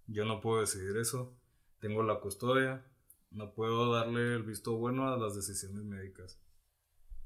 [0.07, 1.35] yo no puedo decidir eso.
[1.81, 2.85] Tengo la custodia,
[3.31, 6.39] no puedo darle el visto bueno a las decisiones médicas.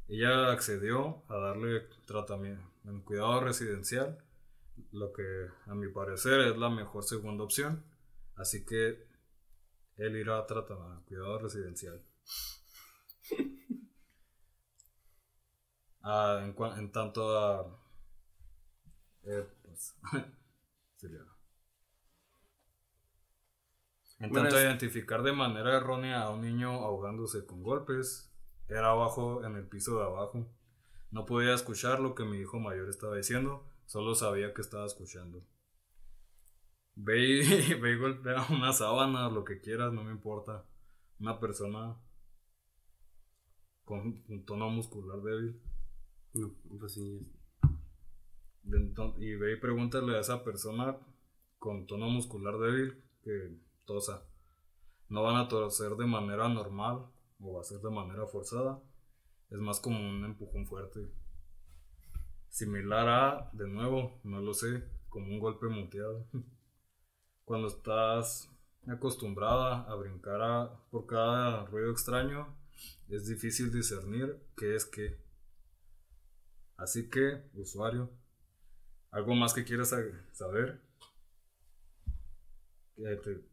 [0.06, 4.18] Ella accedió a darle tratamiento en cuidado residencial,
[4.92, 7.82] lo que a mi parecer es la mejor segunda opción.
[8.36, 9.06] Así que
[9.98, 12.02] él irá a tratar a cuidado residencial.
[16.04, 17.66] Ah, en, en tanto a.
[19.24, 19.94] eh, pues,
[20.96, 21.24] sería.
[24.18, 28.28] En Bueno, tanto a identificar de manera errónea a un niño ahogándose con golpes,
[28.68, 30.48] era abajo en el piso de abajo.
[31.12, 35.44] No podía escuchar lo que mi hijo mayor estaba diciendo, solo sabía que estaba escuchando.
[36.96, 40.64] Ve y, ve y golpea una sábana, lo que quieras, no me importa.
[41.18, 41.96] Una persona
[43.84, 45.60] con un tono muscular débil.
[46.34, 47.32] No, pues sí.
[49.18, 50.96] y ve y pregúntale a esa persona
[51.58, 54.26] con tono muscular débil que tosa.
[55.08, 57.06] No van a toser de manera normal
[57.40, 58.82] o va a ser de manera forzada.
[59.50, 61.12] Es más como un empujón fuerte.
[62.48, 66.26] Similar a, de nuevo, no lo sé, como un golpe muteado.
[67.46, 68.50] Cuando estás
[68.86, 72.54] acostumbrada a brincar a- por cada ruido extraño,
[73.08, 75.18] es difícil discernir qué es qué.
[76.76, 78.10] Así que, usuario,
[79.10, 80.80] ¿algo más que quieras sa- saber?
[82.96, 83.44] Te-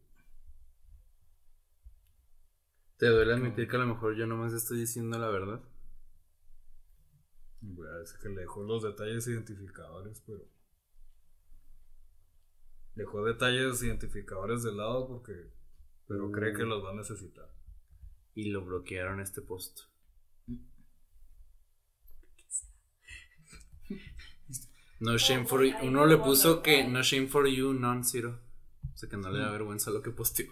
[2.95, 5.59] ¿Te duele admitir que a lo mejor yo nomás estoy diciendo la verdad?
[7.61, 10.43] voy a decir que le dejó los detalles identificadores, pero...
[12.95, 15.49] Dejó detalles identificadores de lado porque...
[16.07, 17.49] Pero cree que los va a necesitar.
[18.35, 19.81] Y lo bloquearon este post.
[25.01, 25.73] No shame for you.
[25.81, 28.39] Uno le puso que no shame for you, non zero.
[28.93, 30.45] O sea que no le da vergüenza lo que posteó.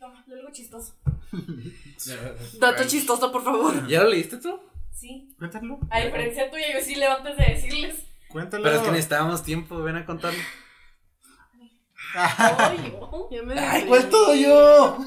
[0.00, 0.96] Toma, algo chistoso.
[2.58, 3.86] Dato chistoso, por favor.
[3.86, 4.58] ¿Ya lo leíste tú?
[4.90, 5.32] Sí.
[5.38, 5.78] Cuéntalo.
[5.88, 8.04] A diferencia tuya, yo sí leo antes de decirles.
[8.26, 8.64] Cuéntalo.
[8.64, 10.42] Pero es que necesitábamos tiempo, ven a contarlo.
[12.14, 14.98] Oye, ¿o Ya me ¡Ay, cuál todo yo!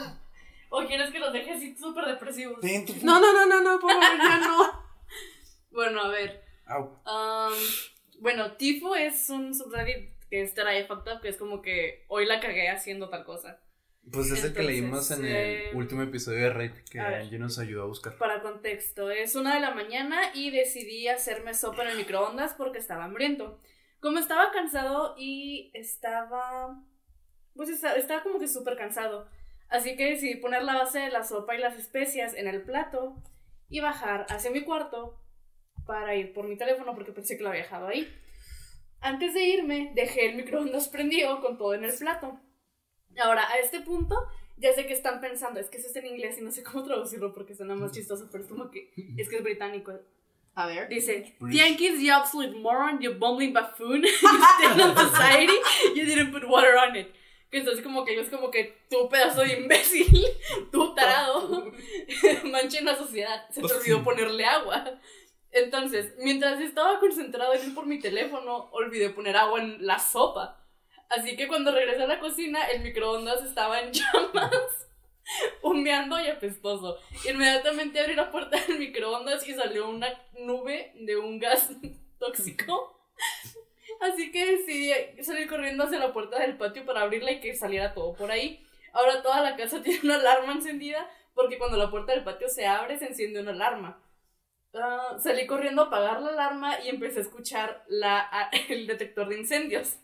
[0.69, 2.59] ¿O quieres que los deje así súper depresivos?
[3.03, 4.89] No, no, no, no, no, por favor, ya no.
[5.71, 6.43] Bueno, a ver.
[6.67, 7.53] Um,
[8.19, 12.25] bueno, Tifo es un subreddit que es Teray Fucked Up, que es como que hoy
[12.25, 13.59] la cagué haciendo tal cosa.
[14.11, 17.15] Pues es el que leímos en eh, el último episodio de Raid que ver.
[17.15, 18.17] Angie nos ayudó a buscar.
[18.17, 22.79] Para contexto, es una de la mañana y decidí hacerme sopa en el microondas porque
[22.79, 23.59] estaba hambriento.
[23.99, 26.81] Como estaba cansado y estaba...
[27.55, 29.27] Pues esta- estaba como que súper cansado.
[29.69, 33.15] Así que decidí poner la base de la sopa y las especias en el plato
[33.69, 35.19] y bajar hacia mi cuarto
[35.85, 38.11] para ir por mi teléfono porque pensé que lo había dejado ahí.
[39.01, 42.39] Antes de irme, dejé el microondas prendido con todo en el plato.
[43.21, 44.15] Ahora, a este punto,
[44.57, 46.83] ya sé que están pensando, es que eso está en inglés y no sé cómo
[46.83, 49.93] traducirlo porque suena más chistoso, pero es como que, es que es británico.
[50.55, 50.89] A ver.
[50.89, 54.09] Dice, Yankees, you absolute moron, you bumbling buffoon, you
[54.57, 55.53] stand on society,
[55.95, 57.07] you didn't put water on it.
[57.49, 60.25] Que entonces como que ellos como que, tú pedazo de imbécil,
[60.71, 61.71] tú tarado,
[62.45, 64.99] manchen la sociedad, se te olvidó ponerle agua.
[65.51, 70.63] Entonces, mientras estaba concentrado en ir por mi teléfono, olvidé poner agua en la sopa.
[71.09, 74.87] Así que cuando regresé a la cocina, el microondas estaba en llamas,
[75.63, 76.99] humeando y apestoso.
[77.27, 81.71] Inmediatamente abrí la puerta del microondas y salió una nube de un gas
[82.19, 82.95] tóxico.
[83.99, 84.93] Así que decidí
[85.23, 88.65] salir corriendo hacia la puerta del patio para abrirla y que saliera todo por ahí.
[88.93, 92.65] Ahora toda la casa tiene una alarma encendida porque cuando la puerta del patio se
[92.65, 94.01] abre se enciende una alarma.
[94.73, 98.29] Ah, salí corriendo a apagar la alarma y empecé a escuchar la,
[98.69, 99.97] el detector de incendios.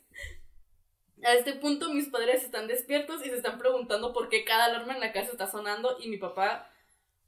[1.23, 4.93] A este punto mis padres están despiertos y se están preguntando por qué cada alarma
[4.93, 6.69] en la casa está sonando y mi papá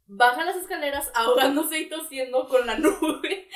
[0.07, 3.47] baja las escaleras ahogándose y tosiendo con la nube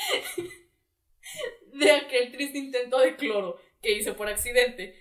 [1.73, 4.95] de aquel triste intento de cloro que hice por accidente.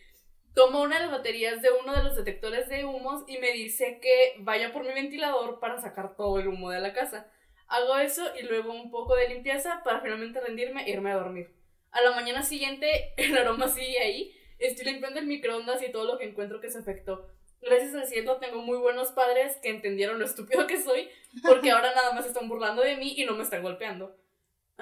[0.55, 4.01] Toma una de las baterías de uno de los detectores de humos y me dice
[4.03, 7.31] que vaya por mi ventilador para sacar todo el humo de la casa.
[7.69, 11.55] Hago eso y luego un poco de limpieza para finalmente rendirme e irme a dormir.
[11.93, 14.35] A la mañana siguiente el aroma sigue ahí.
[14.59, 17.29] Estoy limpiando el microondas y todo lo que encuentro que se afectó.
[17.63, 21.09] Gracias al cielo tengo muy buenos padres que entendieron lo estúpido que soy
[21.43, 24.17] porque ahora nada más están burlando de mí y no me están golpeando.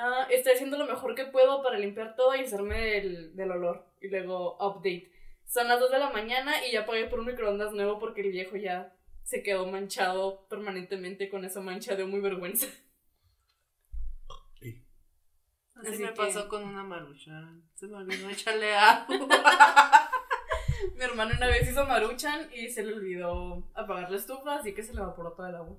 [0.01, 3.85] Ah, estoy haciendo lo mejor que puedo para limpiar todo y hacerme del, del olor.
[4.01, 5.11] Y luego, update.
[5.45, 8.31] Son las 2 de la mañana y ya pagué por un microondas nuevo porque el
[8.31, 8.95] viejo ya
[9.25, 12.67] se quedó manchado permanentemente con esa mancha de muy vergüenza.
[15.75, 17.33] Así, Así me que- pasó con una marucha.
[17.75, 19.19] Se me olvidó echarle agua.
[20.97, 24.83] Mi hermano una vez hizo maruchan y se le olvidó apagar la estufa, así que
[24.83, 25.77] se le evaporó todo el agua.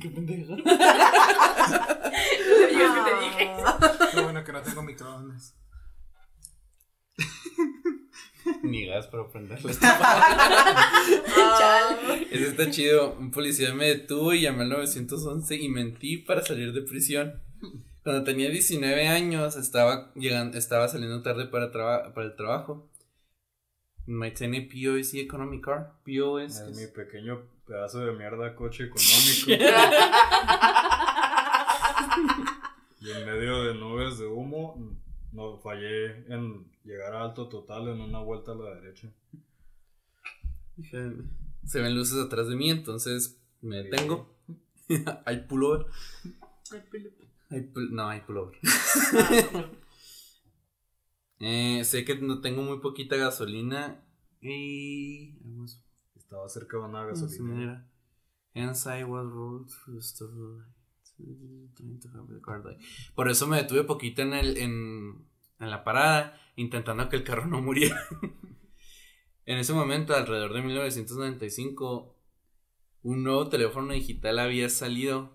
[0.00, 0.56] Qué pendeja.
[0.56, 0.70] No te
[2.68, 3.50] digas que te dije.
[4.12, 5.54] Qué bueno que no tengo microondas.
[8.62, 9.74] Ni gas para prenderle.
[11.58, 12.28] Chale.
[12.30, 13.14] Ese está chido.
[13.18, 17.42] Un policía me detuvo y llamé al 911 y mentí para salir de prisión.
[18.02, 22.88] Cuando tenía 19 años estaba llegando, estaba saliendo tarde para, traba- para el trabajo.
[24.08, 25.92] My tiny POS Economy Car.
[26.04, 26.60] POS.
[26.60, 29.50] Es mi pequeño pedazo de mierda coche económico.
[33.00, 34.96] y en medio de nubes de humo,
[35.32, 39.08] no fallé en llegar a alto total en una vuelta a la derecha.
[41.66, 44.34] Se ven luces atrás de mí, entonces me detengo.
[45.26, 45.86] hay pullover.
[47.50, 48.56] Hay pull- no, hay pullover.
[51.40, 54.04] Eh, sé que no tengo muy poquita gasolina
[54.40, 55.34] y...
[56.16, 57.54] Estaba cerca de una gasolina.
[57.54, 57.88] mira.
[58.54, 59.26] Hence I was
[62.62, 62.78] die.
[63.14, 65.24] Por eso me detuve poquito en, el, en,
[65.58, 68.00] en la parada, intentando que el carro no muriera.
[69.46, 72.14] en ese momento, alrededor de 1995,
[73.02, 75.32] un nuevo teléfono digital había salido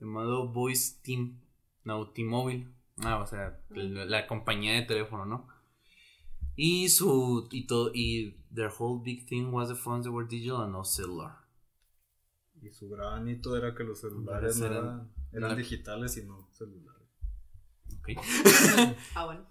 [0.00, 1.40] llamado Voice Team,
[1.84, 2.68] no, T-Mobile.
[3.04, 5.46] Ah, o sea, la, la compañía de teléfono, ¿no?
[6.54, 10.62] Y su, y todo, y their whole big thing was the phones that were digital
[10.62, 11.32] and no cellular.
[12.62, 16.48] Y su gran hito era que los celulares Eran- eran, eran no- digitales y no
[16.52, 17.08] celulares.
[17.98, 18.08] Ok.
[19.14, 19.46] Ah, bueno.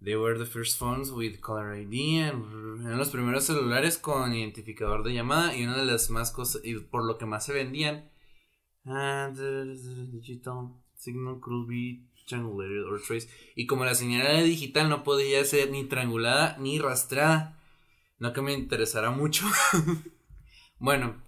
[0.00, 5.02] They were the first phones with caller ID and eran los primeros celulares con identificador
[5.02, 8.08] de llamada y una de las más cosas y por lo que más se vendían
[8.84, 15.44] and the digital signal could be triangulated y como la señal era digital no podía
[15.44, 17.58] ser ni triangulada ni rastreada
[18.18, 19.44] no que me interesara mucho
[20.78, 21.22] bueno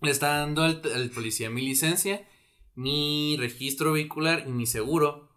[0.00, 0.80] le está dando al,
[1.14, 2.26] policía mi licencia
[2.74, 5.28] mi registro vehicular y mi seguro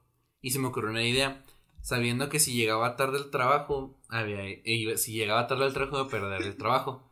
[0.41, 1.43] y se me ocurrió una idea
[1.81, 5.97] sabiendo que si llegaba tarde al trabajo, había, e iba- si llegaba tarde al trabajo,
[5.97, 7.11] iba a perder el trabajo.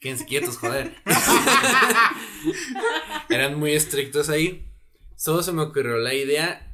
[0.00, 0.96] Quédense quietos, joder.
[3.28, 4.66] Eran muy estrictos ahí.
[5.16, 6.72] Solo se me ocurrió la idea.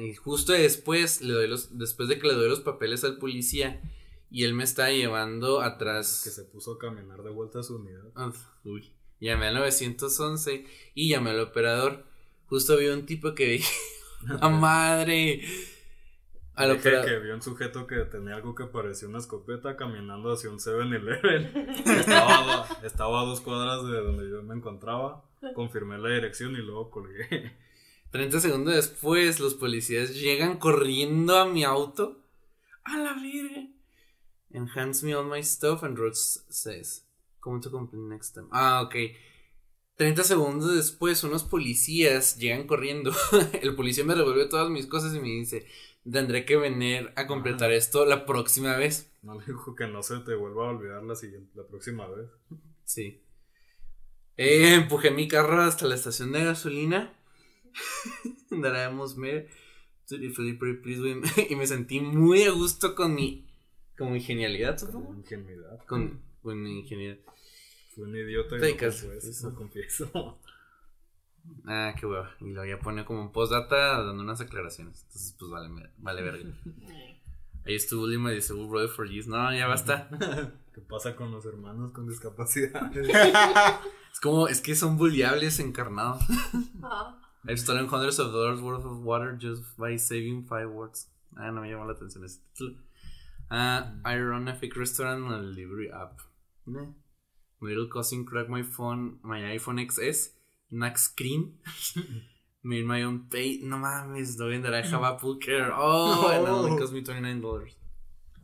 [0.00, 3.80] Y justo después, le doy los, después de que le doy los papeles al policía
[4.30, 6.20] y él me está llevando atrás.
[6.22, 8.04] Que se puso a caminar de vuelta a su unidad.
[8.14, 8.32] Ah,
[8.64, 8.92] Uy.
[9.18, 10.64] Llamé al 911
[10.94, 12.04] y llamé al operador.
[12.46, 13.74] Justo vi un tipo que dije,
[14.22, 15.42] ¡la madre!
[16.54, 17.06] Al Dije operador.
[17.06, 21.70] que vio un sujeto que tenía algo que parecía una escopeta caminando hacia un 7-Eleven.
[22.00, 25.24] estaba, estaba a dos cuadras de donde yo me encontraba.
[25.54, 27.56] Confirmé la dirección y luego colgué.
[28.10, 32.24] 30 segundos después, los policías llegan corriendo a mi auto.
[32.84, 33.68] ¡A la verga!
[34.52, 37.06] And hands me all my stuff and Rhodes says,
[37.38, 38.48] Come to complain next time.
[38.50, 38.94] Ah, ok.
[39.96, 43.12] 30 segundos después, unos policías llegan corriendo.
[43.62, 45.66] El policía me revuelve todas mis cosas y me dice,
[46.10, 49.12] tendré que venir a completar esto la próxima vez.
[49.22, 52.30] No le dijo que no se te vuelva a olvidar la siguiente, la próxima vez.
[52.84, 53.22] Sí.
[54.42, 57.12] Eh, empujé mi carro hasta la estación de gasolina.
[58.50, 59.46] With-
[61.50, 63.46] Y me sentí muy a gusto con mi.
[63.98, 65.14] Con mi genialidad, supongo.
[65.14, 65.84] Ingenuidad.
[65.86, 67.22] Con, con mi genialidad.
[67.94, 69.50] Fui un idiota y casas, confieso, eso.
[69.50, 70.38] lo confieso.
[71.66, 72.34] Ah, qué hueva.
[72.40, 75.02] Y lo voy a poner como un postdata dando unas aclaraciones.
[75.02, 75.68] Entonces, pues vale,
[75.98, 76.50] vale verga.
[77.66, 79.26] Ahí estuvo Lima y dice, "Oh, brother for years.
[79.26, 80.08] No, ya basta.
[80.74, 82.90] ¿Qué pasa con los hermanos con discapacidad?
[84.12, 86.22] Es como, es que son bulliables encarnados.
[86.82, 87.16] Ah.
[87.46, 91.08] I've stolen hundreds of dollars worth of water just by saving five words.
[91.36, 92.76] Ah, no me llamó la atención ese título.
[93.50, 96.20] Ah, I run a fake restaurant on a delivery app.
[96.66, 96.86] My
[97.60, 100.30] little cousin cracked my phone, my iPhone XS,
[100.70, 101.58] Mac screen.
[102.62, 103.58] Made my own pay.
[103.62, 105.70] No mames, no that I have Apple Care.
[105.72, 107.70] Oh, and it only cost me $29.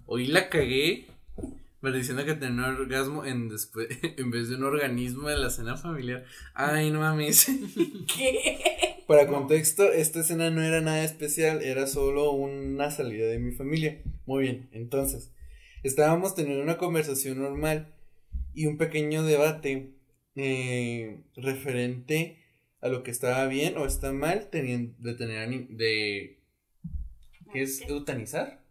[0.07, 1.07] Hoy la cagué.
[1.81, 5.77] Pero diciendo que un orgasmo en, después, en vez de un organismo de la cena
[5.77, 6.25] familiar.
[6.55, 7.47] Ay, no mames.
[8.17, 8.59] ¿Qué?
[9.07, 14.03] Para contexto, esta escena no era nada especial, era solo una salida de mi familia.
[14.27, 15.33] Muy bien, entonces,
[15.85, 17.95] estábamos teniendo una conversación normal
[18.53, 19.95] y un pequeño debate
[20.35, 22.43] eh, referente
[22.81, 26.43] a lo que estaba bien o está mal teniendo, de tener de...
[27.53, 28.66] ¿Qué es eutanizar?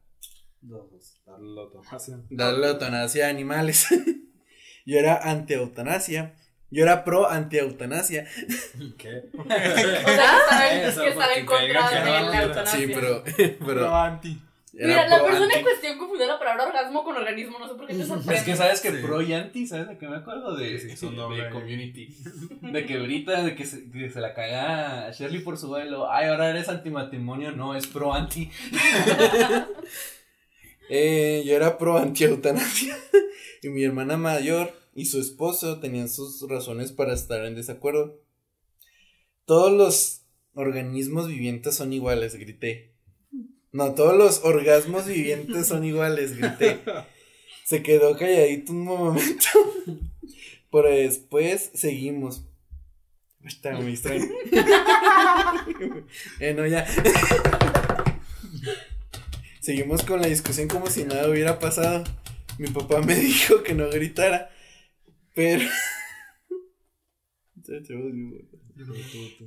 [1.26, 2.20] Darle la eutanasia.
[2.30, 3.88] Darle eutanasia a animales.
[4.86, 6.36] Yo era anti-eutanasia.
[6.72, 8.28] Yo era pro anti-eutanasia.
[8.98, 9.24] ¿Qué?
[9.38, 12.80] O sea, que Eso, estar, que estar en contra de no, la eutanasia.
[12.80, 13.24] Sí, pero...
[13.38, 14.42] pero Pero anti.
[14.74, 15.58] era Mira, la persona anti.
[15.58, 18.36] en cuestión confundió la palabra orgasmo con organismo, no sé por qué te sorprende.
[18.36, 18.98] Es que sabes que Sí.
[19.02, 20.56] pro y anti, ¿sabes de qué me acuerdo?
[20.58, 21.50] De, Sí, son de doble.
[21.50, 22.16] community.
[22.62, 26.12] De que Brita, de que se, que se la caga a Shirley por su vuelo.
[26.12, 27.52] Ay, ahora eres antimatrimonio.
[27.54, 28.52] No, es pro anti.
[30.90, 32.98] Eh, yo era pro anti eutanasia.
[33.62, 38.22] y mi hermana mayor y su esposo tenían sus razones para estar en desacuerdo.
[39.46, 40.22] Todos los
[40.54, 42.96] organismos vivientes son iguales, grité.
[43.72, 46.80] No, todos los orgasmos vivientes son iguales, grité.
[47.66, 49.48] Se quedó calladito un momento.
[50.72, 52.46] Pero después seguimos.
[53.44, 54.26] Está muy extraño.
[56.40, 56.86] eh, no, ya.
[59.66, 62.04] Seguimos con la discusión como si nada hubiera pasado.
[62.60, 64.52] Mi papá me dijo que no gritara.
[65.34, 65.68] Pero.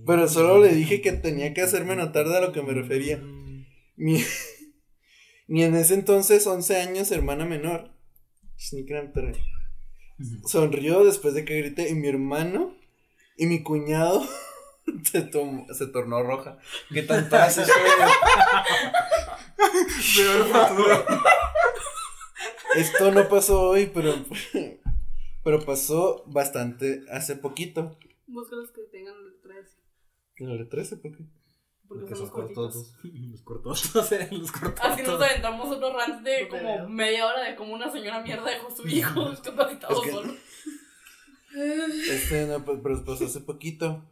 [0.04, 3.18] Pero solo le dije que tenía que hacerme notar de a lo que me refería.
[3.94, 4.20] Mi,
[5.46, 7.92] Mi en ese entonces 11 años hermana menor,
[10.46, 12.76] sonrió después de que grité y mi hermano
[13.36, 14.26] y mi cuñado
[15.04, 16.58] se, tomó- se tornó roja.
[16.92, 17.02] ¿Qué
[19.58, 21.06] tal pasa?
[22.76, 24.14] Esto no pasó hoy, pero,
[25.42, 27.98] pero pasó bastante hace poquito.
[28.26, 29.76] Busca los que tengan letras.
[30.36, 30.96] ¿En el 13?
[30.98, 31.24] ¿Por qué?
[31.88, 32.74] Porque Porque son los cortitos.
[32.74, 32.94] cortosos.
[33.32, 34.50] Los cortosos, eh, los.
[34.82, 36.88] Así nos aventamos otro rant de No como veo.
[36.88, 40.34] media hora de cómo una señora mierda dejó a su hijo discapacitado Es que- solo.
[42.10, 44.04] Este no, pues, pero pasó hace poquito.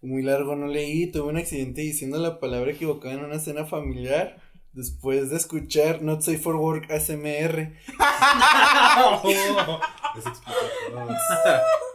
[0.00, 4.40] Muy largo no leí, tuve un accidente diciendo la palabra equivocada en una cena familiar.
[4.72, 7.74] Después de escuchar Not Safe for Work ASMR.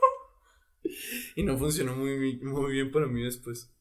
[1.35, 3.71] Y no funcionó muy, muy bien para mí después.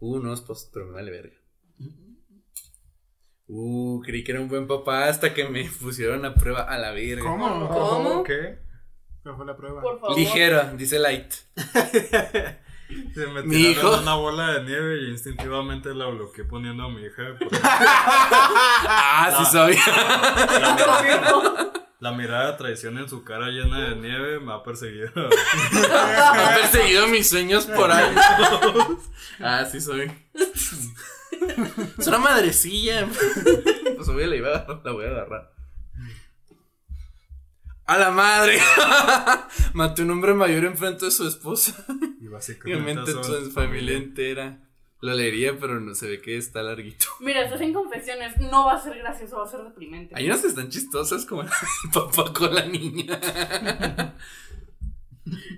[0.00, 1.36] Uh, no, pues, pero me vale verga.
[3.46, 6.92] Uh, creí que era un buen papá hasta que me pusieron a prueba a la
[6.92, 7.24] verga.
[7.24, 7.68] ¿Cómo?
[7.68, 8.24] ¿Cómo?
[8.24, 8.58] ¿Qué?
[9.24, 9.80] ¿Cuál fue la prueba?
[9.82, 10.16] Por favor.
[10.16, 11.32] Ligero, dice Light.
[13.14, 14.02] Se me Mi tiraron hijo.
[14.02, 17.22] una bola de nieve y instintivamente la bloqueé poniendo a mi hija.
[17.38, 19.80] porque Ah, sí sabía.
[22.00, 25.08] La mirada de traición en su cara llena de nieve me ha perseguido.
[25.16, 28.22] Ha perseguido mis sueños por años.
[29.40, 30.12] Ah, sí soy.
[31.98, 33.08] Es una madrecilla.
[33.96, 35.53] Pues obvio la iba a agarrar, la voy a agarrar.
[37.86, 38.58] A la madre.
[39.74, 41.84] Maté un hombre mayor enfrente de su esposa.
[42.20, 44.60] Y básicamente su familia entera.
[45.00, 47.04] Lo leería, pero no se ve que está larguito.
[47.20, 48.38] Mira, estás en confesiones.
[48.38, 50.14] No va a ser gracioso, va a ser deprimente.
[50.16, 51.50] Hay unas que están chistosas como el
[51.92, 53.20] papá con la niña.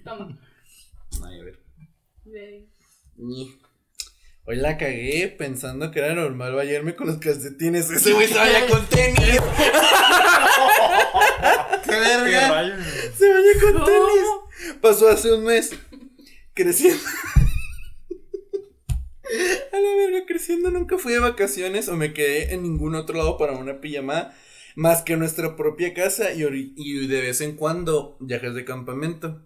[0.05, 0.37] Toma.
[1.25, 1.61] Ay, a ver.
[4.49, 7.89] Hoy la cagué pensando que era normal bañarme con los calcetines.
[7.89, 9.41] Ese güey se vaya con tenis.
[11.87, 12.79] ¡Qué ¿Qué verga!
[13.17, 14.81] Se baña con tenis.
[14.81, 15.73] Pasó hace un mes.
[16.55, 17.03] Creciendo.
[19.73, 23.37] A la verga, creciendo nunca fui de vacaciones o me quedé en ningún otro lado
[23.37, 24.35] para una pijamada.
[24.75, 29.43] Más que nuestra propia casa y, de vez en cuando viajes de campamento.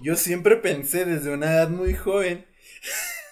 [0.00, 2.46] Yo siempre pensé desde una edad muy joven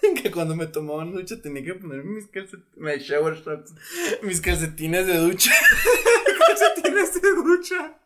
[0.23, 3.75] que cuando me tomaba ducha tenía que ponerme mis calcetines, mis shower shorts,
[4.23, 5.51] mis calcetines de ducha.
[6.47, 7.99] calcetines de ducha.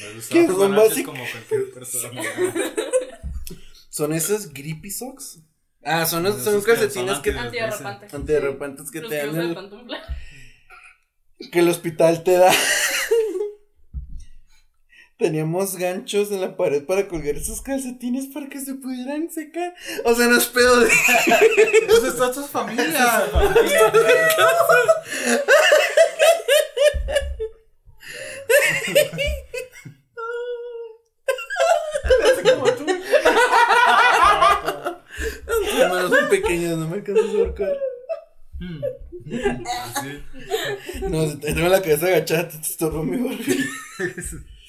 [0.00, 1.14] Me gusta ¿Qué son así básicos?
[1.14, 2.22] como cualquier persona.
[3.88, 5.40] ¿Son esos grippy socks?
[5.84, 8.16] Ah, son, Esos son calcetines que anti- Antiderrapante.
[8.16, 9.56] antiderrapantes que te dan el,
[11.50, 12.52] que el hospital te da.
[15.20, 19.74] Teníamos ganchos en la pared para colgar esos calcetines para que se pudieran secar.
[20.06, 20.88] O sea, no es pedo de.
[21.86, 23.28] ¿Dónde está tu familia?
[35.60, 37.76] Mis manos son pequeñas, no me alcanzas a ahorcar.
[39.96, 40.22] Así.
[41.10, 43.68] No, se te tengo la cabeza agachada, te estorbo mi Barbie.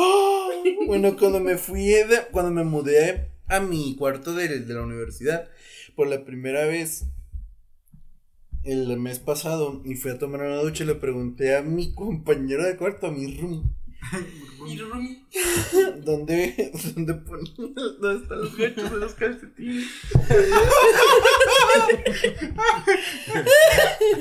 [0.00, 0.48] Ah,
[0.86, 5.48] bueno, cuando me fui, de- cuando me mudé a mi cuarto de, de la universidad,
[5.96, 7.04] por la primera vez,
[8.64, 12.64] el mes pasado, y fui a tomar una ducha y le pregunté a mi compañero
[12.64, 13.72] de cuarto, a mi room,
[16.04, 17.14] ¿dónde, dónde
[17.98, 19.86] dónde están los ganchos de los calcetines?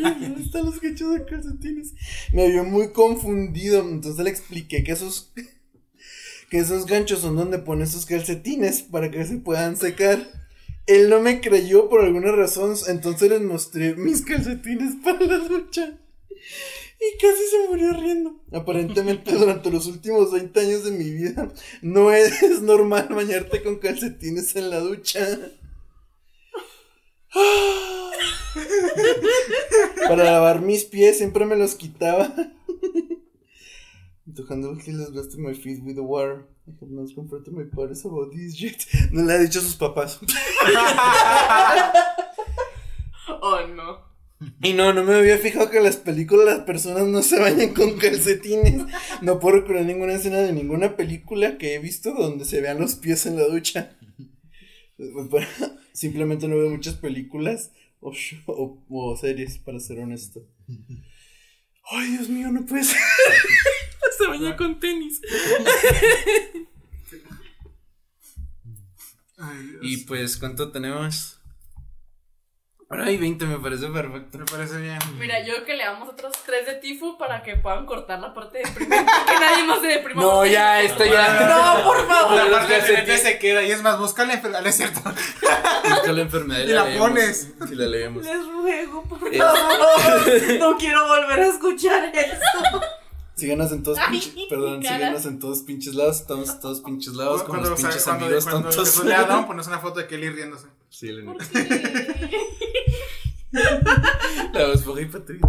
[0.01, 1.93] ¿Dónde están los ganchos de calcetines?
[2.33, 5.31] Me vio muy confundido, entonces le expliqué que esos
[6.49, 10.25] que esos ganchos son donde pone sus calcetines para que se puedan secar.
[10.85, 15.97] Él no me creyó por alguna razón, entonces les mostré mis calcetines para la ducha.
[16.99, 18.41] Y casi se murió riendo.
[18.51, 21.51] Aparentemente durante los últimos 20 años de mi vida
[21.81, 25.27] no es, es normal bañarte con calcetines en la ducha.
[30.07, 32.33] Para lavar mis pies siempre me los quitaba.
[34.35, 36.45] To handle his best my feet with the water.
[36.67, 38.85] I have not confronted my parents about this yet.
[39.11, 40.19] No le ha dicho a sus papás.
[43.41, 44.05] Oh, no.
[44.61, 47.73] Y no, no me había fijado que en las películas las personas no se bañan
[47.73, 48.85] con calcetines.
[49.21, 52.95] No puedo recordar ninguna escena de ninguna película que he visto donde se vean los
[52.95, 53.97] pies en la ducha.
[55.93, 60.41] Simplemente no veo muchas películas o, sh- o- o series, para ser honesto
[61.91, 62.97] ay, Dios mío, no puede ser.
[64.17, 65.21] Se bañó con tenis.
[69.81, 71.36] Y pues, ¿cuánto tenemos?
[72.89, 74.37] Ahora hay 20, me parece perfecto.
[74.37, 74.97] Me parece bien.
[75.19, 78.59] Mira, yo que le damos otros tres de Tifu para que puedan cortar la parte
[78.59, 79.11] deprimente.
[79.27, 80.21] que nadie más se deprima.
[80.21, 81.47] No, ya, esto ya.
[81.49, 82.35] No, por favor.
[82.37, 83.61] La parte de frente se queda.
[83.63, 84.65] Y es más, busca la enfermedad.
[84.65, 85.01] Es cierto.
[85.03, 87.49] Busca la enfermedad Y la pones.
[87.69, 88.23] Y la leemos.
[88.23, 90.57] Les ruego, por Eh, favor.
[90.59, 92.81] No quiero volver a escuchar eso.
[93.35, 94.33] Síganos en todos pinches.
[94.49, 96.21] Perdón, síganos en todos pinches lados.
[96.21, 97.43] Estamos en todos pinches lados.
[97.43, 98.85] Con los Cuando, pinches cuando, amigos cuando tontos.
[98.89, 100.67] Jesús le da down, pones una foto de Kelly riéndose.
[100.97, 101.59] Sí, la ¿Por neta.
[104.51, 104.99] La voz por.
[104.99, 105.39] Este,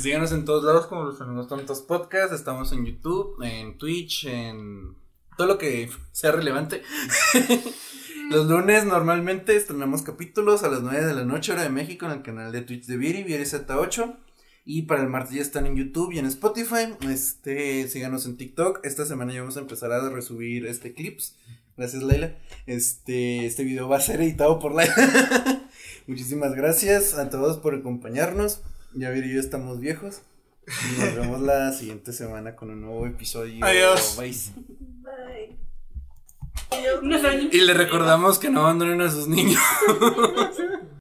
[0.00, 2.32] síganos en todos lados como los amigos tontos podcast.
[2.32, 4.94] Estamos en YouTube, en Twitch, en
[5.36, 6.84] todo lo que sea relevante.
[8.30, 12.12] Los lunes normalmente estrenamos capítulos a las 9 de la noche, hora de México, en
[12.12, 14.16] el canal de Twitch de Viri, ViriZ8.
[14.64, 16.94] Y para el martes ya están en YouTube y en Spotify.
[17.08, 18.78] Este, síganos en TikTok.
[18.84, 21.36] Esta semana ya vamos a empezar a resubir este clips.
[21.76, 22.32] Gracias, Laila.
[22.66, 24.94] Este, este video va a ser editado por Laila.
[26.06, 28.62] Muchísimas gracias a todos por acompañarnos.
[28.94, 30.22] Ya y yo estamos viejos.
[30.66, 33.64] Y nos vemos la siguiente semana con un nuevo episodio.
[33.64, 34.16] Adiós.
[34.18, 34.34] Bye.
[35.02, 35.56] Bye.
[37.52, 39.60] Y le recordamos que no abandonen a sus niños.